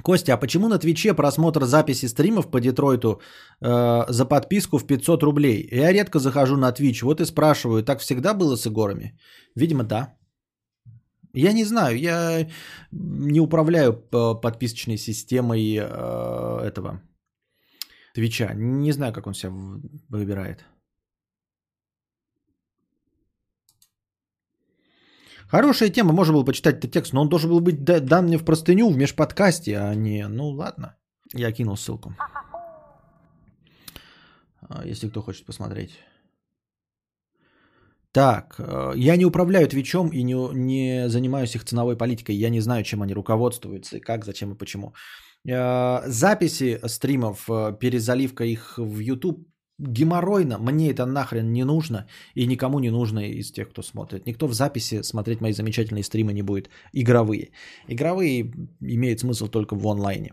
Костя, 0.00 0.34
а 0.34 0.36
почему 0.36 0.68
на 0.68 0.78
Твиче 0.78 1.14
просмотр 1.14 1.64
записи 1.64 2.06
стримов 2.06 2.50
по 2.50 2.60
Детройту 2.60 3.20
э, 3.60 4.04
за 4.08 4.24
подписку 4.24 4.78
в 4.78 4.86
500 4.86 5.22
рублей? 5.22 5.68
Я 5.70 5.92
редко 5.92 6.18
захожу 6.18 6.56
на 6.56 6.72
Twitch, 6.72 7.04
вот 7.04 7.20
и 7.20 7.26
спрашиваю, 7.26 7.84
так 7.84 8.00
всегда 8.00 8.34
было 8.34 8.56
с 8.56 8.66
игорами? 8.66 9.18
Видимо, 9.54 9.84
да. 9.84 10.16
Я 11.34 11.52
не 11.52 11.64
знаю, 11.64 11.98
я 11.98 12.48
не 12.90 13.40
управляю 13.40 13.92
э, 13.92 14.40
подписочной 14.40 14.96
системой 14.96 15.76
э, 15.76 16.66
этого 16.66 17.02
Твича. 18.14 18.54
Не 18.54 18.92
знаю, 18.92 19.12
как 19.12 19.26
он 19.26 19.34
себя 19.34 19.52
выбирает. 20.08 20.64
Хорошая 25.52 25.90
тема, 25.90 26.12
можно 26.14 26.32
было 26.32 26.44
почитать 26.44 26.78
этот 26.78 26.92
текст, 26.92 27.12
но 27.12 27.20
он 27.20 27.28
должен 27.28 27.50
был 27.50 27.60
быть 27.60 27.84
дан 27.84 28.24
мне 28.24 28.38
в 28.38 28.44
простыню, 28.44 28.88
в 28.88 28.96
межподкасте, 28.96 29.78
а 29.78 29.94
не... 29.94 30.26
Ну 30.28 30.48
ладно, 30.48 30.96
я 31.34 31.52
кинул 31.52 31.76
ссылку. 31.76 32.14
А, 34.62 34.86
если 34.86 35.10
кто 35.10 35.20
хочет 35.20 35.44
посмотреть. 35.44 35.90
Так, 38.12 38.54
э, 38.58 38.92
я 38.96 39.16
не 39.16 39.26
управляю 39.26 39.68
Твичом 39.68 40.08
и 40.08 40.22
не, 40.22 40.34
не 40.54 41.08
занимаюсь 41.08 41.54
их 41.54 41.64
ценовой 41.64 41.98
политикой. 41.98 42.34
Я 42.34 42.48
не 42.48 42.60
знаю, 42.60 42.82
чем 42.82 43.02
они 43.02 43.12
руководствуются, 43.12 44.00
как, 44.00 44.24
зачем 44.24 44.52
и 44.52 44.58
почему. 44.58 44.94
Э, 45.46 46.00
записи 46.06 46.80
стримов, 46.86 47.50
э, 47.50 47.76
перезаливка 47.78 48.44
их 48.44 48.78
в 48.78 49.00
YouTube 49.00 49.46
геморройно. 49.82 50.58
Мне 50.58 50.90
это 50.90 51.06
нахрен 51.06 51.52
не 51.52 51.64
нужно 51.64 52.06
и 52.34 52.46
никому 52.46 52.80
не 52.80 52.90
нужно 52.90 53.20
из 53.20 53.52
тех, 53.52 53.68
кто 53.70 53.82
смотрит. 53.82 54.26
Никто 54.26 54.46
в 54.46 54.54
записи 54.54 55.02
смотреть 55.02 55.40
мои 55.40 55.52
замечательные 55.52 56.04
стримы 56.04 56.32
не 56.32 56.42
будет. 56.42 56.70
Игровые. 56.92 57.50
Игровые 57.88 58.52
имеют 58.80 59.20
смысл 59.20 59.48
только 59.48 59.74
в 59.76 59.86
онлайне. 59.86 60.32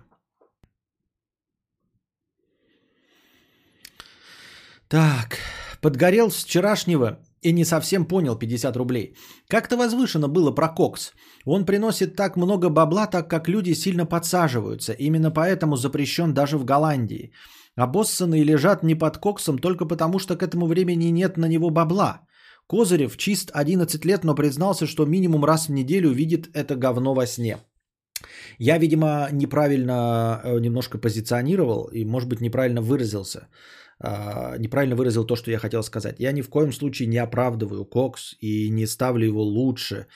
Так, 4.87 5.37
подгорел 5.81 6.31
с 6.31 6.43
вчерашнего 6.43 7.19
и 7.41 7.53
не 7.53 7.65
совсем 7.65 8.05
понял 8.05 8.35
50 8.35 8.75
рублей. 8.75 9.15
Как-то 9.47 9.77
возвышено 9.77 10.27
было 10.27 10.51
про 10.51 10.67
кокс. 10.69 11.13
Он 11.45 11.65
приносит 11.65 12.15
так 12.15 12.35
много 12.37 12.69
бабла, 12.69 13.07
так 13.07 13.29
как 13.29 13.47
люди 13.47 13.73
сильно 13.73 14.05
подсаживаются. 14.05 14.93
Именно 14.93 15.31
поэтому 15.31 15.77
запрещен 15.77 16.33
даже 16.33 16.57
в 16.57 16.65
Голландии. 16.65 17.31
Обоссанные 17.79 18.43
лежат 18.43 18.83
не 18.83 18.95
под 18.95 19.17
коксом 19.17 19.57
только 19.57 19.85
потому, 19.85 20.19
что 20.19 20.35
к 20.35 20.43
этому 20.43 20.67
времени 20.67 21.11
нет 21.11 21.37
на 21.37 21.47
него 21.47 21.69
бабла. 21.69 22.21
Козырев 22.67 23.17
чист 23.17 23.51
11 23.53 24.05
лет, 24.05 24.23
но 24.23 24.35
признался, 24.35 24.85
что 24.85 25.05
минимум 25.05 25.45
раз 25.45 25.67
в 25.67 25.71
неделю 25.71 26.11
видит 26.11 26.49
это 26.53 26.75
говно 26.75 27.13
во 27.13 27.25
сне. 27.25 27.57
Я, 28.57 28.77
видимо, 28.77 29.29
неправильно 29.31 30.41
э, 30.43 30.59
немножко 30.59 30.97
позиционировал 30.97 31.89
и, 31.93 32.03
может 32.03 32.27
быть, 32.27 32.41
неправильно 32.41 32.81
выразился. 32.81 33.47
А, 34.01 34.57
неправильно 34.57 34.95
выразил 34.95 35.25
то, 35.25 35.35
что 35.35 35.51
я 35.51 35.59
хотел 35.59 35.83
сказать. 35.83 36.19
Я 36.19 36.33
ни 36.33 36.41
в 36.41 36.49
коем 36.49 36.73
случае 36.73 37.07
не 37.07 37.17
оправдываю 37.17 37.85
Кокс 37.85 38.35
и 38.41 38.69
не 38.69 38.87
ставлю 38.87 39.25
его 39.25 39.41
лучше. 39.41 40.07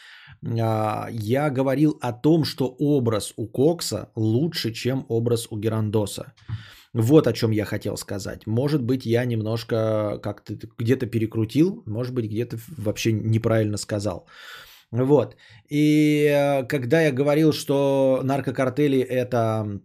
А, 0.60 1.08
я 1.12 1.50
говорил 1.50 1.98
о 2.02 2.12
том, 2.12 2.44
что 2.44 2.76
образ 2.80 3.34
у 3.38 3.48
Кокса 3.48 4.12
лучше, 4.16 4.74
чем 4.74 5.06
образ 5.10 5.48
у 5.50 5.58
Герандоса. 5.58 6.34
Вот 6.94 7.28
о 7.28 7.34
чем 7.34 7.52
я 7.52 7.66
хотел 7.66 7.98
сказать. 7.98 8.46
Может 8.46 8.84
быть, 8.84 9.06
я 9.06 9.26
немножко 9.26 10.20
как-то 10.22 10.54
где-то 10.78 11.08
перекрутил, 11.08 11.84
может 11.88 12.14
быть, 12.14 12.26
где-то 12.26 12.58
вообще 12.78 13.12
неправильно 13.14 13.78
сказал. 13.78 14.28
Вот. 14.92 15.36
И 15.70 16.28
э, 16.28 16.68
когда 16.68 17.02
я 17.02 17.12
говорил, 17.12 17.52
что 17.52 18.22
наркокартели 18.24 19.00
это 19.00 19.82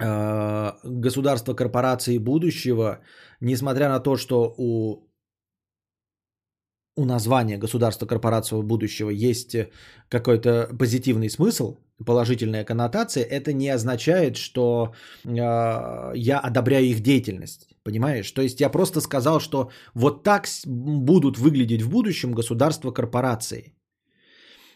э, 0.00 0.72
государство 0.84 1.54
корпорации 1.54 2.16
будущего, 2.18 3.00
несмотря 3.40 3.90
на 3.90 4.00
то, 4.00 4.16
что 4.16 4.54
у 4.56 5.10
у 6.96 7.04
названия 7.04 7.58
государства 7.58 8.06
корпорации 8.06 8.62
будущего 8.62 9.10
есть 9.10 9.56
какой-то 10.08 10.68
позитивный 10.78 11.30
смысл, 11.30 11.76
положительная 12.06 12.64
коннотация, 12.64 13.24
это 13.24 13.52
не 13.52 13.68
означает, 13.68 14.36
что 14.36 14.92
э, 15.24 15.30
я 16.14 16.40
одобряю 16.42 16.86
их 16.86 17.00
деятельность. 17.00 17.68
Понимаешь? 17.82 18.30
То 18.32 18.42
есть 18.42 18.60
я 18.60 18.70
просто 18.70 19.00
сказал, 19.00 19.40
что 19.40 19.70
вот 19.94 20.22
так 20.22 20.46
будут 20.66 21.38
выглядеть 21.38 21.82
в 21.82 21.90
будущем 21.90 22.32
государства 22.32 22.92
корпорации. 22.92 23.74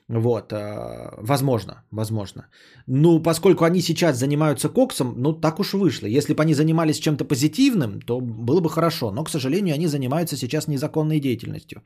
Вот, 0.09 0.53
э, 0.53 1.11
возможно, 1.19 1.75
возможно. 1.91 2.47
Ну, 2.87 3.23
поскольку 3.23 3.65
они 3.65 3.81
сейчас 3.81 4.19
занимаются 4.19 4.69
коксом, 4.69 5.15
ну, 5.17 5.33
так 5.33 5.61
уж 5.61 5.73
вышло. 5.73 6.07
Если 6.07 6.35
бы 6.35 6.43
они 6.43 6.55
занимались 6.55 6.99
чем-то 6.99 7.25
позитивным, 7.25 8.01
то 8.01 8.21
было 8.21 8.61
бы 8.61 8.69
хорошо. 8.69 9.11
Но, 9.11 9.25
к 9.25 9.31
сожалению, 9.31 9.75
они 9.75 9.87
занимаются 9.87 10.37
сейчас 10.37 10.69
незаконной 10.69 11.21
деятельностью. 11.21 11.83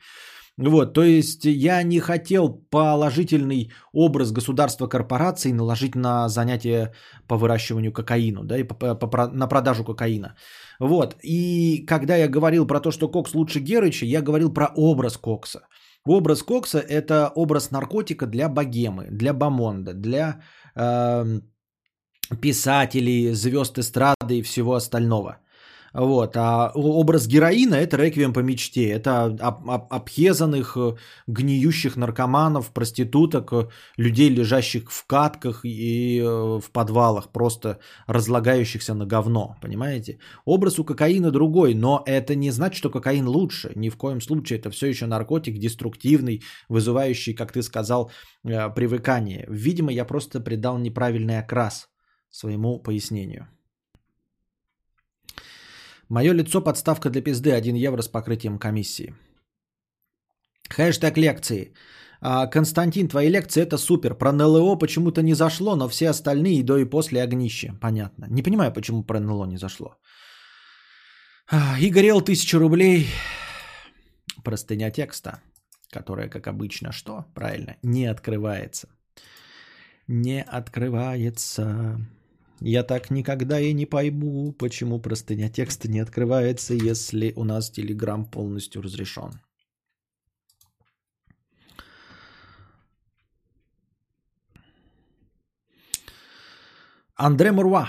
Вот, 0.58 0.92
то 0.92 1.04
есть 1.04 1.44
я 1.44 1.84
не 1.84 2.00
хотел 2.00 2.48
положительный 2.70 3.70
образ 3.92 4.32
государства 4.32 4.88
корпорации 4.88 5.52
наложить 5.52 5.94
на 5.94 6.28
занятия 6.28 6.92
по 7.28 7.36
выращиванию 7.36 7.92
кокаину, 7.92 8.42
да, 8.44 8.58
и 8.58 8.64
по, 8.64 8.74
по, 8.94 9.28
на 9.28 9.46
продажу 9.46 9.84
кокаина. 9.84 10.34
Вот, 10.80 11.16
и 11.22 11.86
когда 11.86 12.16
я 12.16 12.28
говорил 12.28 12.66
про 12.66 12.80
то, 12.80 12.90
что 12.90 13.08
Кокс 13.08 13.34
лучше 13.34 13.60
Герыча, 13.60 14.04
я 14.04 14.20
говорил 14.20 14.52
про 14.52 14.72
образ 14.76 15.16
Кокса. 15.16 15.60
Образ 16.04 16.42
Кокса– 16.42 16.78
это 16.88 17.30
образ 17.36 17.70
наркотика 17.70 18.26
для 18.26 18.48
богемы, 18.48 19.06
для 19.10 19.32
бомонда, 19.32 19.94
для 19.94 20.40
э, 20.74 21.40
писателей, 22.40 23.32
звезд 23.32 23.78
эстрады 23.78 24.38
и 24.38 24.42
всего 24.42 24.74
остального– 24.74 25.36
вот. 25.92 26.36
А 26.36 26.70
образ 26.74 27.26
героина– 27.26 27.74
это 27.76 27.96
реквием 27.96 28.32
по 28.32 28.40
мечте. 28.40 28.88
Это 28.88 29.24
об, 29.24 29.70
об, 29.70 29.92
обхезанных, 29.92 30.76
э, 30.76 30.96
гниющих 31.26 31.96
наркоманов, 31.96 32.72
проституток, 32.72 33.52
э, 33.52 33.68
людей, 33.96 34.28
лежащих 34.30 34.90
в 34.90 35.06
катках 35.06 35.64
и 35.64 36.20
э, 36.20 36.60
в 36.60 36.70
подвалах, 36.72 37.32
просто 37.32 37.78
разлагающихся 38.06 38.94
на 38.94 39.06
говно. 39.06 39.56
Понимаете? 39.62 40.18
Образ 40.44 40.78
у 40.78 40.84
кокаина 40.84 41.30
другой, 41.30 41.74
но 41.74 42.02
это 42.06 42.34
не 42.34 42.50
значит, 42.50 42.78
что 42.78 42.90
кокаин 42.90 43.26
лучше. 43.26 43.72
Ни 43.74 43.88
в 43.88 43.96
коем 43.96 44.20
случае. 44.20 44.58
Это 44.58 44.70
все 44.70 44.86
еще 44.88 45.06
наркотик 45.06 45.58
деструктивный, 45.58 46.42
вызывающий, 46.68 47.34
как 47.34 47.52
ты 47.52 47.62
сказал, 47.62 48.10
привыкание. 48.42 49.46
Видимо, 49.48 49.92
я 49.92 50.04
просто 50.04 50.40
придал 50.40 50.78
неправильный 50.78 51.38
окрас 51.38 51.88
своему 52.30 52.78
пояснению. 52.78 53.48
Мое 56.08 56.32
лицо 56.32 56.60
подставка 56.60 57.10
для 57.10 57.22
пизды 57.22 57.52
1 57.52 57.76
евро 57.76 58.02
с 58.02 58.08
покрытием 58.08 58.58
комиссии. 58.58 59.14
Хэштег 60.70 61.16
лекции. 61.18 61.74
А, 62.20 62.46
Константин, 62.46 63.08
твои 63.08 63.30
лекции 63.30 63.62
это 63.62 63.78
супер. 63.78 64.14
Про 64.14 64.32
НЛО 64.32 64.78
почему-то 64.78 65.22
не 65.22 65.34
зашло, 65.34 65.76
но 65.76 65.88
все 65.88 66.08
остальные 66.08 66.64
до 66.64 66.78
и 66.78 66.84
после 66.84 67.22
огнище. 67.22 67.74
Понятно. 67.80 68.26
Не 68.30 68.42
понимаю, 68.42 68.72
почему 68.72 69.02
про 69.04 69.20
НЛО 69.20 69.46
не 69.46 69.58
зашло. 69.58 69.96
А, 71.50 71.78
Игорь 71.80 72.06
Эл, 72.06 72.20
тысяча 72.22 72.58
рублей. 72.58 73.06
Простыня 74.44 74.90
текста, 74.90 75.40
которая, 75.90 76.28
как 76.28 76.46
обычно, 76.46 76.92
что? 76.92 77.24
Правильно, 77.34 77.76
не 77.82 78.06
открывается. 78.06 78.88
Не 80.06 80.42
открывается. 80.42 81.98
Я 82.60 82.82
так 82.82 83.10
никогда 83.10 83.60
и 83.60 83.72
не 83.72 83.86
пойму, 83.86 84.52
почему 84.52 84.98
простыня 84.98 85.48
текста 85.48 85.88
не 85.88 86.00
открывается, 86.00 86.74
если 86.74 87.32
у 87.36 87.44
нас 87.44 87.70
Телеграм 87.70 88.24
полностью 88.24 88.82
разрешен. 88.82 89.40
Андре 97.14 97.52
Муруа. 97.52 97.88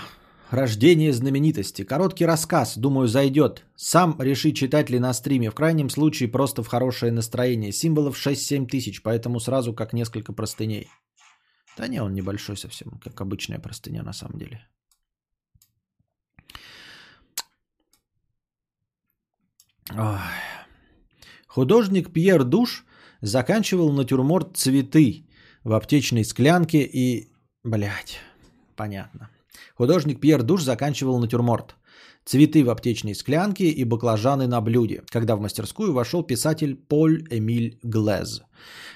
Рождение 0.50 1.12
знаменитости. 1.12 1.84
Короткий 1.84 2.26
рассказ, 2.26 2.76
думаю, 2.76 3.06
зайдет. 3.06 3.64
Сам 3.76 4.16
реши, 4.20 4.50
читать 4.50 4.90
ли 4.90 4.98
на 4.98 5.12
стриме. 5.12 5.50
В 5.50 5.54
крайнем 5.54 5.88
случае, 5.88 6.28
просто 6.28 6.64
в 6.64 6.66
хорошее 6.66 7.12
настроение. 7.12 7.70
Символов 7.70 8.16
6-7 8.16 8.66
тысяч, 8.66 9.02
поэтому 9.02 9.38
сразу 9.38 9.72
как 9.72 9.92
несколько 9.92 10.32
простыней. 10.32 10.88
Да 11.80 11.88
не, 11.88 12.02
он 12.02 12.12
небольшой 12.12 12.56
совсем, 12.56 13.00
как 13.02 13.20
обычная 13.22 13.58
простыня 13.58 14.02
на 14.02 14.12
самом 14.12 14.38
деле. 14.38 14.66
Ой. 19.90 20.18
Художник 21.46 22.12
Пьер 22.12 22.44
Душ 22.44 22.84
заканчивал 23.22 23.92
натюрморт 23.92 24.58
цветы 24.58 25.26
в 25.64 25.72
аптечной 25.72 26.24
склянке 26.24 26.82
и... 26.82 27.32
Блять, 27.64 28.20
понятно. 28.76 29.30
Художник 29.74 30.20
Пьер 30.20 30.42
Душ 30.42 30.62
заканчивал 30.62 31.18
натюрморт. 31.18 31.76
Цветы 32.24 32.64
в 32.64 32.70
аптечной 32.70 33.14
склянке 33.14 33.70
и 33.70 33.84
баклажаны 33.84 34.46
на 34.46 34.60
блюде, 34.60 35.02
когда 35.08 35.36
в 35.36 35.40
мастерскую 35.40 35.92
вошел 35.92 36.22
писатель 36.22 36.76
Поль 36.76 37.26
Эмиль 37.30 37.78
Глез. 37.82 38.42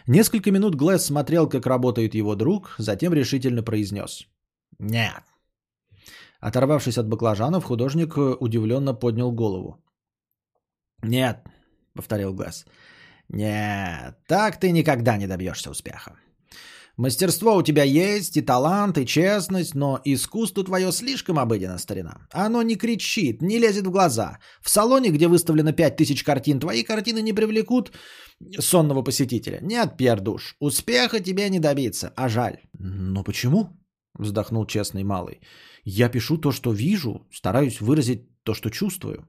Несколько 0.06 0.50
минут 0.50 0.74
Глэс 0.74 1.04
смотрел, 1.04 1.48
как 1.48 1.66
работает 1.66 2.14
его 2.14 2.34
друг, 2.34 2.74
затем 2.78 3.14
решительно 3.14 3.62
произнес 3.62 4.26
«Нет». 4.78 5.22
Оторвавшись 6.40 6.98
от 6.98 7.08
баклажанов, 7.08 7.64
художник 7.64 8.18
удивленно 8.18 8.92
поднял 8.92 9.32
голову. 9.32 9.82
«Нет»,— 11.02 11.38
повторил 11.94 12.34
Глэс. 12.34 12.66
«Нет, 13.28 14.18
так 14.26 14.60
ты 14.60 14.70
никогда 14.70 15.16
не 15.16 15.26
добьешься 15.26 15.70
успеха. 15.70 16.16
Мастерство 16.96 17.56
у 17.56 17.62
тебя 17.62 17.82
есть, 17.82 18.36
и 18.36 18.42
талант, 18.42 18.98
и 18.98 19.06
честность, 19.06 19.74
но 19.74 20.00
искусство 20.04 20.62
твое 20.62 20.92
слишком 20.92 21.38
обыденно, 21.38 21.78
старина. 21.78 22.28
Оно 22.30 22.62
не 22.62 22.76
кричит, 22.76 23.42
не 23.42 23.58
лезет 23.58 23.86
в 23.86 23.90
глаза. 23.90 24.38
В 24.62 24.70
салоне, 24.70 25.10
где 25.10 25.26
выставлено 25.26 25.72
пять 25.72 25.96
тысяч 25.96 26.22
картин, 26.22 26.60
твои 26.60 26.84
картины 26.84 27.20
не 27.20 27.32
привлекут 27.32 27.92
сонного 28.60 29.02
посетителя. 29.02 29.58
Нет, 29.62 29.96
Пьер 29.96 30.20
Душ, 30.20 30.56
успеха 30.60 31.20
тебе 31.20 31.50
не 31.50 31.58
добиться, 31.58 32.12
а 32.16 32.28
жаль. 32.28 32.58
Но 32.78 33.24
почему? 33.24 33.70
Вздохнул 34.14 34.64
честный 34.66 35.02
малый. 35.02 35.40
Я 35.84 36.08
пишу 36.08 36.38
то, 36.38 36.52
что 36.52 36.72
вижу, 36.72 37.26
стараюсь 37.32 37.80
выразить 37.80 38.22
то, 38.44 38.54
что 38.54 38.70
чувствую. 38.70 39.26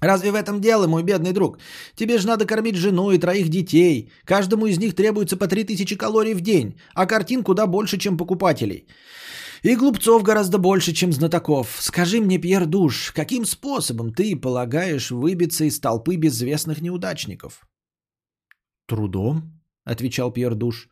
Разве 0.00 0.32
в 0.32 0.34
этом 0.34 0.60
дело, 0.60 0.86
мой 0.86 1.02
бедный 1.02 1.32
друг? 1.32 1.58
Тебе 1.94 2.18
же 2.18 2.26
надо 2.26 2.46
кормить 2.46 2.76
жену 2.76 3.12
и 3.12 3.18
троих 3.18 3.48
детей. 3.48 4.10
Каждому 4.24 4.66
из 4.66 4.78
них 4.78 4.94
требуется 4.94 5.36
по 5.36 5.46
3000 5.46 5.96
калорий 5.96 6.34
в 6.34 6.40
день, 6.40 6.78
а 6.94 7.06
картин 7.06 7.42
куда 7.42 7.66
больше, 7.66 7.98
чем 7.98 8.16
покупателей. 8.16 8.86
И 9.62 9.76
глупцов 9.76 10.22
гораздо 10.22 10.58
больше, 10.58 10.92
чем 10.92 11.12
знатоков. 11.12 11.78
Скажи 11.80 12.20
мне, 12.20 12.38
Пьер 12.38 12.66
Душ, 12.66 13.12
каким 13.12 13.46
способом 13.46 14.12
ты 14.12 14.36
полагаешь 14.36 15.10
выбиться 15.10 15.64
из 15.64 15.80
толпы 15.80 16.16
безвестных 16.16 16.82
неудачников? 16.82 17.66
Трудом, 18.86 19.42
отвечал 19.84 20.32
Пьер 20.32 20.54
Душ. 20.54 20.88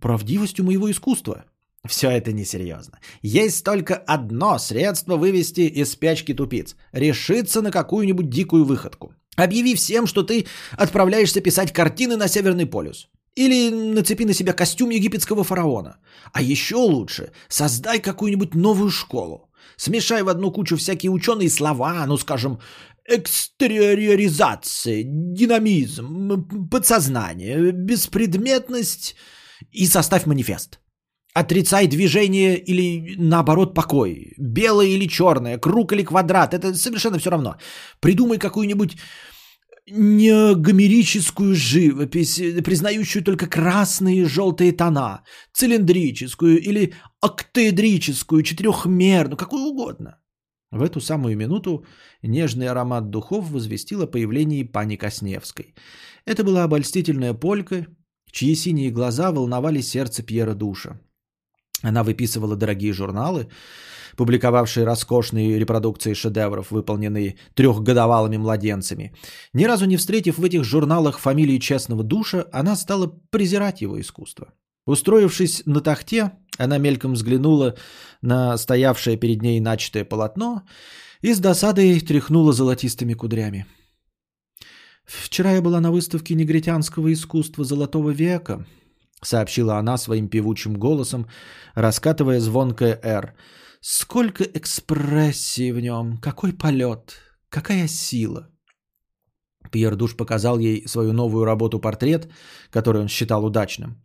Правдивостью 0.00 0.64
моего 0.64 0.90
искусства. 0.90 1.44
Все 1.88 2.10
это 2.10 2.32
несерьезно. 2.32 2.98
Есть 3.22 3.64
только 3.64 3.94
одно 3.96 4.58
средство 4.58 5.16
вывести 5.16 5.62
из 5.62 5.92
спячки 5.92 6.34
тупиц. 6.34 6.76
Решиться 6.92 7.62
на 7.62 7.70
какую-нибудь 7.70 8.28
дикую 8.28 8.64
выходку. 8.64 9.14
Объяви 9.36 9.74
всем, 9.74 10.06
что 10.06 10.22
ты 10.22 10.46
отправляешься 10.72 11.40
писать 11.40 11.72
картины 11.72 12.16
на 12.16 12.28
Северный 12.28 12.66
полюс. 12.66 13.08
Или 13.34 13.70
нацепи 13.70 14.24
на 14.24 14.34
себя 14.34 14.52
костюм 14.52 14.90
египетского 14.90 15.44
фараона. 15.44 15.96
А 16.32 16.42
еще 16.42 16.76
лучше, 16.76 17.32
создай 17.48 18.00
какую-нибудь 18.00 18.54
новую 18.54 18.90
школу. 18.90 19.50
Смешай 19.76 20.22
в 20.22 20.28
одну 20.28 20.50
кучу 20.52 20.76
всякие 20.76 21.10
ученые 21.10 21.48
слова, 21.48 22.04
ну 22.06 22.18
скажем, 22.18 22.58
экстериоризация, 23.06 25.02
динамизм, 25.06 26.68
подсознание, 26.70 27.72
беспредметность 27.72 29.16
и 29.70 29.86
составь 29.86 30.26
манифест. 30.26 30.79
Отрицай 31.34 31.86
движение 31.86 32.58
или 32.58 33.14
наоборот 33.16 33.74
покой. 33.74 34.34
Белое 34.38 34.88
или 34.88 35.06
черное, 35.08 35.58
круг 35.58 35.92
или 35.92 36.02
квадрат. 36.02 36.54
Это 36.54 36.74
совершенно 36.74 37.18
все 37.18 37.30
равно. 37.30 37.56
Придумай 38.00 38.38
какую-нибудь 38.38 38.96
не 39.90 40.54
гомерическую 40.54 41.54
живопись, 41.54 42.36
признающую 42.64 43.22
только 43.22 43.46
красные 43.46 44.22
и 44.22 44.24
желтые 44.24 44.72
тона, 44.72 45.22
цилиндрическую 45.52 46.60
или 46.60 46.94
октеэдрическую, 47.20 48.42
четырехмерную, 48.42 49.36
какую 49.36 49.62
угодно. 49.62 50.18
В 50.70 50.82
эту 50.82 51.00
самую 51.00 51.36
минуту 51.36 51.84
нежный 52.22 52.68
аромат 52.68 53.10
духов 53.10 53.50
возвестил 53.50 54.02
о 54.02 54.06
появлении 54.06 54.62
пани 54.62 54.96
Косневской. 54.96 55.74
Это 56.24 56.44
была 56.44 56.64
обольстительная 56.64 57.34
полька, 57.34 57.86
чьи 58.30 58.54
синие 58.54 58.90
глаза 58.90 59.32
волновали 59.32 59.80
сердце 59.80 60.22
Пьера 60.22 60.54
Душа. 60.54 61.00
Она 61.82 62.02
выписывала 62.02 62.56
дорогие 62.56 62.92
журналы, 62.92 63.48
публиковавшие 64.16 64.84
роскошные 64.84 65.58
репродукции 65.58 66.14
шедевров, 66.14 66.70
выполненные 66.70 67.36
трехгодовалыми 67.54 68.36
младенцами. 68.36 69.14
Ни 69.54 69.64
разу 69.64 69.86
не 69.86 69.96
встретив 69.96 70.38
в 70.38 70.44
этих 70.44 70.64
журналах 70.64 71.18
фамилии 71.18 71.58
честного 71.58 72.02
душа, 72.02 72.46
она 72.52 72.76
стала 72.76 73.06
презирать 73.30 73.80
его 73.80 74.00
искусство. 74.00 74.52
Устроившись 74.86 75.62
на 75.66 75.80
тахте, 75.80 76.32
она 76.58 76.78
мельком 76.78 77.14
взглянула 77.14 77.76
на 78.22 78.56
стоявшее 78.58 79.16
перед 79.16 79.42
ней 79.42 79.60
начатое 79.60 80.04
полотно 80.04 80.62
и 81.22 81.32
с 81.32 81.38
досадой 81.38 82.00
тряхнула 82.00 82.52
золотистыми 82.52 83.14
кудрями. 83.14 83.66
«Вчера 85.04 85.52
я 85.52 85.62
была 85.62 85.80
на 85.80 85.90
выставке 85.90 86.34
негритянского 86.34 87.12
искусства 87.12 87.64
Золотого 87.64 88.10
века», 88.10 88.66
сообщила 89.22 89.76
она 89.76 89.96
своим 89.98 90.28
певучим 90.28 90.74
голосом, 90.74 91.26
раскатывая 91.74 92.40
звонкое 92.40 92.98
«Р». 93.02 93.34
«Сколько 93.80 94.44
экспрессии 94.44 95.72
в 95.72 95.80
нем! 95.80 96.18
Какой 96.18 96.52
полет! 96.52 97.16
Какая 97.48 97.88
сила!» 97.88 98.50
Пьер 99.70 99.96
Душ 99.96 100.16
показал 100.16 100.58
ей 100.58 100.86
свою 100.86 101.12
новую 101.12 101.44
работу-портрет, 101.44 102.30
который 102.70 103.00
он 103.00 103.08
считал 103.08 103.44
удачным. 103.44 104.02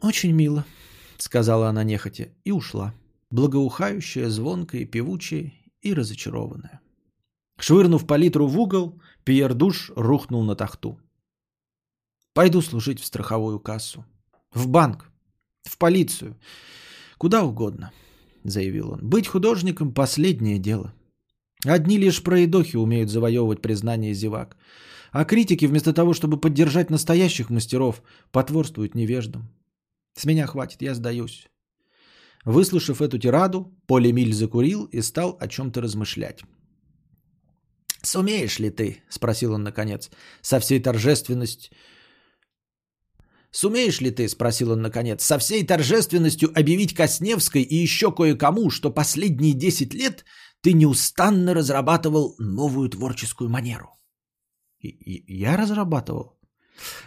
«Очень 0.00 0.32
мило»,— 0.32 0.64
сказала 1.18 1.68
она 1.68 1.84
нехотя, 1.84 2.30
и 2.44 2.52
ушла, 2.52 2.94
благоухающая, 3.30 4.28
звонкая, 4.30 4.84
певучая 4.84 5.52
и 5.82 5.94
разочарованная. 5.94 6.80
Швырнув 7.58 8.06
палитру 8.06 8.46
в 8.46 8.58
угол, 8.58 9.00
Пьер 9.24 9.54
Душ 9.54 9.92
рухнул 9.94 10.42
на 10.42 10.56
тахту. 10.56 10.98
Пойду 12.32 12.62
служить 12.62 13.00
в 13.00 13.04
страховую 13.04 13.58
кассу. 13.58 14.04
В 14.52 14.68
банк. 14.68 15.10
В 15.62 15.76
полицию. 15.78 16.38
Куда 17.18 17.44
угодно, 17.44 17.92
заявил 18.44 18.92
он. 18.92 19.00
Быть 19.08 19.26
художником– 19.26 19.92
последнее 19.94 20.58
дело. 20.58 20.94
Одни 21.66 21.98
лишь 21.98 22.22
проедохи 22.22 22.76
умеют 22.76 23.10
завоевывать 23.10 23.60
признание 23.60 24.14
зевак. 24.14 24.56
А 25.12 25.24
критики, 25.24 25.66
вместо 25.66 25.92
того, 25.92 26.14
чтобы 26.14 26.40
поддержать 26.40 26.88
настоящих 26.88 27.50
мастеров, 27.50 28.02
потворствуют 28.30 28.94
невеждам. 28.94 29.50
С 30.14 30.24
меня 30.24 30.46
хватит, 30.46 30.82
я 30.82 30.94
сдаюсь. 30.94 31.48
Выслушав 32.44 33.02
эту 33.02 33.18
тираду, 33.18 33.74
Поль 33.86 34.10
Эмиль 34.10 34.32
закурил 34.32 34.84
и 34.84 35.02
стал 35.02 35.36
о 35.40 35.48
чем-то 35.48 35.82
размышлять. 35.82 36.42
«Сумеешь 38.02 38.58
ли 38.58 38.70
ты?»– 38.70 39.02
спросил 39.10 39.52
он 39.52 39.62
наконец, 39.62 40.10
со 40.40 40.58
всей 40.58 40.80
торжественностью 40.80 41.72
«Сумеешь 43.50 44.00
ли 44.00 44.10
ты,— 44.10 44.28
спросил 44.28 44.70
он 44.70 44.82
наконец,— 44.82 45.22
со 45.24 45.38
всей 45.38 45.66
торжественностью 45.66 46.50
объявить 46.54 46.94
Косневской 46.94 47.62
и 47.62 47.74
еще 47.74 48.12
кое-кому, 48.12 48.70
что 48.70 48.90
последние 48.90 49.54
десять 49.54 49.92
лет 49.92 50.24
ты 50.60 50.72
неустанно 50.72 51.54
разрабатывал 51.54 52.36
новую 52.38 52.88
творческую 52.88 53.50
манеру?» 53.50 53.88
«Я 54.80 55.56
разрабатывал?» 55.56 56.38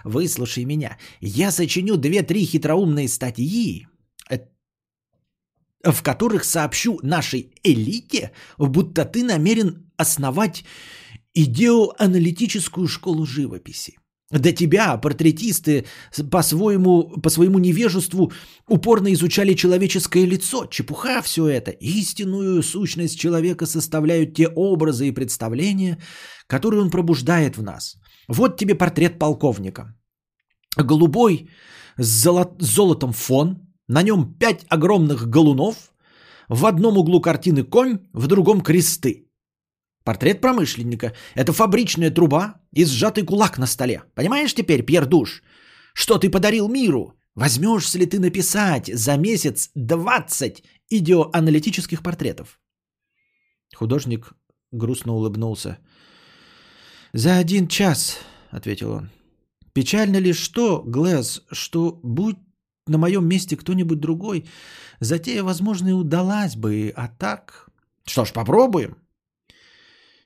«Выслушай 0.03 0.65
меня. 0.65 0.97
Я 1.21 1.51
сочиню 1.51 1.97
две-три 1.97 2.45
хитроумные 2.45 3.07
статьи, 3.07 3.87
э, 4.29 4.39
в 5.83 6.03
которых 6.03 6.43
сообщу 6.43 6.99
нашей 7.03 7.53
элите, 7.63 8.31
будто 8.57 9.05
ты 9.05 9.23
намерен 9.23 9.91
основать 9.97 10.65
идеоаналитическую 11.33 12.87
школу 12.87 13.25
живописи. 13.25 13.97
До 14.33 14.51
тебя 14.51 14.97
портретисты 14.97 15.85
по-своему, 16.31 17.21
по 17.21 17.29
своему 17.29 17.59
невежеству 17.59 18.31
упорно 18.67 19.13
изучали 19.13 19.53
человеческое 19.53 20.25
лицо. 20.25 20.65
Чепуха 20.65 21.21
все 21.21 21.47
это. 21.47 21.71
Истинную 21.71 22.63
сущность 22.63 23.19
человека 23.19 23.67
составляют 23.67 24.33
те 24.33 24.47
образы 24.47 25.07
и 25.07 25.13
представления, 25.13 25.99
которые 26.47 26.81
он 26.81 26.89
пробуждает 26.89 27.57
в 27.57 27.63
нас. 27.63 27.95
Вот 28.27 28.57
тебе 28.57 28.75
портрет 28.75 29.19
полковника. 29.19 29.95
Голубой 30.77 31.49
с 31.97 32.23
золот, 32.23 32.55
золотом 32.59 33.13
фон, 33.13 33.59
на 33.87 34.01
нем 34.01 34.33
пять 34.39 34.65
огромных 34.67 35.29
галунов, 35.29 35.75
в 36.49 36.65
одном 36.65 36.97
углу 36.97 37.21
картины 37.21 37.63
конь, 37.63 37.99
в 38.13 38.25
другом 38.25 38.61
кресты. 38.61 39.27
Портрет 40.03 40.41
промышленника– 40.41 41.13
это 41.35 41.53
фабричная 41.53 42.11
труба 42.11 42.55
и 42.73 42.85
сжатый 42.85 43.23
кулак 43.23 43.57
на 43.57 43.67
столе. 43.67 44.03
Понимаешь 44.15 44.53
теперь, 44.53 44.83
Пьер 44.83 45.05
Душ, 45.05 45.43
что 45.93 46.17
ты 46.17 46.29
подарил 46.29 46.67
миру? 46.67 47.13
Возьмешься 47.35 47.97
ли 47.97 48.05
ты 48.05 48.19
написать 48.19 48.91
за 48.93 49.17
месяц 49.17 49.71
20 49.75 50.63
идеоаналитических 50.89 52.03
портретов? 52.03 52.59
Художник 53.75 54.33
грустно 54.71 55.13
улыбнулся. 55.13 55.77
«За 57.13 57.37
один 57.37 57.67
час»,— 57.67 58.17
ответил 58.49 58.91
он. 58.91 59.09
«Печально 59.73 60.17
ли 60.17 60.33
что, 60.33 60.83
Глэс, 60.85 61.43
что 61.51 61.99
будь 62.03 62.37
на 62.87 62.97
моем 62.97 63.27
месте 63.27 63.55
кто-нибудь 63.55 63.99
другой, 63.99 64.45
затея, 64.99 65.43
возможно, 65.43 65.89
и 65.89 65.93
удалась 65.93 66.55
бы, 66.55 66.91
а 66.95 67.07
так...» 67.07 67.69
«Что 68.05 68.25
ж, 68.25 68.33
попробуем», 68.33 68.97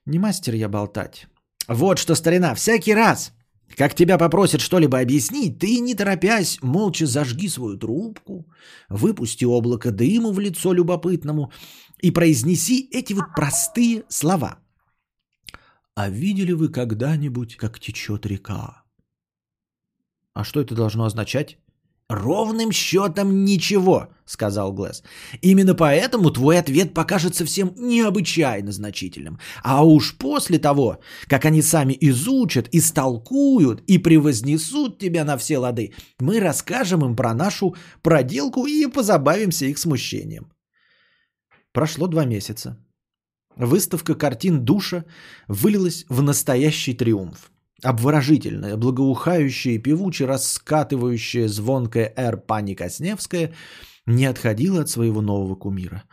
не 0.08 0.20
мастер 0.20 0.56
я 0.56 0.70
болтать. 0.70 1.28
Вот 1.68 2.00
что, 2.00 2.16
старина, 2.16 2.56
всякий 2.56 2.94
раз, 2.94 3.34
как 3.76 3.94
тебя 3.94 4.18
попросят 4.18 4.62
что-либо 4.62 5.00
объяснить, 5.00 5.60
ты, 5.60 5.80
не 5.80 5.96
торопясь, 5.96 6.60
молча 6.62 7.06
зажги 7.06 7.50
свою 7.50 7.78
трубку, 7.78 8.46
выпусти 8.90 9.46
облако 9.46 9.92
дыма 9.92 10.32
в 10.32 10.40
лицо 10.40 10.74
любопытному 10.74 11.52
и 12.02 12.12
произнеси 12.12 12.90
эти 12.92 13.14
вот 13.14 13.26
простые 13.36 14.04
слова. 14.08 14.60
А 15.96 16.10
видели 16.10 16.54
вы 16.54 16.70
когда-нибудь, 16.70 17.58
как 17.58 17.80
течет 17.80 18.26
река? 18.26 18.84
А 20.34 20.44
что 20.44 20.62
это 20.62 20.76
должно 20.76 21.06
означать? 21.06 21.58
«Ровным 22.10 22.72
счетом 22.72 23.44
ничего»,— 23.44 24.08
сказал 24.26 24.72
Глэс. 24.72 25.04
«Именно 25.42 25.74
поэтому 25.74 26.32
твой 26.32 26.58
ответ 26.58 26.94
покажется 26.94 27.44
всем 27.44 27.74
необычайно 27.76 28.72
значительным. 28.72 29.40
А 29.62 29.84
уж 29.84 30.16
после 30.18 30.58
того, 30.58 31.00
как 31.28 31.44
они 31.44 31.62
сами 31.62 31.98
изучат, 32.00 32.70
истолкуют 32.72 33.82
и 33.88 33.98
превознесут 33.98 35.00
тебя 35.00 35.26
на 35.26 35.38
все 35.38 35.58
лады, 35.58 35.94
мы 36.18 36.40
расскажем 36.40 37.04
им 37.04 37.16
про 37.18 37.34
нашу 37.34 37.76
проделку 38.02 38.66
и 38.66 38.88
позабавимся 38.88 39.66
их 39.66 39.78
смущением». 39.78 40.54
Прошло 41.74 42.08
два 42.08 42.24
месяца. 42.24 42.78
выставка 43.58 44.16
картин 44.16 44.64
душа 44.64 45.04
вылилась 45.50 46.06
в 46.08 46.22
настоящий 46.22 46.94
триумф. 46.94 47.52
Обворожительная, 47.84 48.76
благоухающая 48.76 49.74
и 49.74 49.78
певуче 49.78 50.26
раскатывающая 50.26 51.48
звонкая 51.48 52.12
эр 52.16 52.38
пани 52.38 52.74
Косневская 52.74 53.54
не 54.08 54.26
отходила 54.26 54.82
от 54.82 54.90
своего 54.90 55.22
нового 55.22 55.56
кумира. 55.56 56.04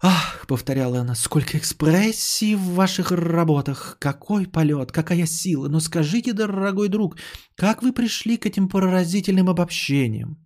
«Ах»,— 0.00 0.46
повторяла 0.48 1.00
она,— 1.00 1.14
«сколько 1.16 1.58
экспрессии 1.58 2.54
в 2.54 2.74
ваших 2.74 3.10
работах! 3.10 3.96
Какой 3.98 4.46
полет, 4.46 4.92
какая 4.92 5.26
сила! 5.26 5.68
Но 5.68 5.80
скажите, 5.80 6.32
дорогой 6.32 6.88
друг, 6.88 7.16
как 7.56 7.82
вы 7.82 7.92
пришли 7.92 8.36
к 8.36 8.46
этим 8.46 8.68
поразительным 8.68 9.48
обобщениям?» 9.48 10.36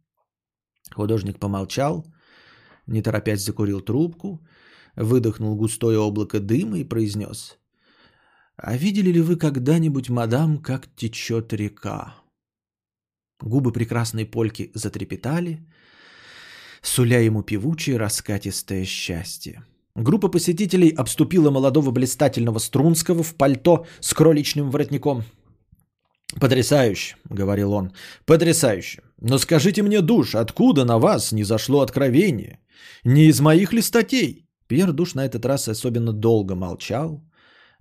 Художник 0.95 1.39
помолчал, 1.39 2.07
не 2.87 3.03
торопясь 3.03 3.45
закурил 3.45 3.83
трубку, 3.83 4.41
выдохнул 4.97 5.57
густое 5.57 5.99
облако 5.99 6.41
дыма 6.41 6.78
и 6.78 6.85
произнес. 6.85 7.59
«А 8.57 8.76
видели 8.76 9.11
ли 9.11 9.20
вы 9.20 9.36
когда-нибудь, 9.36 10.11
мадам, 10.11 10.59
как 10.59 10.88
течет 10.94 11.53
река?» 11.53 12.14
Губы 13.40 13.72
прекрасной 13.72 14.24
польки 14.24 14.70
затрепетали, 14.74 15.66
суля 16.80 17.20
ему 17.20 17.42
певучее 17.42 17.96
раскатистое 17.96 18.84
счастье. 18.84 19.64
Группа 19.94 20.28
посетителей 20.28 20.90
обступила 20.90 21.50
молодого 21.50 21.90
блистательного 21.90 22.59
Струнского 22.59 23.22
в 23.22 23.34
пальто 23.34 23.86
с 24.00 24.14
кроличным 24.14 24.70
воротником. 24.70 25.24
«Потрясающе»,— 26.40 27.16
говорил 27.28 27.72
он,— 27.72 27.92
«потрясающе. 28.24 29.03
Но 29.18 29.36
скажите 29.38 29.82
мне, 29.82 30.00
душ, 30.00 30.34
откуда 30.34 30.84
на 30.84 30.98
вас 30.98 31.32
не 31.32 31.44
зашло 31.44 31.80
откровение? 31.80 32.61
Не 33.05 33.26
из 33.26 33.40
моих 33.40 33.72
ли 33.72 33.82
статей?» 33.82 34.46
Пьер 34.66 34.92
Душ 34.92 35.14
на 35.14 35.26
этот 35.26 35.44
раз 35.44 35.68
особенно 35.68 36.14
долго 36.14 36.55
молчал, 36.55 37.22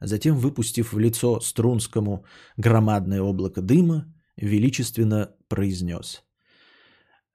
затем, 0.02 0.36
выпустив 0.36 0.93
в 0.93 0.99
лицо 0.99 1.39
Струнскому 1.39 2.26
громадное 2.58 3.22
облако 3.22 3.62
дыма, 3.62 4.06
величественно 4.38 5.32
произнес. 5.47 6.24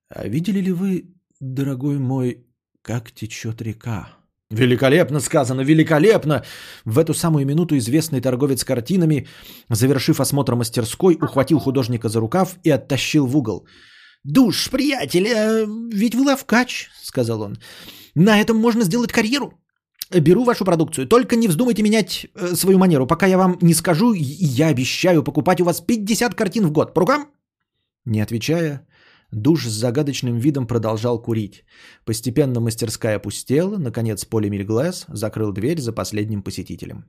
«А 0.08 0.28
видели 0.28 0.60
ли 0.60 0.72
вы, 0.72 1.14
дорогой 1.40 1.98
мой, 1.98 2.46
как 2.82 3.12
течет 3.12 3.62
река?» 3.62 4.08
Великолепно 4.50 5.18
сказано, 5.18 5.62
великолепно! 5.62 6.44
В 6.84 6.98
эту 6.98 7.14
самую 7.14 7.44
минуту 7.46 7.76
известный 7.78 8.20
торговец 8.20 8.62
картинами, 8.64 9.26
завершив 9.68 10.20
осмотр 10.20 10.54
мастерской, 10.54 11.18
ухватил 11.20 11.58
художника 11.58 12.08
за 12.08 12.20
рукав 12.20 12.56
и 12.62 12.70
оттащил 12.70 13.26
в 13.26 13.36
угол. 13.36 13.66
«Душ, 14.22 14.70
приятель, 14.70 15.28
а 15.28 15.66
ведь 15.92 16.14
вы 16.14 16.22
ловкач»,— 16.22 16.90
сказал 17.02 17.42
он. 17.42 17.56
На 18.16 18.40
этом 18.40 18.56
можно 18.56 18.82
сделать 18.84 19.12
карьеру. 19.12 19.52
Беру 20.10 20.44
вашу 20.44 20.64
продукцию. 20.64 21.06
Только 21.06 21.36
не 21.36 21.48
вздумайте 21.48 21.82
менять 21.82 22.26
э, 22.34 22.54
свою 22.54 22.78
манеру. 22.78 23.06
Пока 23.06 23.26
я 23.26 23.38
вам 23.38 23.58
не 23.60 23.74
скажу, 23.74 24.14
я 24.14 24.68
обещаю 24.68 25.22
покупать 25.22 25.60
у 25.60 25.64
вас 25.64 25.80
50 25.80 26.34
картин 26.34 26.66
в 26.66 26.72
год. 26.72 26.94
По 26.94 27.00
рукам? 27.00 27.26
Не 28.04 28.20
отвечая, 28.20 28.86
душ 29.32 29.66
с 29.66 29.72
загадочным 29.72 30.38
видом 30.38 30.66
продолжал 30.66 31.22
курить. 31.22 31.64
Постепенно 32.04 32.60
мастерская 32.60 33.16
опустела. 33.16 33.78
Наконец 33.78 34.24
Поли 34.24 34.48
Мильглэс 34.48 35.06
закрыл 35.08 35.52
дверь 35.52 35.80
за 35.80 35.92
последним 35.92 36.42
посетителем. 36.42 37.04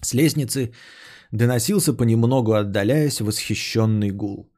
С 0.00 0.14
лестницы 0.14 0.72
доносился 1.32 1.92
понемногу 1.92 2.52
отдаляясь 2.52 3.20
восхищенный 3.20 4.10
гул. 4.10 4.52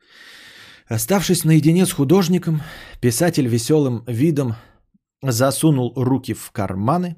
Оставшись 0.86 1.44
наедине 1.44 1.86
с 1.86 1.92
художником, 1.92 2.60
писатель 3.00 3.46
веселым 3.46 4.04
видом 4.06 4.54
засунул 5.22 5.94
руки 5.96 6.34
в 6.34 6.50
карманы. 6.50 7.16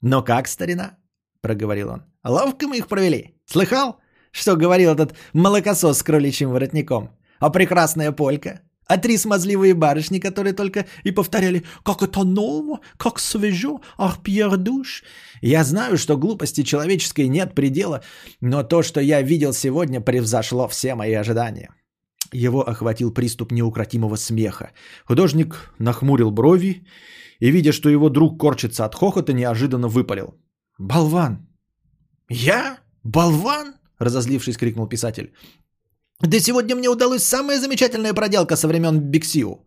«Но 0.00 0.22
как, 0.22 0.48
старина?»– 0.48 0.96
проговорил 1.40 1.90
он. 1.90 2.02
«Ловко 2.24 2.68
мы 2.68 2.78
их 2.78 2.88
провели. 2.88 3.34
Слыхал, 3.46 4.00
что 4.30 4.56
говорил 4.56 4.92
этот 4.92 5.14
молокосос 5.32 5.98
с 5.98 6.02
кроличьим 6.02 6.50
воротником? 6.50 7.10
А 7.40 7.50
прекрасная 7.50 8.12
полька? 8.12 8.60
А 8.86 8.96
три 8.96 9.18
смазливые 9.18 9.74
барышни, 9.74 10.18
которые 10.18 10.54
только 10.54 10.86
и 11.04 11.10
повторяли 11.10 11.64
«Как 11.84 12.02
это 12.02 12.24
ново! 12.24 12.80
Как 12.96 13.18
свежо! 13.18 13.82
Ах, 13.98 14.22
Пьер 14.22 14.56
Душ!» 14.56 15.04
Я 15.42 15.62
знаю, 15.62 15.98
что 15.98 16.16
глупости 16.16 16.62
человеческой 16.62 17.28
нет 17.28 17.54
предела, 17.54 18.02
но 18.40 18.62
то, 18.62 18.82
что 18.82 19.00
я 19.00 19.20
видел 19.20 19.52
сегодня, 19.52 20.00
превзошло 20.00 20.68
все 20.68 20.94
мои 20.94 21.12
ожидания. 21.12 21.70
Его 22.32 22.62
охватил 22.68 23.14
приступ 23.14 23.52
неукротимого 23.52 24.16
смеха. 24.16 24.70
Художник 25.06 25.72
нахмурил 25.78 26.30
брови 26.30 26.86
и, 27.40 27.50
видя, 27.50 27.72
что 27.72 27.88
его 27.88 28.10
друг 28.10 28.38
корчится 28.40 28.84
от 28.84 28.94
хохота, 28.94 29.32
неожиданно 29.32 29.88
выпалил. 29.88 30.34
«Болван!» 30.78 31.48
«Я? 32.28 32.78
Болван?»– 33.04 33.74
разозлившись, 33.98 34.56
крикнул 34.56 34.88
писатель. 34.88 35.32
«Да 36.20 36.40
сегодня 36.40 36.76
мне 36.76 36.88
удалась 36.88 37.24
самая 37.24 37.60
замечательная 37.60 38.14
проделка 38.14 38.56
со 38.56 38.68
времен 38.68 39.00
Биксиу». 39.00 39.64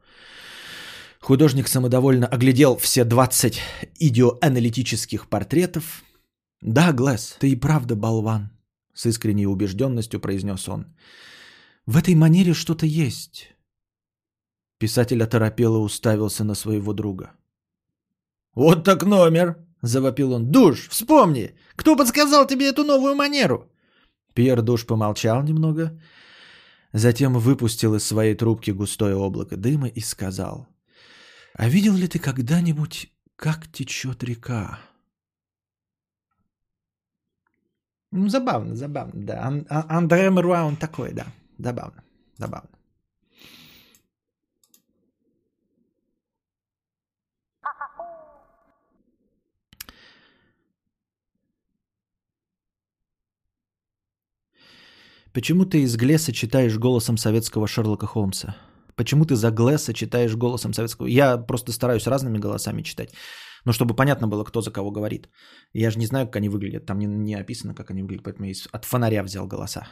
Художник 1.19 1.67
самодовольно 1.67 2.27
оглядел 2.27 2.77
все 2.77 3.03
20 3.03 3.59
идеоаналитических 3.99 5.27
портретов. 5.29 6.03
«Да, 6.61 6.93
Глэс, 6.93 7.37
ты 7.39 7.51
и 7.51 7.55
правда 7.55 7.95
болван»,— 7.95 8.49
с 8.93 9.05
искренней 9.05 9.47
убежденностью 9.47 10.19
произнес 10.19 10.67
он. 10.69 10.85
«В 11.85 11.97
этой 11.97 12.15
манере 12.15 12.53
что-то 12.53 12.85
есть». 12.85 13.55
Писатель 14.77 15.21
оторопело 15.23 15.77
уставился 15.77 16.43
на 16.43 16.55
своего 16.55 16.93
друга. 16.93 17.31
«Вот 18.53 18.83
так 18.83 19.03
номер!»– 19.03 19.57
завопил 19.81 20.33
он. 20.33 20.51
«Душ, 20.51 20.87
вспомни! 20.89 21.55
Кто 21.75 21.95
подсказал 21.95 22.47
тебе 22.47 22.69
эту 22.69 22.83
новую 22.83 23.15
манеру?» 23.15 23.71
Пьер 24.33 24.61
Душ 24.61 24.85
помолчал 24.85 25.43
немного, 25.43 25.99
затем 26.93 27.33
выпустил 27.33 27.95
из 27.95 28.03
своей 28.03 28.35
трубки 28.35 28.71
густое 28.71 29.15
облако 29.15 29.57
дыма 29.57 29.87
и 29.87 29.99
сказал. 29.99 30.67
«А 31.53 31.67
видел 31.67 31.95
ли 31.95 32.07
ты 32.07 32.19
когда-нибудь, 32.19 33.11
как 33.35 33.71
течет 33.71 34.23
река?» 34.23 34.79
Ну, 38.11 38.27
забавно, 38.27 38.75
забавно, 38.75 39.25
да. 39.25 39.63
Андре 39.69 40.29
Меруа, 40.29 40.65
он 40.65 40.75
такой, 40.75 41.13
да. 41.13 41.27
Забавно, 41.63 42.03
забавно. 42.37 42.69
Почему 55.33 55.65
ты 55.65 55.83
из 55.83 55.95
Глесса 55.95 56.33
читаешь 56.33 56.77
голосом 56.77 57.17
советского 57.17 57.67
Шерлока 57.67 58.05
Холмса? 58.05 58.55
Почему 58.95 59.25
ты 59.25 59.35
за 59.35 59.51
Глесса 59.51 59.93
читаешь 59.93 60.35
голосом 60.35 60.73
советского? 60.73 61.07
Я 61.07 61.37
просто 61.37 61.71
стараюсь 61.71 62.07
разными 62.07 62.39
голосами 62.39 62.81
читать. 62.81 63.13
Ну, 63.65 63.71
чтобы 63.71 63.95
понятно 63.95 64.27
было, 64.27 64.43
кто 64.43 64.61
за 64.61 64.71
кого 64.71 64.91
говорит. 64.91 65.29
Я 65.73 65.91
же 65.91 65.99
не 65.99 66.05
знаю, 66.05 66.25
как 66.25 66.35
они 66.37 66.49
выглядят. 66.49 66.85
Там 66.85 66.99
не, 66.99 67.05
не 67.05 67.35
описано, 67.35 67.75
как 67.75 67.91
они 67.91 68.01
выглядят. 68.01 68.23
Поэтому 68.23 68.47
я 68.47 68.55
от 68.71 68.85
фонаря 68.85 69.23
взял 69.23 69.47
голоса. 69.47 69.87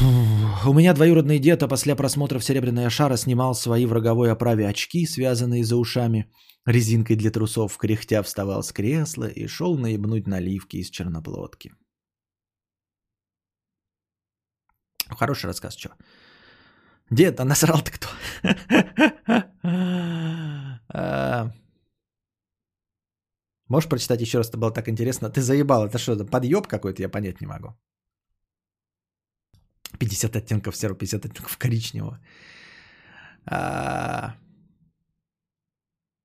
У 0.00 0.72
меня 0.72 0.94
двоюродный 0.94 1.40
дед, 1.40 1.62
а 1.62 1.68
после 1.68 1.96
просмотра 1.96 2.38
в 2.38 2.44
«Серебряная 2.44 2.88
шара» 2.88 3.16
снимал 3.16 3.54
свои 3.54 3.84
в 3.84 3.92
роговой 3.92 4.30
оправе 4.30 4.68
очки, 4.68 5.04
связанные 5.06 5.64
за 5.64 5.76
ушами, 5.76 6.30
резинкой 6.66 7.16
для 7.16 7.32
трусов, 7.32 7.76
кряхтя 7.76 8.22
вставал 8.22 8.62
с 8.62 8.72
кресла 8.72 9.24
и 9.24 9.48
шел 9.48 9.76
наебнуть 9.76 10.28
наливки 10.28 10.76
из 10.76 10.90
черноплодки. 10.90 11.72
Хороший 15.08 15.46
рассказ, 15.46 15.76
что? 15.76 15.90
Дед, 17.10 17.40
а 17.40 17.44
насрал-то 17.44 17.90
кто? 17.90 18.08
А, 20.90 21.50
можешь 23.68 23.90
прочитать 23.90 24.22
еще 24.22 24.38
раз, 24.38 24.48
это 24.48 24.56
было 24.56 24.70
так 24.70 24.88
интересно. 24.88 25.28
Ты 25.28 25.42
заебал, 25.42 25.86
это 25.86 25.98
что, 25.98 26.24
подъеб 26.24 26.66
какой-то, 26.66 27.02
я 27.02 27.10
понять 27.10 27.42
не 27.42 27.46
могу. 27.46 27.76
50 29.98 30.36
оттенков 30.36 30.76
серого, 30.76 30.98
50 30.98 31.24
оттенков 31.24 31.56
коричневого. 31.56 32.18
А, 33.46 34.34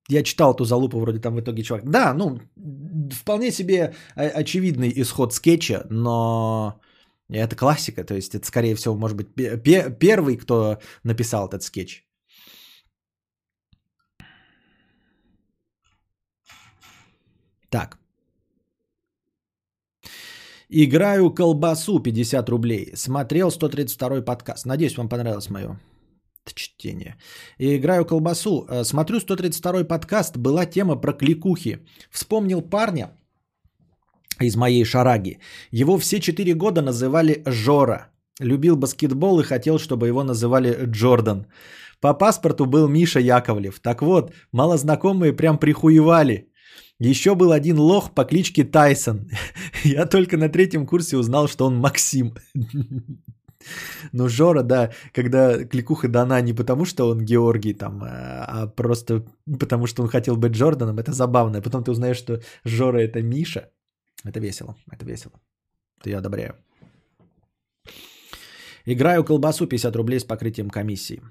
я 0.08 0.22
читал 0.22 0.52
эту 0.54 0.64
залупу, 0.64 1.00
вроде 1.00 1.18
там 1.18 1.34
в 1.34 1.40
итоге 1.40 1.62
чувак. 1.62 1.90
Да, 1.90 2.14
ну, 2.14 2.40
вполне 3.12 3.50
себе 3.50 3.94
очевидный 4.16 4.92
исход 5.00 5.32
скетча, 5.32 5.86
но 5.90 6.80
это 7.30 7.56
классика, 7.56 8.04
то 8.04 8.14
есть 8.14 8.34
это, 8.34 8.46
скорее 8.46 8.74
всего, 8.74 8.96
может 8.96 9.16
быть, 9.16 9.28
первый, 9.98 10.36
кто 10.36 10.78
написал 11.04 11.48
этот 11.48 11.62
скетч. 11.62 12.04
Так. 17.70 17.98
Играю 20.68 21.30
колбасу 21.30 22.00
50 22.00 22.48
рублей. 22.48 22.92
Смотрел 22.94 23.50
132 23.50 24.22
подкаст. 24.22 24.66
Надеюсь, 24.66 24.96
вам 24.96 25.08
понравилось 25.08 25.50
мое 25.50 25.78
чтение. 26.54 27.16
И 27.58 27.76
играю 27.76 28.04
колбасу. 28.04 28.66
Э, 28.68 28.84
смотрю 28.84 29.20
132 29.20 29.84
подкаст, 29.84 30.36
была 30.36 30.66
тема 30.66 30.96
про 30.96 31.12
кликухи. 31.12 31.78
Вспомнил 32.10 32.62
парня 32.62 33.10
из 34.40 34.56
моей 34.56 34.84
шараги. 34.84 35.38
Его 35.70 35.98
все 35.98 36.20
4 36.20 36.54
года 36.54 36.82
называли 36.82 37.42
Жора. 37.46 38.10
Любил 38.40 38.76
баскетбол 38.76 39.40
и 39.40 39.44
хотел, 39.44 39.78
чтобы 39.78 40.08
его 40.08 40.24
называли 40.24 40.86
Джордан. 40.86 41.46
По 42.00 42.14
паспорту 42.14 42.66
был 42.66 42.88
Миша 42.88 43.20
Яковлев. 43.20 43.80
Так 43.80 44.02
вот, 44.02 44.32
малознакомые 44.52 45.32
прям 45.32 45.58
прихуевали. 45.58 46.48
Еще 47.00 47.34
был 47.34 47.52
один 47.52 47.78
лох 47.78 48.14
по 48.14 48.24
кличке 48.24 48.64
Тайсон. 48.64 49.28
Я 49.84 50.06
только 50.06 50.36
на 50.36 50.48
третьем 50.48 50.86
курсе 50.86 51.16
узнал, 51.16 51.48
что 51.48 51.66
он 51.66 51.76
Максим. 51.76 52.34
Ну, 54.12 54.28
Жора, 54.28 54.62
да, 54.62 54.92
когда 55.14 55.64
кликуха 55.64 56.08
дана 56.08 56.40
не 56.42 56.52
потому, 56.52 56.84
что 56.84 57.08
он 57.08 57.24
Георгий 57.24 57.72
там, 57.72 58.02
а, 58.04 58.44
а 58.44 58.66
просто 58.66 59.24
потому, 59.58 59.86
что 59.86 60.02
он 60.02 60.08
хотел 60.08 60.36
быть 60.36 60.52
Джорданом, 60.52 60.98
это 60.98 61.12
забавно. 61.12 61.62
Потом 61.62 61.82
ты 61.82 61.90
узнаешь, 61.90 62.18
что 62.18 62.40
Жора 62.64 62.98
это 62.98 63.22
Миша. 63.22 63.70
Это 64.24 64.40
весело, 64.40 64.76
это 64.90 65.06
весело. 65.06 65.32
Я 66.04 66.18
одобряю. 66.18 66.56
Играю 68.86 69.24
колбасу 69.24 69.66
50 69.66 69.96
рублей 69.96 70.20
с 70.20 70.24
покрытием 70.24 70.70
комиссии. 70.70 71.22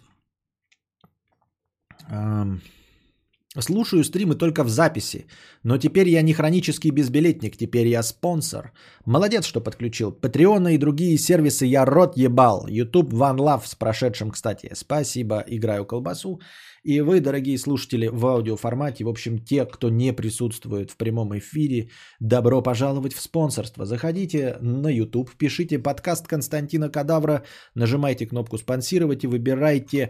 Слушаю 3.59 4.03
стримы 4.03 4.33
только 4.33 4.63
в 4.63 4.69
записи, 4.69 5.27
но 5.63 5.77
теперь 5.77 6.09
я 6.09 6.23
не 6.23 6.33
хронический 6.33 6.89
безбилетник, 6.89 7.55
теперь 7.55 7.87
я 7.87 8.01
спонсор. 8.01 8.71
Молодец, 9.05 9.45
что 9.45 9.61
подключил. 9.61 10.11
Патреона 10.11 10.69
и 10.69 10.79
другие 10.79 11.17
сервисы 11.19 11.67
я 11.67 11.85
рот 11.85 12.17
ебал. 12.17 12.65
YouTube 12.67 13.13
One 13.13 13.37
Love 13.37 13.67
с 13.67 13.75
прошедшим, 13.75 14.31
кстати. 14.31 14.71
Спасибо, 14.73 15.43
играю 15.47 15.85
колбасу. 15.85 16.39
И 16.83 16.99
вы, 16.99 17.19
дорогие 17.21 17.57
слушатели, 17.57 18.09
в 18.11 18.25
аудиоформате, 18.25 19.03
в 19.05 19.09
общем, 19.09 19.37
те, 19.37 19.65
кто 19.65 19.89
не 19.89 20.13
присутствует 20.13 20.91
в 20.91 20.97
прямом 20.97 21.37
эфире, 21.37 21.89
добро 22.19 22.63
пожаловать 22.63 23.13
в 23.13 23.21
спонсорство. 23.21 23.85
Заходите 23.85 24.57
на 24.61 24.89
YouTube, 24.89 25.31
пишите 25.37 25.77
подкаст 25.79 26.27
Константина 26.27 26.89
Кадавра, 26.89 27.43
нажимайте 27.75 28.25
кнопку 28.25 28.57
«Спонсировать» 28.57 29.23
и 29.23 29.27
выбирайте 29.27 30.09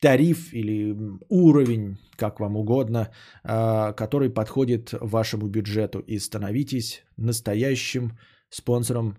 тариф 0.00 0.52
или 0.52 0.96
уровень, 1.28 1.98
как 2.16 2.40
вам 2.40 2.56
угодно, 2.56 3.10
а, 3.44 3.92
который 3.92 4.30
подходит 4.30 4.92
вашему 4.92 5.48
бюджету. 5.48 6.00
И 6.00 6.18
становитесь 6.18 7.04
настоящим 7.16 8.18
спонсором 8.48 9.16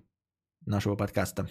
нашего 0.66 0.96
подкаста. 0.96 1.50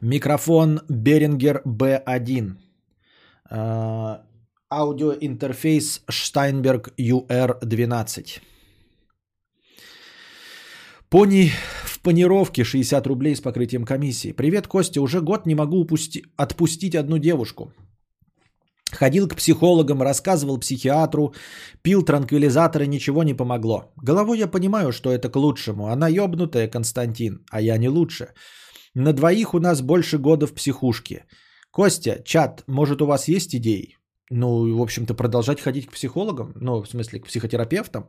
Микрофон 0.00 0.80
Behringer 0.88 1.62
B1. 1.64 2.56
А, 3.50 4.26
аудиоинтерфейс 4.70 6.02
Steinberg 6.08 6.92
UR12. 6.96 8.40
Пони 11.14 11.52
в 11.84 12.00
панировке 12.00 12.64
60 12.64 13.06
рублей 13.06 13.36
с 13.36 13.40
покрытием 13.40 13.84
комиссии. 13.84 14.32
Привет, 14.32 14.66
Костя. 14.66 15.00
Уже 15.00 15.20
год 15.20 15.46
не 15.46 15.54
могу 15.54 15.76
упусти... 15.76 16.24
отпустить 16.36 16.96
одну 16.96 17.18
девушку. 17.18 17.72
Ходил 18.90 19.28
к 19.28 19.36
психологам, 19.36 20.02
рассказывал 20.02 20.58
психиатру, 20.58 21.32
пил 21.82 22.02
транквилизаторы, 22.02 22.88
ничего 22.88 23.22
не 23.22 23.32
помогло. 23.32 23.92
Головой 24.02 24.38
я 24.38 24.48
понимаю, 24.48 24.90
что 24.90 25.12
это 25.12 25.28
к 25.28 25.36
лучшему. 25.36 25.86
Она 25.86 26.08
ёбнутая, 26.08 26.66
Константин, 26.66 27.44
а 27.48 27.60
я 27.60 27.78
не 27.78 27.88
лучше. 27.88 28.26
На 28.94 29.12
двоих 29.12 29.54
у 29.54 29.60
нас 29.60 29.82
больше 29.82 30.18
года 30.18 30.48
в 30.48 30.52
психушке. 30.52 31.26
Костя, 31.70 32.24
чат, 32.24 32.64
может 32.66 33.02
у 33.02 33.06
вас 33.06 33.28
есть 33.28 33.54
идеи? 33.54 33.98
Ну, 34.30 34.76
в 34.76 34.82
общем-то, 34.82 35.14
продолжать 35.14 35.60
ходить 35.60 35.86
к 35.86 35.92
психологам, 35.92 36.52
ну, 36.56 36.82
в 36.82 36.88
смысле, 36.88 37.20
к 37.20 37.26
психотерапевтам. 37.26 38.02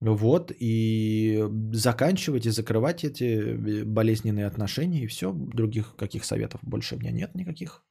Вот, 0.00 0.50
и 0.58 1.44
заканчивать 1.74 2.46
и 2.46 2.50
закрывать 2.50 3.04
эти 3.04 3.84
болезненные 3.84 4.46
отношения, 4.46 5.02
и 5.02 5.06
все. 5.06 5.32
Других 5.32 5.94
каких 5.96 6.24
советов 6.24 6.60
больше 6.62 6.94
у 6.94 6.98
меня 6.98 7.12
нет 7.12 7.34
никаких. 7.34 7.84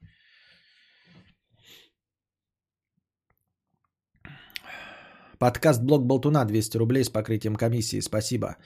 Подкаст 5.38 5.84
Блок 5.84 6.06
Болтуна 6.06 6.46
200 6.46 6.78
рублей 6.78 7.04
с 7.04 7.10
покрытием 7.10 7.56
комиссии. 7.56 8.02
Спасибо. 8.02 8.58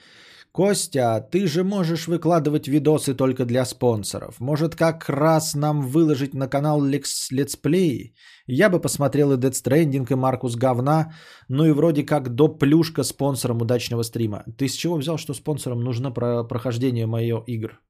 Костя, 0.54 1.20
ты 1.32 1.48
же 1.48 1.64
можешь 1.64 2.06
выкладывать 2.06 2.68
видосы 2.68 3.12
только 3.14 3.44
для 3.44 3.64
спонсоров. 3.64 4.38
Может, 4.40 4.76
как 4.76 5.08
раз 5.08 5.54
нам 5.56 5.82
выложить 5.82 6.32
на 6.32 6.46
канал 6.48 6.80
летсплей? 6.80 8.14
Я 8.46 8.70
бы 8.70 8.80
посмотрел 8.80 9.32
и 9.32 9.36
Death 9.36 9.50
Stranding, 9.50 10.06
и 10.08 10.14
Маркус 10.14 10.54
Говна, 10.54 11.12
ну 11.48 11.66
и 11.66 11.72
вроде 11.72 12.04
как 12.04 12.28
доп 12.36 12.46
плюшка 12.46 13.02
спонсорам 13.02 13.62
удачного 13.62 14.04
стрима. 14.04 14.44
Ты 14.56 14.68
с 14.68 14.76
чего 14.76 14.94
взял, 14.94 15.18
что 15.18 15.34
спонсорам 15.34 15.80
нужно 15.80 16.12
про 16.12 16.44
прохождение 16.44 17.06
моих 17.06 17.48
игр? 17.48 17.80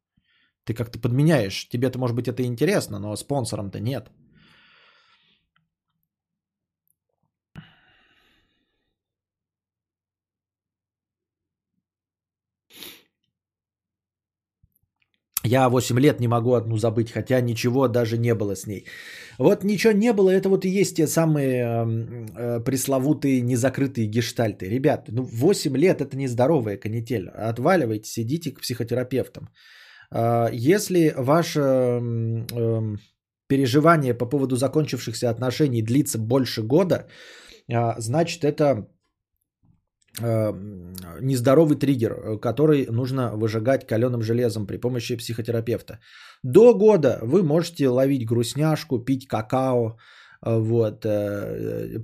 Ты 0.65 0.73
как-то 0.73 0.99
подменяешь. 0.99 1.69
Тебе-то, 1.69 1.99
может 1.99 2.17
быть, 2.17 2.29
это 2.29 2.45
интересно, 2.45 2.99
но 2.99 3.15
спонсорам-то 3.15 3.79
нет. 3.79 4.11
Я 15.47 15.69
8 15.69 15.99
лет 16.01 16.21
не 16.21 16.29
могу 16.29 16.55
одну 16.55 16.77
забыть, 16.77 17.13
хотя 17.13 17.41
ничего 17.41 17.89
даже 17.89 18.17
не 18.19 18.35
было 18.35 18.57
с 18.57 18.67
ней. 18.67 18.87
Вот 19.39 19.65
ничего 19.65 19.93
не 19.93 20.13
было, 20.13 20.31
это 20.31 20.49
вот 20.49 20.65
и 20.65 20.81
есть 20.81 20.97
те 20.97 21.07
самые 21.07 21.65
э, 22.37 22.61
пресловутые 22.65 23.43
незакрытые 23.43 24.07
гештальты. 24.07 24.69
Ребят, 24.71 25.09
ну 25.09 25.23
8 25.23 25.77
лет 25.77 26.01
это 26.01 26.17
нездоровая 26.17 26.79
канитель. 26.79 27.29
Отваливайте, 27.29 28.09
сидите 28.09 28.53
к 28.53 28.61
психотерапевтам. 28.61 29.49
Э, 30.11 30.49
если 30.53 31.13
ваше 31.17 31.61
э, 31.61 32.97
переживание 33.47 34.15
по 34.15 34.27
поводу 34.27 34.57
закончившихся 34.57 35.31
отношений 35.31 35.83
длится 35.83 36.19
больше 36.19 36.63
года, 36.63 37.07
э, 37.69 37.95
значит 37.99 38.45
это 38.45 38.89
нездоровый 40.21 41.77
триггер, 41.77 42.13
э, 42.13 42.39
который 42.39 42.87
нужно 42.87 43.33
выжигать 43.37 43.87
каленым 43.87 44.23
железом 44.23 44.67
при 44.67 44.77
помощи 44.77 45.17
психотерапевта. 45.17 45.99
До 46.43 46.75
года 46.75 47.19
вы 47.23 47.43
можете 47.43 47.89
ловить 47.89 48.27
грустняшку, 48.27 49.05
пить 49.05 49.27
какао, 49.27 49.97
э, 50.47 50.59
вот, 50.59 51.07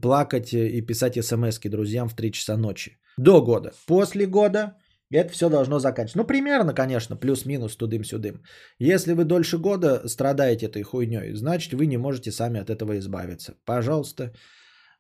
плакать 0.03 0.53
и 0.53 0.87
писать 0.87 1.25
смс 1.25 1.61
друзьям 1.61 2.09
в 2.09 2.15
3 2.15 2.33
часа 2.33 2.57
ночи. 2.57 2.99
До 3.19 3.43
года. 3.43 3.73
После 3.87 4.27
года 4.27 4.77
это 5.13 5.33
все 5.33 5.49
должно 5.49 5.79
заканчиваться. 5.79 6.19
Ну, 6.19 6.25
примерно, 6.25 6.75
конечно, 6.75 7.17
плюс-минус 7.17 7.77
тудым-сюдым. 7.77 8.43
Если 8.79 9.13
вы 9.13 9.25
дольше 9.25 9.59
года 9.59 10.09
страдаете 10.09 10.67
этой 10.67 10.83
хуйней, 10.83 11.35
значит, 11.35 11.75
вы 11.75 11.87
не 11.87 11.99
можете 11.99 12.33
сами 12.33 12.61
от 12.61 12.71
этого 12.71 12.99
избавиться. 12.99 13.55
Пожалуйста, 13.65 14.33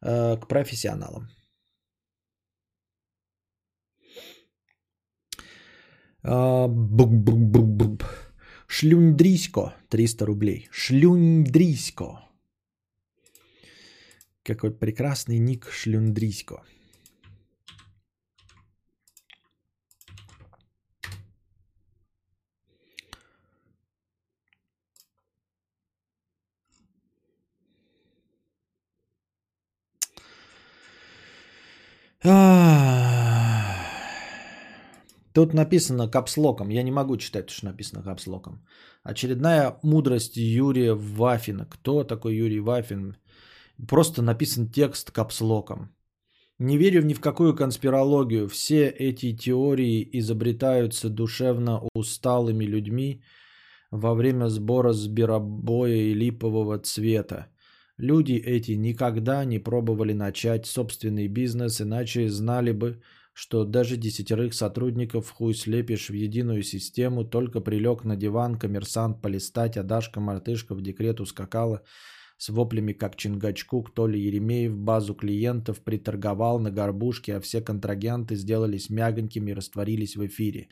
к 0.00 0.48
профессионалам. 0.48 1.28
А, 6.22 6.68
Шлюндрисько 8.66 9.72
300 9.88 10.26
рублей. 10.26 10.68
Шлюндрисько. 10.70 12.18
Какой 14.42 14.70
прекрасный 14.70 15.38
ник 15.38 15.70
Шлюндрисько. 15.70 16.62
А, 32.22 32.99
Тут 35.40 35.54
написано 35.54 36.06
капслоком. 36.06 36.68
Я 36.68 36.82
не 36.82 36.90
могу 36.90 37.16
читать, 37.16 37.48
что 37.48 37.64
написано 37.64 38.02
капслоком. 38.02 38.62
Очередная 39.02 39.78
мудрость 39.82 40.36
Юрия 40.36 40.92
Вафина. 40.92 41.64
Кто 41.64 42.04
такой 42.04 42.36
Юрий 42.36 42.60
Вафин? 42.60 43.16
Просто 43.88 44.20
написан 44.20 44.68
текст 44.68 45.10
капслоком. 45.10 45.88
Не 46.58 46.76
верю 46.76 47.02
ни 47.02 47.14
в 47.14 47.20
какую 47.20 47.56
конспирологию. 47.56 48.48
Все 48.48 48.88
эти 48.88 49.34
теории 49.34 50.06
изобретаются 50.12 51.08
душевно 51.08 51.80
усталыми 51.94 52.66
людьми 52.66 53.22
во 53.90 54.12
время 54.14 54.50
сбора 54.50 54.92
сберобоя 54.92 55.96
и 55.96 56.12
липового 56.12 56.78
цвета. 56.78 57.46
Люди 57.96 58.34
эти 58.34 58.72
никогда 58.72 59.46
не 59.46 59.58
пробовали 59.58 60.12
начать 60.12 60.66
собственный 60.66 61.28
бизнес, 61.28 61.80
иначе 61.80 62.28
знали 62.28 62.72
бы, 62.72 63.00
что 63.40 63.64
даже 63.64 63.96
десятерых 63.96 64.52
сотрудников 64.52 65.30
хуй 65.30 65.54
слепишь 65.54 66.10
в 66.10 66.12
единую 66.12 66.62
систему, 66.62 67.24
только 67.24 67.62
прилег 67.62 68.04
на 68.04 68.14
диван 68.14 68.58
коммерсант 68.58 69.22
полистать, 69.22 69.78
а 69.78 69.82
Дашка 69.82 70.20
Мартышка 70.20 70.74
в 70.74 70.82
декрет 70.82 71.20
ускакала 71.20 71.82
с 72.36 72.50
воплями 72.50 72.92
как 72.92 73.16
Чингачкук, 73.16 73.94
то 73.94 74.06
ли 74.06 74.20
Еремеев 74.20 74.76
базу 74.76 75.14
клиентов 75.14 75.80
приторговал 75.82 76.58
на 76.58 76.70
горбушке, 76.70 77.36
а 77.36 77.40
все 77.40 77.62
контрагенты 77.62 78.36
сделались 78.36 78.90
мягонькими 78.90 79.52
и 79.52 79.54
растворились 79.54 80.16
в 80.16 80.26
эфире. 80.26 80.68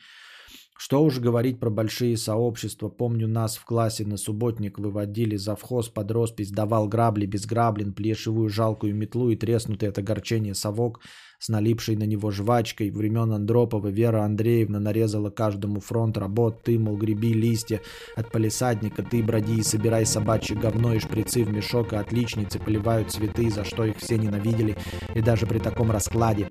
Что 0.81 1.03
уж 1.03 1.19
говорить 1.19 1.59
про 1.59 1.69
большие 1.69 2.15
сообщества. 2.15 2.87
Помню, 2.87 3.27
нас 3.27 3.57
в 3.57 3.65
классе 3.65 4.05
на 4.05 4.15
субботник 4.15 4.79
выводили 4.79 5.35
завхоз 5.35 5.89
под 5.89 6.09
роспись, 6.09 6.51
давал 6.51 6.87
грабли 6.87 7.25
без 7.25 7.45
граблин, 7.45 7.91
плешивую 7.91 8.47
жалкую 8.47 8.95
метлу 8.95 9.29
и 9.29 9.35
треснутый 9.35 9.89
от 9.89 9.97
огорчения 9.97 10.53
совок 10.53 11.01
с 11.37 11.49
налипшей 11.49 11.97
на 11.97 12.05
него 12.05 12.31
жвачкой. 12.31 12.91
Времен 12.91 13.33
Андропова 13.33 13.89
Вера 13.89 14.23
Андреевна 14.23 14.79
нарезала 14.79 15.29
каждому 15.29 15.81
фронт 15.81 16.17
работ. 16.17 16.63
Ты, 16.63 16.79
мол, 16.79 16.95
греби 16.95 17.33
листья 17.33 17.81
от 18.15 18.31
палисадника, 18.31 19.03
ты 19.03 19.21
броди 19.21 19.57
и 19.57 19.63
собирай 19.63 20.05
собачье 20.05 20.55
говно 20.55 20.93
и 20.93 20.99
шприцы 20.99 21.43
в 21.43 21.51
мешок, 21.51 21.91
и 21.91 21.97
отличницы 21.97 22.57
поливают 22.57 23.11
цветы, 23.11 23.49
за 23.51 23.65
что 23.65 23.83
их 23.83 23.97
все 23.97 24.17
ненавидели. 24.17 24.77
И 25.13 25.21
даже 25.21 25.45
при 25.45 25.59
таком 25.59 25.91
раскладе 25.91 26.47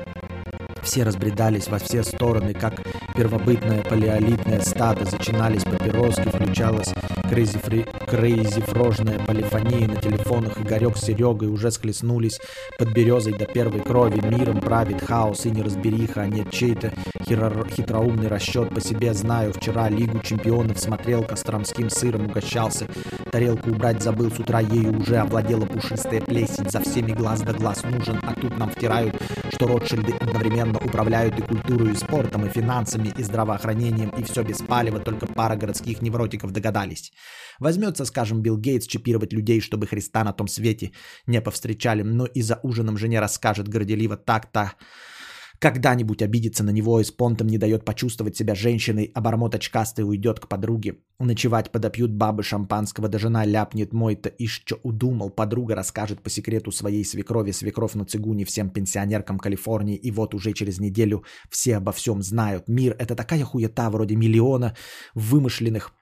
все 0.89 1.03
разбредались 1.03 1.69
во 1.69 1.79
все 1.79 2.03
стороны, 2.03 2.55
как 2.55 2.81
первобытное 3.15 3.83
палеолитное 3.83 4.63
стадо. 4.63 5.05
Зачинались 5.05 5.65
папироски, 5.65 6.27
включалась 6.31 6.95
крейзи-фрожная 7.31 9.25
полифония 9.27 9.87
на 9.87 9.97
телефонах. 9.97 10.59
Игорек 10.59 10.97
с 10.97 11.03
Серегой 11.03 11.49
уже 11.49 11.71
схлестнулись 11.71 12.41
под 12.79 12.93
березой 12.93 13.35
до 13.35 13.45
первой 13.45 13.81
крови. 13.81 14.23
Миром 14.27 14.61
правит 14.61 15.05
хаос 15.05 15.45
и 15.45 15.51
неразбериха, 15.51 16.23
а 16.23 16.27
нет 16.27 16.51
чей-то 16.51 16.91
хитроумный 17.27 18.29
расчет 18.29 18.75
по 18.75 18.81
себе 18.81 19.13
знаю. 19.13 19.53
Вчера 19.53 19.91
Лигу 19.91 20.21
чемпионов 20.21 20.81
смотрел, 20.81 21.23
костромским 21.23 21.91
сыром 21.91 22.27
угощался. 22.27 22.87
Тарелку 23.31 23.71
убрать 23.71 24.03
забыл, 24.03 24.31
с 24.31 24.39
утра 24.39 24.61
ею 24.61 24.99
уже 24.99 25.19
овладела 25.19 25.67
пушистая 25.67 26.23
плесень. 26.23 26.71
За 26.71 26.81
всеми 26.81 27.13
глаз 27.13 27.43
да 27.43 27.53
глаз 27.53 27.83
нужен, 27.85 28.19
а 28.23 28.33
тут 28.41 28.57
нам 28.57 28.71
втирают, 28.71 29.21
что 29.53 29.67
Ротшильды 29.67 30.15
одновременно 30.19 30.78
управляют 30.85 31.39
и 31.39 31.43
культурой, 31.43 31.93
и 31.93 31.97
спортом, 31.97 32.47
и 32.47 32.51
финансами, 32.51 33.13
и 33.17 33.23
здравоохранением, 33.23 34.11
и 34.11 34.23
все 34.23 34.43
без 34.43 34.59
палева, 34.59 35.01
только 35.01 35.27
пара 35.27 35.57
городских 35.57 36.03
невротиков 36.03 36.53
догадались. 36.53 37.13
Возьмется, 37.59 38.05
скажем, 38.05 38.43
Билл 38.43 38.57
Гейтс 38.57 38.87
чипировать 38.87 39.33
людей, 39.33 39.61
чтобы 39.61 39.87
Христа 39.87 40.25
на 40.25 40.33
том 40.33 40.49
свете 40.49 40.93
не 41.27 41.41
повстречали, 41.41 42.03
но 42.03 42.27
и 42.27 42.43
за 42.43 42.61
ужином 42.63 42.97
жене 42.99 43.21
расскажет 43.21 43.69
горделиво 43.69 44.17
так-то, 44.17 44.73
когда-нибудь 45.59 46.23
обидится 46.23 46.63
на 46.63 46.71
него 46.71 47.01
и 47.01 47.05
с 47.05 47.11
понтом 47.11 47.49
не 47.49 47.59
дает 47.59 47.85
почувствовать 47.85 48.37
себя 48.37 48.55
женщиной, 48.55 49.11
а 49.15 49.21
бормот 49.21 49.55
очкастый 49.55 50.05
уйдет 50.05 50.41
к 50.41 50.49
подруге. 50.49 50.99
Ночевать 51.19 51.73
подопьют 51.73 52.13
бабы 52.13 52.43
шампанского, 52.45 53.09
да 53.09 53.19
жена 53.19 53.45
ляпнет 53.45 53.93
мой-то 53.93 54.29
ишь 54.29 54.63
что 54.65 54.79
удумал. 54.83 55.31
Подруга 55.31 55.75
расскажет 55.75 56.23
по 56.23 56.31
секрету 56.31 56.71
своей 56.71 57.05
свекрови, 57.05 57.51
свекров 57.51 57.95
на 57.95 58.05
цигуне 58.05 58.45
всем 58.45 58.71
пенсионеркам 58.71 59.39
Калифорнии. 59.39 59.97
И 59.97 60.11
вот 60.11 60.35
уже 60.35 60.53
через 60.53 60.79
неделю 60.79 61.25
все 61.51 61.77
обо 61.77 61.93
всем 61.93 62.23
знают. 62.23 62.69
Мир– 62.69 62.95
это 62.99 63.15
такая 63.15 63.43
хуета 63.45 63.91
вроде 63.91 64.15
миллиона 64.15 64.77
вымышленных 65.15 65.93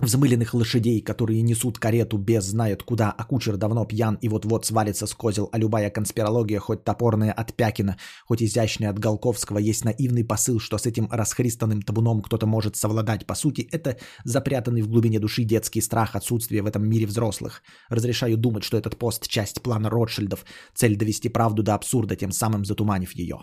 взмыленных 0.00 0.54
лошадей, 0.54 1.00
которые 1.00 1.42
несут 1.42 1.78
карету 1.78 2.18
без 2.18 2.44
знает 2.44 2.82
куда, 2.82 3.10
а 3.10 3.24
кучер 3.24 3.56
давно 3.56 3.84
пьян 3.84 4.16
и 4.20 4.28
вот-вот 4.28 4.64
свалится 4.64 5.06
с 5.06 5.14
козел, 5.14 5.48
а 5.52 5.58
любая 5.58 5.90
конспирология, 5.90 6.60
хоть 6.60 6.84
топорная 6.84 7.32
от 7.32 7.54
Пякина, 7.54 7.96
хоть 8.26 8.42
изящная 8.42 8.90
от 8.90 8.98
Голковского, 8.98 9.58
есть 9.58 9.84
наивный 9.84 10.24
посыл, 10.24 10.60
что 10.60 10.78
с 10.78 10.86
этим 10.86 11.08
расхристанным 11.10 11.82
табуном 11.82 12.22
кто-то 12.22 12.46
может 12.46 12.76
совладать. 12.76 13.26
По 13.26 13.34
сути, 13.34 13.68
это 13.72 13.98
запрятанный 14.24 14.82
в 14.82 14.88
глубине 14.88 15.18
души 15.18 15.44
детский 15.44 15.80
страх 15.80 16.14
отсутствия 16.14 16.62
в 16.62 16.66
этом 16.66 16.88
мире 16.88 17.06
взрослых. 17.06 17.62
Разрешаю 17.88 18.36
думать, 18.36 18.64
что 18.64 18.76
этот 18.76 18.96
пост– 18.96 19.26
часть 19.28 19.62
плана 19.62 19.90
Ротшильдов, 19.90 20.44
цель 20.74 20.96
довести 20.96 21.28
правду 21.28 21.62
до 21.62 21.74
абсурда, 21.74 22.16
тем 22.16 22.32
самым 22.32 22.64
затуманив 22.64 23.12
ее. 23.12 23.40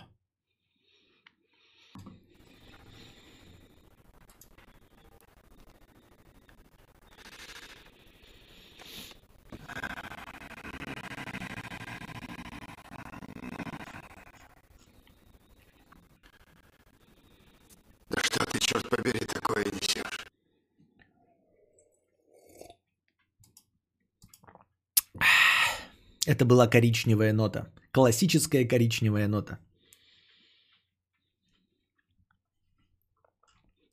Это 26.36 26.44
была 26.44 26.68
коричневая 26.68 27.34
нота. 27.34 27.72
Классическая 27.92 28.68
коричневая 28.68 29.28
нота. 29.28 29.58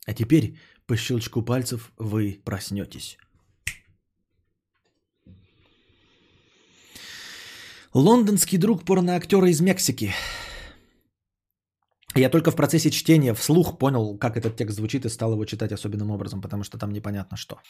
А 0.09 0.15
теперь 0.15 0.59
по 0.87 0.97
щелчку 0.97 1.43
пальцев 1.43 1.93
вы 1.99 2.41
проснетесь. 2.45 3.17
Лондонский 7.95 8.59
друг 8.59 8.85
порноактера 8.85 9.49
из 9.49 9.61
Мексики 9.61 10.13
я 12.17 12.29
только 12.29 12.51
в 12.51 12.57
процессе 12.57 12.91
чтения 12.91 13.35
вслух 13.35 13.79
понял, 13.79 14.19
как 14.19 14.37
этот 14.37 14.57
текст 14.57 14.77
звучит 14.77 15.05
и 15.05 15.09
стал 15.09 15.33
его 15.33 15.45
читать 15.45 15.73
особенным 15.73 16.11
образом, 16.11 16.41
потому 16.41 16.65
что 16.65 16.77
там 16.79 16.93
непонятно 16.93 17.37
что. 17.37 17.61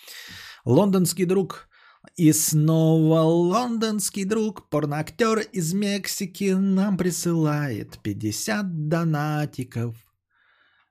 Лондонский 0.65 1.27
друг 1.27 1.69
и 2.17 2.33
снова 2.33 3.21
лондонский 3.21 4.25
друг, 4.25 4.69
порноактер 4.69 5.39
из 5.39 5.73
Мексики 5.73 6.53
нам 6.53 6.97
присылает 6.97 7.99
50 8.03 8.89
донатиков 8.89 9.97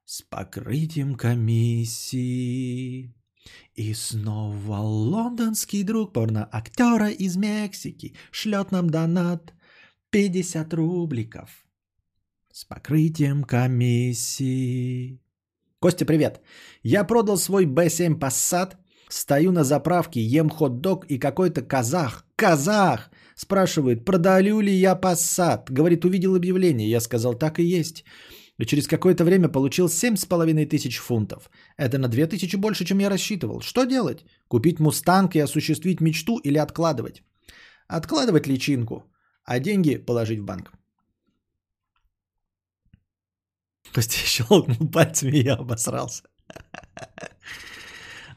с 0.05 0.22
покрытием 0.22 1.16
комиссии. 1.16 3.14
И 3.76 3.93
снова 3.93 4.78
лондонский 4.78 5.84
друг 5.84 6.14
порноактера 6.14 7.09
из 7.09 7.38
Мексики 7.38 8.16
шлет 8.32 8.72
нам 8.72 8.89
донат 8.89 9.53
50 10.12 10.74
рубликов. 10.74 11.49
С 12.51 12.66
покрытием 12.66 13.43
комиссии. 13.43 15.22
Костя, 15.80 16.05
привет. 16.05 16.41
Я 16.84 17.03
продал 17.03 17.38
свой 17.38 17.66
B7 17.66 18.20
Passat, 18.20 18.76
стою 19.14 19.51
на 19.51 19.64
заправке, 19.64 20.22
ем 20.22 20.49
хот-дог 20.49 21.05
и 21.05 21.20
какой-то 21.20 21.62
казах, 21.62 22.26
казах, 22.36 23.09
спрашивает, 23.36 24.05
продаю 24.05 24.62
ли 24.62 24.74
я 24.74 24.95
Passat. 24.95 25.70
Говорит, 25.70 26.05
увидел 26.05 26.36
объявление. 26.36 26.89
Я 26.89 27.01
сказал, 27.01 27.34
так 27.34 27.59
и 27.59 27.64
есть. 27.64 28.03
И 28.62 28.66
через 28.66 28.88
какое-то 28.88 29.24
время 29.24 29.49
получил 29.49 29.88
7,5 29.88 30.66
тысяч 30.66 30.97
фунтов. 30.97 31.49
Это 31.78 31.97
на 31.97 32.07
2 32.07 32.28
тысячи 32.28 32.57
больше, 32.57 32.86
чем 32.86 32.99
я 32.99 33.09
рассчитывал. 33.09 33.62
Что 33.62 33.86
делать? 33.86 34.26
Купить 34.47 34.80
мустанг 34.80 35.36
и 35.36 35.39
осуществить 35.39 36.01
мечту 36.01 36.39
или 36.43 36.57
откладывать? 36.57 37.24
Откладывать 37.88 38.47
личинку, 38.47 39.04
а 39.43 39.59
деньги 39.59 39.97
положить 39.97 40.39
в 40.39 40.46
банк. 40.46 40.71
Костя 43.93 44.17
щелкнул 44.25 44.92
пальцами 44.92 45.38
и 45.38 45.43
я 45.43 45.55
обосрался. 45.55 46.24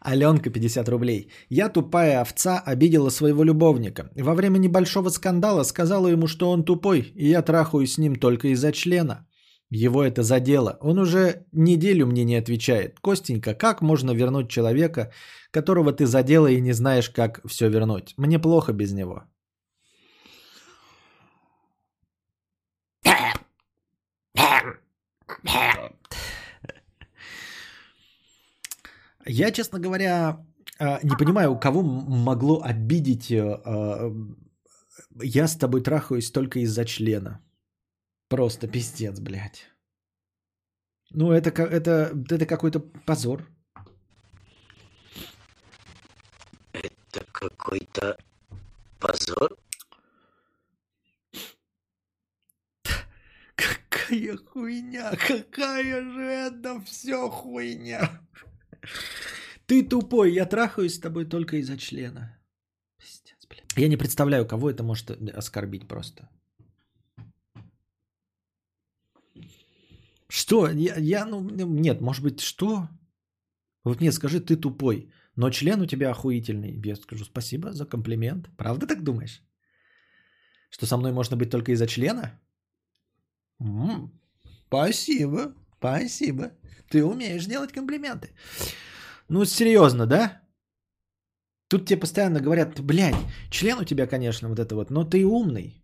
Аленка, 0.04 0.50
50 0.50 0.88
рублей. 0.88 1.30
Я, 1.48 1.68
тупая 1.70 2.20
овца, 2.20 2.62
обидела 2.66 3.10
своего 3.10 3.42
любовника. 3.42 4.10
Во 4.14 4.34
время 4.34 4.58
небольшого 4.58 5.08
скандала 5.08 5.64
сказала 5.64 6.08
ему, 6.08 6.26
что 6.26 6.50
он 6.50 6.64
тупой, 6.64 7.12
и 7.16 7.28
я 7.28 7.42
трахаю 7.42 7.86
с 7.86 7.98
ним 7.98 8.16
только 8.16 8.48
из-за 8.48 8.72
члена. 8.72 9.26
Его 9.70 10.04
это 10.04 10.22
задело. 10.22 10.76
Он 10.80 10.98
уже 10.98 11.46
неделю 11.52 12.06
мне 12.06 12.24
не 12.24 12.36
отвечает. 12.36 13.00
Костенька, 13.00 13.54
как 13.54 13.82
можно 13.82 14.12
вернуть 14.12 14.50
человека, 14.50 15.10
которого 15.50 15.92
ты 15.92 16.06
задела 16.06 16.48
и 16.48 16.60
не 16.60 16.72
знаешь, 16.72 17.08
как 17.08 17.40
все 17.46 17.70
вернуть? 17.70 18.14
Мне 18.18 18.38
плохо 18.38 18.72
без 18.72 18.92
него. 18.92 19.24
Я, 29.26 29.50
честно 29.50 29.78
говоря, 29.78 30.44
а, 30.78 31.00
не 31.02 31.16
понимаю, 31.16 31.58
кого 31.58 31.82
могло 31.82 32.62
обидеть 32.62 33.30
э, 33.30 33.40
а, 33.64 34.12
я 35.22 35.46
с 35.46 35.56
тобой 35.56 35.82
трахаюсь 35.82 36.30
только 36.30 36.60
из-за 36.60 36.84
члена. 36.84 37.40
Просто 38.28 38.68
пиздец, 38.68 39.20
блядь. 39.20 39.66
Ну, 41.10 41.30
это, 41.32 41.50
это, 41.62 42.12
это 42.30 42.46
какой-то 42.46 42.80
позор. 42.80 43.46
Это 46.72 47.24
какой-то 47.32 48.18
позор? 48.98 49.56
какая 54.04 54.36
хуйня, 54.36 55.12
какая 55.16 56.02
же 56.02 56.22
это 56.22 56.80
все 56.82 57.30
хуйня. 57.30 58.20
Ты 59.66 59.82
тупой, 59.82 60.32
я 60.32 60.46
трахаюсь 60.46 60.94
с 60.94 61.00
тобой 61.00 61.24
только 61.24 61.56
из-за 61.56 61.76
члена. 61.78 62.38
Пиздец, 62.98 63.46
блин. 63.48 63.64
Я 63.76 63.88
не 63.88 63.96
представляю, 63.96 64.46
кого 64.46 64.70
это 64.70 64.82
может 64.82 65.10
оскорбить 65.10 65.88
просто. 65.88 66.28
Что? 70.28 70.68
Я, 70.68 70.96
я, 70.96 71.26
ну, 71.26 71.40
нет, 71.40 72.00
может 72.00 72.22
быть, 72.22 72.40
что? 72.40 72.88
Вот 73.84 74.00
мне 74.00 74.12
скажи, 74.12 74.40
ты 74.40 74.56
тупой, 74.56 75.12
но 75.36 75.50
член 75.50 75.80
у 75.80 75.86
тебя 75.86 76.10
охуительный. 76.10 76.80
Я 76.84 76.96
скажу 76.96 77.24
спасибо 77.24 77.72
за 77.72 77.86
комплимент. 77.86 78.48
Правда 78.56 78.86
так 78.86 79.04
думаешь? 79.04 79.42
Что 80.70 80.86
со 80.86 80.96
мной 80.96 81.12
можно 81.12 81.36
быть 81.36 81.50
только 81.50 81.72
из-за 81.72 81.86
члена? 81.86 82.40
М-м, 83.60 84.10
спасибо, 84.66 85.54
спасибо. 85.78 86.52
Ты 86.88 87.04
умеешь 87.04 87.46
делать 87.46 87.72
комплименты. 87.72 88.30
Ну, 89.28 89.44
серьезно, 89.44 90.06
да? 90.06 90.42
Тут 91.68 91.86
тебе 91.86 92.00
постоянно 92.00 92.40
говорят, 92.40 92.80
блядь, 92.80 93.16
член 93.50 93.78
у 93.78 93.84
тебя, 93.84 94.06
конечно, 94.06 94.48
вот 94.48 94.58
это 94.58 94.74
вот, 94.74 94.90
но 94.90 95.04
ты 95.04 95.24
умный. 95.24 95.82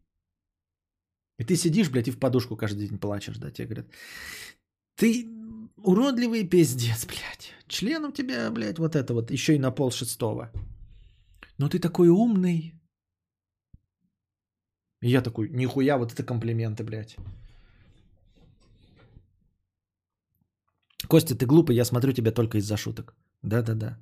И 1.39 1.45
ты 1.45 1.57
сидишь, 1.57 1.91
блядь, 1.91 2.09
и 2.09 2.13
в 2.13 2.19
подушку 2.19 2.57
каждый 2.57 2.87
день 2.87 2.99
плачешь, 2.99 3.39
да, 3.39 3.51
тебе 3.51 3.67
говорят. 3.67 3.87
Ты 4.97 5.27
уродливый 5.79 6.47
пиздец, 6.47 7.07
блядь. 7.07 7.55
Член 7.67 8.05
у 8.05 8.13
тебя, 8.13 8.51
блядь, 8.51 8.79
вот 8.79 8.95
это 8.95 9.15
вот, 9.15 9.31
еще 9.31 9.57
и 9.57 9.59
на 9.59 9.71
пол 9.71 9.91
шестого. 9.91 10.53
Но 11.57 11.69
ты 11.69 11.79
такой 11.79 12.09
умный. 12.09 12.75
И 15.01 15.09
я 15.09 15.23
такой, 15.23 15.49
нихуя, 15.49 15.97
вот 15.97 16.13
это 16.13 16.23
комплименты, 16.23 16.85
блядь. 16.85 17.17
Костя, 21.11 21.35
ты 21.35 21.45
глупый, 21.45 21.77
я 21.77 21.85
смотрю 21.85 22.13
тебя 22.13 22.31
только 22.31 22.59
из-за 22.59 22.77
шуток. 22.77 23.15
Да-да-да. 23.43 23.99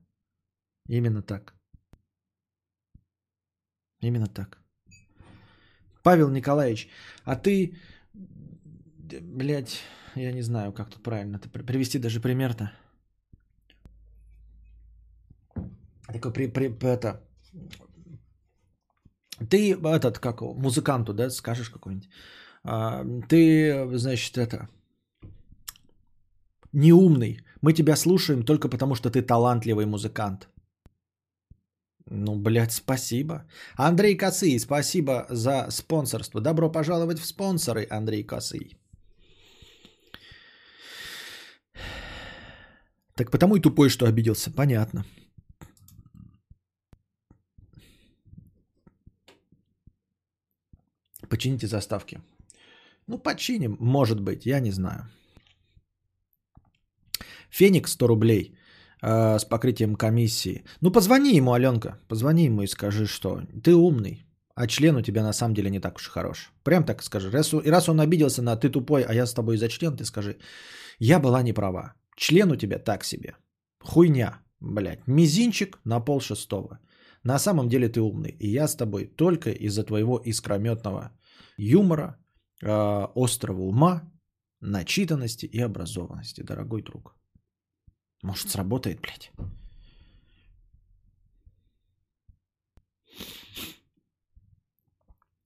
Именно 0.88 1.22
так. 1.22 1.54
Именно 4.02 4.26
так. 4.26 4.58
Павел 6.02 6.30
Николаевич, 6.30 6.88
а 7.24 7.34
ты, 7.36 7.74
блядь, 9.22 9.80
я 10.16 10.32
не 10.32 10.42
знаю, 10.42 10.72
как 10.72 10.90
тут 10.90 11.02
правильно 11.02 11.36
это 11.36 11.48
привести 11.48 11.98
даже 11.98 12.20
пример-то. 12.20 12.72
Такой 16.12 16.32
при, 16.32 16.52
при, 16.52 16.66
это, 16.86 17.22
ты 19.50 19.74
этот, 19.74 20.18
как 20.18 20.42
музыканту, 20.42 21.14
да, 21.14 21.30
скажешь 21.30 21.70
какой-нибудь. 21.70 22.08
А, 22.64 23.04
ты, 23.28 23.98
значит, 23.98 24.36
это, 24.38 24.68
неумный. 26.72 27.40
Мы 27.62 27.72
тебя 27.72 27.96
слушаем 27.96 28.42
только 28.44 28.68
потому, 28.68 28.94
что 28.94 29.10
ты 29.10 29.22
талантливый 29.22 29.86
музыкант. 29.86 30.48
Ну, 32.10 32.36
блядь, 32.36 32.72
спасибо. 32.72 33.44
Андрей 33.76 34.16
Косый, 34.16 34.58
спасибо 34.58 35.26
за 35.30 35.70
спонсорство. 35.70 36.40
Добро 36.40 36.72
пожаловать 36.72 37.18
в 37.18 37.26
спонсоры, 37.26 37.86
Андрей 37.90 38.24
Косый. 38.24 38.78
Так 43.14 43.30
потому 43.30 43.56
и 43.56 43.60
тупой, 43.60 43.90
что 43.90 44.06
обиделся. 44.06 44.50
Понятно. 44.50 45.04
Почините 51.28 51.66
заставки. 51.66 52.22
Ну, 53.06 53.18
починим, 53.18 53.76
может 53.80 54.20
быть, 54.20 54.46
я 54.46 54.60
не 54.60 54.70
знаю. 54.70 55.10
Феникс 57.50 57.92
100 57.92 58.06
рублей 58.06 58.54
э, 59.02 59.38
с 59.38 59.44
покрытием 59.44 59.96
комиссии. 59.96 60.64
Ну, 60.80 60.90
позвони 60.90 61.36
ему, 61.36 61.52
Аленка. 61.52 61.98
Позвони 62.08 62.44
ему 62.44 62.62
и 62.62 62.66
скажи, 62.66 63.06
что 63.06 63.42
ты 63.62 63.74
умный, 63.74 64.26
а 64.54 64.66
член 64.66 64.96
у 64.96 65.02
тебя 65.02 65.22
на 65.22 65.32
самом 65.32 65.54
деле 65.54 65.70
не 65.70 65.80
так 65.80 65.96
уж 65.96 66.08
и 66.08 66.10
хорош. 66.10 66.52
Прям 66.64 66.84
так 66.84 67.02
скажи. 67.02 67.30
Раз, 67.30 67.52
и 67.52 67.70
раз 67.70 67.88
он 67.88 68.00
обиделся 68.00 68.42
на 68.42 68.56
ты 68.56 68.70
тупой, 68.70 69.02
а 69.02 69.14
я 69.14 69.26
с 69.26 69.34
тобой 69.34 69.56
за 69.56 69.68
член, 69.68 69.96
ты 69.96 70.04
скажи, 70.04 70.36
я 70.98 71.20
была 71.20 71.42
не 71.42 71.52
права. 71.52 71.94
Член 72.16 72.50
у 72.50 72.56
тебя 72.56 72.78
так 72.78 73.04
себе. 73.04 73.36
Хуйня, 73.80 74.40
блядь. 74.60 75.06
Мизинчик 75.06 75.78
на 75.84 76.00
пол 76.00 76.20
шестого. 76.20 76.78
На 77.22 77.38
самом 77.38 77.68
деле 77.68 77.88
ты 77.88 78.00
умный. 78.00 78.36
И 78.40 78.48
я 78.48 78.66
с 78.66 78.74
тобой 78.74 79.06
только 79.06 79.50
из-за 79.50 79.84
твоего 79.84 80.20
искрометного 80.24 81.12
юмора, 81.56 82.16
э, 82.62 83.06
острого 83.14 83.62
ума, 83.62 84.02
начитанности 84.60 85.46
и 85.46 85.60
образованности, 85.60 86.42
дорогой 86.42 86.82
друг. 86.82 87.17
Может, 88.22 88.48
сработает, 88.48 89.00
блядь. 89.00 89.30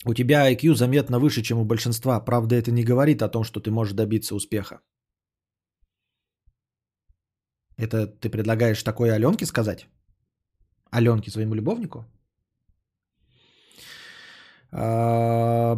У 0.05 0.15
тебя 0.15 0.53
IQ 0.53 0.75
заметно 0.75 1.19
выше, 1.19 1.43
чем 1.43 1.59
у 1.59 1.65
большинства. 1.65 2.25
Правда, 2.25 2.57
это 2.57 2.73
не 2.73 2.85
говорит 2.85 3.23
о 3.23 3.29
том, 3.29 3.45
что 3.45 3.61
ты 3.61 3.71
можешь 3.71 3.95
добиться 3.95 4.35
успеха. 4.35 4.81
Это 7.77 8.07
ты 8.07 8.31
предлагаешь 8.31 8.83
такое 8.83 9.15
Аленке 9.15 9.47
сказать? 9.47 9.87
Аленке 10.91 11.31
своему 11.31 11.55
любовнику? 11.55 12.05
А, 14.73 15.77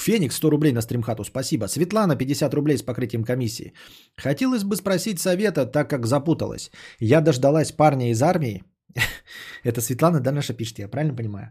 Феникс 0.00 0.36
100 0.36 0.50
рублей 0.50 0.72
на 0.72 0.82
стримхату, 0.82 1.24
спасибо. 1.24 1.68
Светлана 1.68 2.16
50 2.16 2.54
рублей 2.54 2.78
с 2.78 2.82
покрытием 2.82 3.24
комиссии. 3.24 3.72
Хотелось 4.16 4.64
бы 4.64 4.76
спросить 4.76 5.20
совета, 5.20 5.66
так 5.66 5.90
как 5.90 6.06
запуталась. 6.06 6.70
Я 7.00 7.20
дождалась 7.20 7.72
парня 7.72 8.10
из 8.10 8.22
армии. 8.22 8.62
Это 9.64 9.80
Светлана, 9.80 10.20
да, 10.20 10.32
наша 10.32 10.54
пишет, 10.54 10.78
я 10.78 10.88
правильно 10.88 11.16
понимаю? 11.16 11.50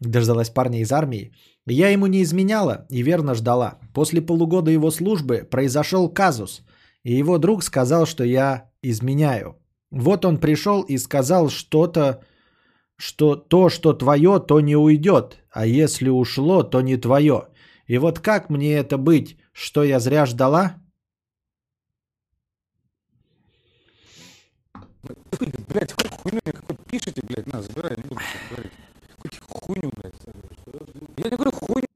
Дождалась 0.00 0.50
парня 0.50 0.80
из 0.80 0.92
армии. 0.92 1.32
Я 1.66 1.90
ему 1.92 2.06
не 2.06 2.22
изменяла 2.22 2.86
и 2.90 3.02
верно 3.02 3.34
ждала. 3.34 3.78
После 3.94 4.20
полугода 4.22 4.70
его 4.70 4.90
службы 4.90 5.48
произошел 5.50 6.08
казус. 6.08 6.62
И 7.04 7.18
его 7.18 7.38
друг 7.38 7.62
сказал, 7.62 8.06
что 8.06 8.24
я 8.24 8.70
изменяю. 8.82 9.56
Вот 9.90 10.24
он 10.24 10.38
пришел 10.38 10.82
и 10.82 10.98
сказал 10.98 11.50
что-то, 11.50 12.20
что 12.96 13.36
то, 13.36 13.68
что 13.68 13.92
твое, 13.92 14.38
то 14.46 14.60
не 14.60 14.76
уйдет, 14.76 15.38
а 15.50 15.66
если 15.66 16.10
ушло, 16.10 16.62
то 16.62 16.80
не 16.80 16.96
твое. 16.96 17.48
И 17.90 17.98
вот 17.98 18.20
как 18.20 18.50
мне 18.50 18.74
это 18.74 18.98
быть, 18.98 19.36
что 19.52 19.82
я 19.82 19.98
зря 19.98 20.24
ждала? 20.24 20.76
Какую 25.02 25.50
хуйню 26.10 26.40
какой 26.44 26.76
пишите, 26.88 27.20
блядь, 27.26 27.52
на, 27.52 27.62
забирай, 27.62 27.96
не 27.96 28.02
буду 28.04 28.20
говорить. 28.48 28.72
Какую 29.18 29.60
хуйню, 29.60 29.90
блядь. 29.96 30.14
Я 31.16 31.30
не 31.30 31.36
говорю 31.36 31.50
хуйню. 31.50 31.88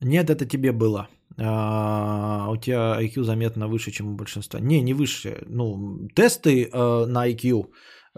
Нет, 0.00 0.30
это 0.30 0.46
тебе 0.46 0.72
было. 0.72 1.08
А, 1.36 2.48
у 2.48 2.56
тебя 2.56 2.98
IQ 2.98 3.24
заметно 3.24 3.68
выше, 3.68 3.90
чем 3.90 4.08
у 4.08 4.14
большинства. 4.14 4.58
Не, 4.58 4.80
не 4.80 4.94
выше. 4.94 5.44
Ну, 5.46 6.08
тесты 6.14 6.64
э, 6.64 7.04
на 7.04 7.28
IQ 7.28 7.66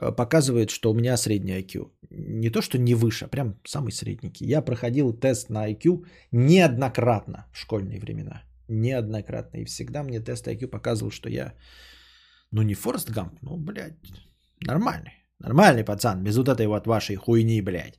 Э, 0.01 0.13
показывает, 0.13 0.71
что 0.71 0.91
у 0.91 0.95
меня 0.95 1.17
средний 1.17 1.53
IQ. 1.61 1.91
Не 2.11 2.51
то, 2.51 2.61
что 2.63 2.79
не 2.79 2.95
выше, 2.95 3.25
а 3.25 3.29
прям 3.29 3.55
самый 3.65 3.93
средненький. 3.93 4.47
Я 4.47 4.63
проходил 4.63 5.13
тест 5.13 5.51
на 5.51 5.71
IQ 5.71 6.05
неоднократно 6.33 7.47
в 7.53 7.59
школьные 7.59 8.01
времена. 8.01 8.43
Неоднократно. 8.69 9.59
И 9.59 9.65
всегда 9.65 10.03
мне 10.03 10.21
тест 10.21 10.49
IQ 10.49 10.67
показывал, 10.69 11.13
что 11.13 11.29
я, 11.29 11.55
ну 12.51 12.63
не 12.63 12.75
Форест 12.75 13.11
Гамп, 13.11 13.39
ну, 13.43 13.57
блядь, 13.57 13.95
нормальный. 14.67 15.13
Нормальный 15.39 15.85
пацан, 15.85 16.23
без 16.23 16.37
вот 16.37 16.49
этой 16.49 16.67
вот 16.67 16.87
вашей 16.87 17.17
хуйни, 17.17 17.63
блядь. 17.63 17.99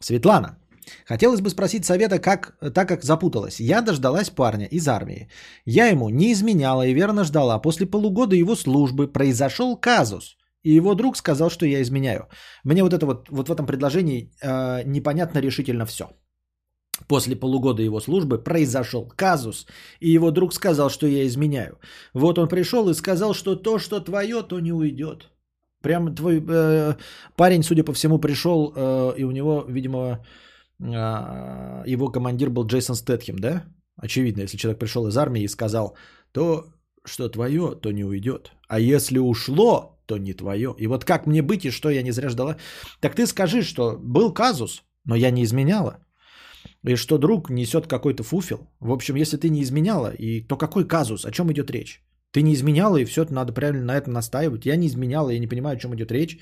Светлана, 0.00 0.58
Хотелось 1.06 1.40
бы 1.40 1.50
спросить 1.50 1.84
совета, 1.84 2.18
как, 2.18 2.56
так 2.74 2.88
как 2.88 3.04
запуталась. 3.04 3.60
Я 3.60 3.80
дождалась 3.80 4.30
парня 4.30 4.66
из 4.66 4.86
армии. 4.88 5.28
Я 5.64 5.86
ему 5.86 6.10
не 6.10 6.32
изменяла 6.32 6.86
и 6.86 6.94
верно 6.94 7.24
ждала. 7.24 7.58
После 7.58 7.86
полугода 7.86 8.36
его 8.36 8.56
службы 8.56 9.12
произошел 9.12 9.76
казус. 9.76 10.36
И 10.64 10.76
его 10.76 10.94
друг 10.94 11.16
сказал, 11.16 11.50
что 11.50 11.66
я 11.66 11.80
изменяю. 11.80 12.28
Мне 12.64 12.82
вот 12.82 12.92
это 12.92 13.06
вот, 13.06 13.28
вот 13.30 13.48
в 13.48 13.52
этом 13.52 13.66
предложении 13.66 14.30
э, 14.42 14.82
непонятно 14.84 15.40
решительно 15.40 15.86
все. 15.86 16.04
После 17.08 17.36
полугода 17.36 17.82
его 17.82 18.00
службы 18.00 18.42
произошел 18.44 19.12
казус, 19.16 19.66
и 20.00 20.10
его 20.10 20.30
друг 20.30 20.54
сказал, 20.54 20.90
что 20.90 21.06
я 21.06 21.26
изменяю. 21.26 21.78
Вот 22.14 22.38
он 22.38 22.48
пришел 22.48 22.88
и 22.88 22.94
сказал, 22.94 23.34
что 23.34 23.56
то, 23.56 23.78
что 23.78 24.00
твое, 24.00 24.42
то 24.42 24.60
не 24.60 24.72
уйдет. 24.72 25.30
Прям 25.82 26.14
твой 26.14 26.42
э, 26.48 26.94
парень, 27.36 27.62
судя 27.62 27.84
по 27.84 27.92
всему, 27.92 28.18
пришел, 28.18 28.72
э, 28.74 29.14
и 29.18 29.24
у 29.24 29.32
него, 29.32 29.64
видимо, 29.68 30.24
а, 30.80 31.82
его 31.86 32.08
командир 32.10 32.50
был 32.50 32.66
Джейсон 32.66 32.96
Стэтхем, 32.96 33.38
да? 33.38 33.64
Очевидно, 33.96 34.42
если 34.42 34.56
человек 34.56 34.80
пришел 34.80 35.06
из 35.08 35.16
армии 35.16 35.42
и 35.42 35.48
сказал, 35.48 35.96
то, 36.32 36.66
что 37.04 37.28
твое, 37.28 37.78
то 37.80 37.92
не 37.92 38.04
уйдет. 38.04 38.52
А 38.68 38.80
если 38.80 39.18
ушло, 39.18 39.93
то 40.06 40.18
не 40.18 40.34
твое. 40.34 40.74
И 40.78 40.86
вот 40.86 41.04
как 41.04 41.26
мне 41.26 41.42
быть 41.42 41.64
и 41.64 41.70
что 41.70 41.90
я 41.90 42.02
не 42.02 42.12
зря 42.12 42.28
ждала? 42.28 42.56
Так 43.00 43.14
ты 43.14 43.26
скажи, 43.26 43.62
что 43.62 43.98
был 43.98 44.32
казус, 44.32 44.84
но 45.04 45.16
я 45.16 45.30
не 45.30 45.42
изменяла. 45.42 45.98
И 46.82 46.96
что 46.96 47.18
друг 47.18 47.50
несет 47.50 47.86
какой-то 47.86 48.22
фуфел. 48.22 48.68
В 48.80 48.92
общем, 48.92 49.16
если 49.16 49.36
ты 49.36 49.48
не 49.48 49.62
изменяла, 49.62 50.12
и 50.12 50.40
то 50.40 50.56
какой 50.56 50.86
казус? 50.86 51.24
О 51.24 51.30
чем 51.30 51.50
идет 51.50 51.70
речь? 51.70 52.02
Ты 52.30 52.42
не 52.42 52.52
изменяла, 52.52 52.96
и 52.96 53.04
все, 53.04 53.24
надо 53.30 53.52
правильно 53.52 53.84
на 53.84 53.96
этом 53.96 54.12
настаивать. 54.12 54.66
Я 54.66 54.76
не 54.76 54.86
изменяла, 54.86 55.30
я 55.30 55.38
не 55.38 55.46
понимаю, 55.46 55.76
о 55.76 55.80
чем 55.80 55.94
идет 55.94 56.12
речь. 56.12 56.38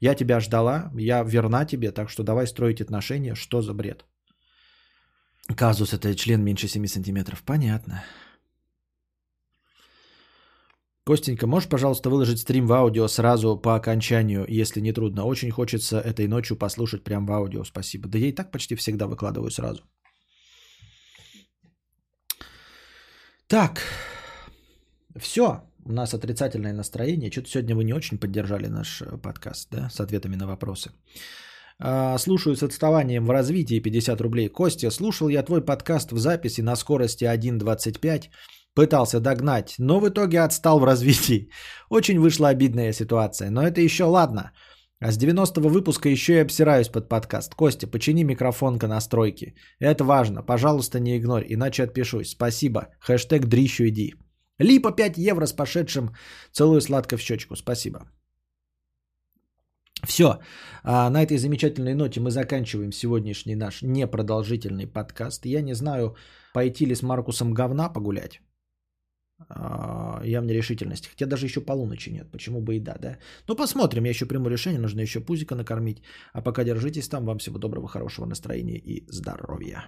Я 0.00 0.14
тебя 0.14 0.40
ждала, 0.40 0.90
я 0.98 1.22
верна 1.22 1.64
тебе, 1.64 1.92
так 1.92 2.10
что 2.10 2.22
давай 2.22 2.46
строить 2.46 2.80
отношения. 2.80 3.34
Что 3.34 3.62
за 3.62 3.74
бред? 3.74 4.04
Казус 5.56 5.92
это 5.92 6.14
член 6.14 6.42
меньше 6.42 6.68
7 6.68 6.86
сантиметров. 6.86 7.42
Понятно. 7.44 8.02
Костенька, 11.06 11.46
можешь, 11.46 11.68
пожалуйста, 11.68 12.08
выложить 12.08 12.38
стрим 12.38 12.66
в 12.66 12.72
аудио 12.72 13.08
сразу 13.08 13.58
по 13.58 13.74
окончанию, 13.74 14.46
если 14.48 14.80
не 14.80 14.92
трудно? 14.92 15.24
Очень 15.24 15.50
хочется 15.50 16.00
этой 16.00 16.26
ночью 16.26 16.56
послушать 16.56 17.04
прям 17.04 17.26
в 17.26 17.32
аудио, 17.32 17.64
спасибо. 17.64 18.08
Да 18.08 18.18
я 18.18 18.28
и 18.28 18.34
так 18.34 18.50
почти 18.50 18.74
всегда 18.74 19.06
выкладываю 19.06 19.50
сразу. 19.50 19.82
Так, 23.46 23.82
все. 25.16 25.60
У 25.84 25.92
нас 25.92 26.14
отрицательное 26.14 26.72
настроение. 26.72 27.30
Что-то 27.30 27.50
сегодня 27.50 27.76
вы 27.76 27.84
не 27.84 27.92
очень 27.92 28.18
поддержали 28.18 28.68
наш 28.68 29.02
э, 29.02 29.18
подкаст, 29.18 29.68
да, 29.70 29.90
с 29.90 30.00
ответами 30.00 30.36
на 30.36 30.46
вопросы. 30.46 30.92
А, 31.78 32.16
слушаю 32.18 32.56
с 32.56 32.62
отставанием 32.62 33.26
в 33.26 33.30
развитии 33.30 33.80
50 33.80 34.20
рублей. 34.22 34.48
Костя, 34.48 34.90
слушал 34.90 35.28
я 35.28 35.42
твой 35.42 35.62
подкаст 35.62 36.12
в 36.12 36.18
записи 36.18 36.62
на 36.62 36.76
скорости 36.76 37.24
1.25. 37.24 38.30
Пытался 38.74 39.20
догнать, 39.20 39.74
но 39.78 40.00
в 40.00 40.08
итоге 40.08 40.40
отстал 40.40 40.80
в 40.80 40.84
развитии. 40.84 41.48
Очень 41.90 42.18
вышла 42.18 42.48
обидная 42.48 42.92
ситуация, 42.92 43.50
но 43.50 43.62
это 43.62 43.80
еще 43.80 44.04
ладно. 44.04 44.52
А 45.00 45.12
с 45.12 45.18
90-го 45.18 45.68
выпуска 45.68 46.08
еще 46.08 46.32
и 46.32 46.42
обсираюсь 46.42 46.88
под 46.88 47.08
подкаст. 47.08 47.54
Костя, 47.54 47.86
почини 47.86 48.24
микрофонка 48.24 48.88
настройки. 48.88 49.54
Это 49.78 50.04
важно. 50.04 50.42
Пожалуйста, 50.42 50.98
не 50.98 51.18
игнорь, 51.18 51.44
иначе 51.48 51.84
отпишусь. 51.84 52.30
Спасибо. 52.30 52.88
Хэштег 53.00 53.46
дрищу 53.46 53.84
иди. 53.84 54.14
Липа 54.58 54.92
5 54.92 55.18
евро 55.18 55.46
с 55.46 55.52
пошедшим. 55.52 56.14
Целую 56.52 56.80
сладко 56.80 57.16
в 57.16 57.20
щечку. 57.20 57.56
Спасибо. 57.56 57.98
Все. 60.06 60.38
А 60.82 61.10
на 61.10 61.22
этой 61.22 61.38
замечательной 61.38 61.94
ноте 61.94 62.20
мы 62.20 62.30
заканчиваем 62.30 62.92
сегодняшний 62.92 63.56
наш 63.56 63.82
непродолжительный 63.82 64.86
подкаст. 64.86 65.46
Я 65.46 65.62
не 65.62 65.74
знаю, 65.74 66.16
пойти 66.54 66.86
ли 66.86 66.94
с 66.94 67.02
Маркусом 67.02 67.52
говна 67.52 67.88
погулять. 67.88 68.40
А, 69.48 70.20
я 70.24 70.40
в 70.40 70.44
нерешительности. 70.44 71.08
Хотя 71.08 71.26
даже 71.26 71.46
еще 71.46 71.60
полуночи 71.60 72.10
нет. 72.10 72.30
Почему 72.30 72.60
бы 72.60 72.76
и 72.76 72.80
да, 72.80 72.96
да? 73.00 73.18
Ну, 73.48 73.56
посмотрим. 73.56 74.04
Я 74.04 74.10
еще 74.10 74.26
приму 74.26 74.48
решение. 74.48 74.80
Нужно 74.80 75.00
еще 75.00 75.20
пузика 75.20 75.54
накормить. 75.54 76.02
А 76.32 76.42
пока 76.42 76.64
держитесь 76.64 77.08
там. 77.08 77.24
Вам 77.24 77.38
всего 77.38 77.58
доброго, 77.58 77.88
хорошего 77.88 78.26
настроения 78.26 78.78
и 78.78 79.04
здоровья. 79.10 79.84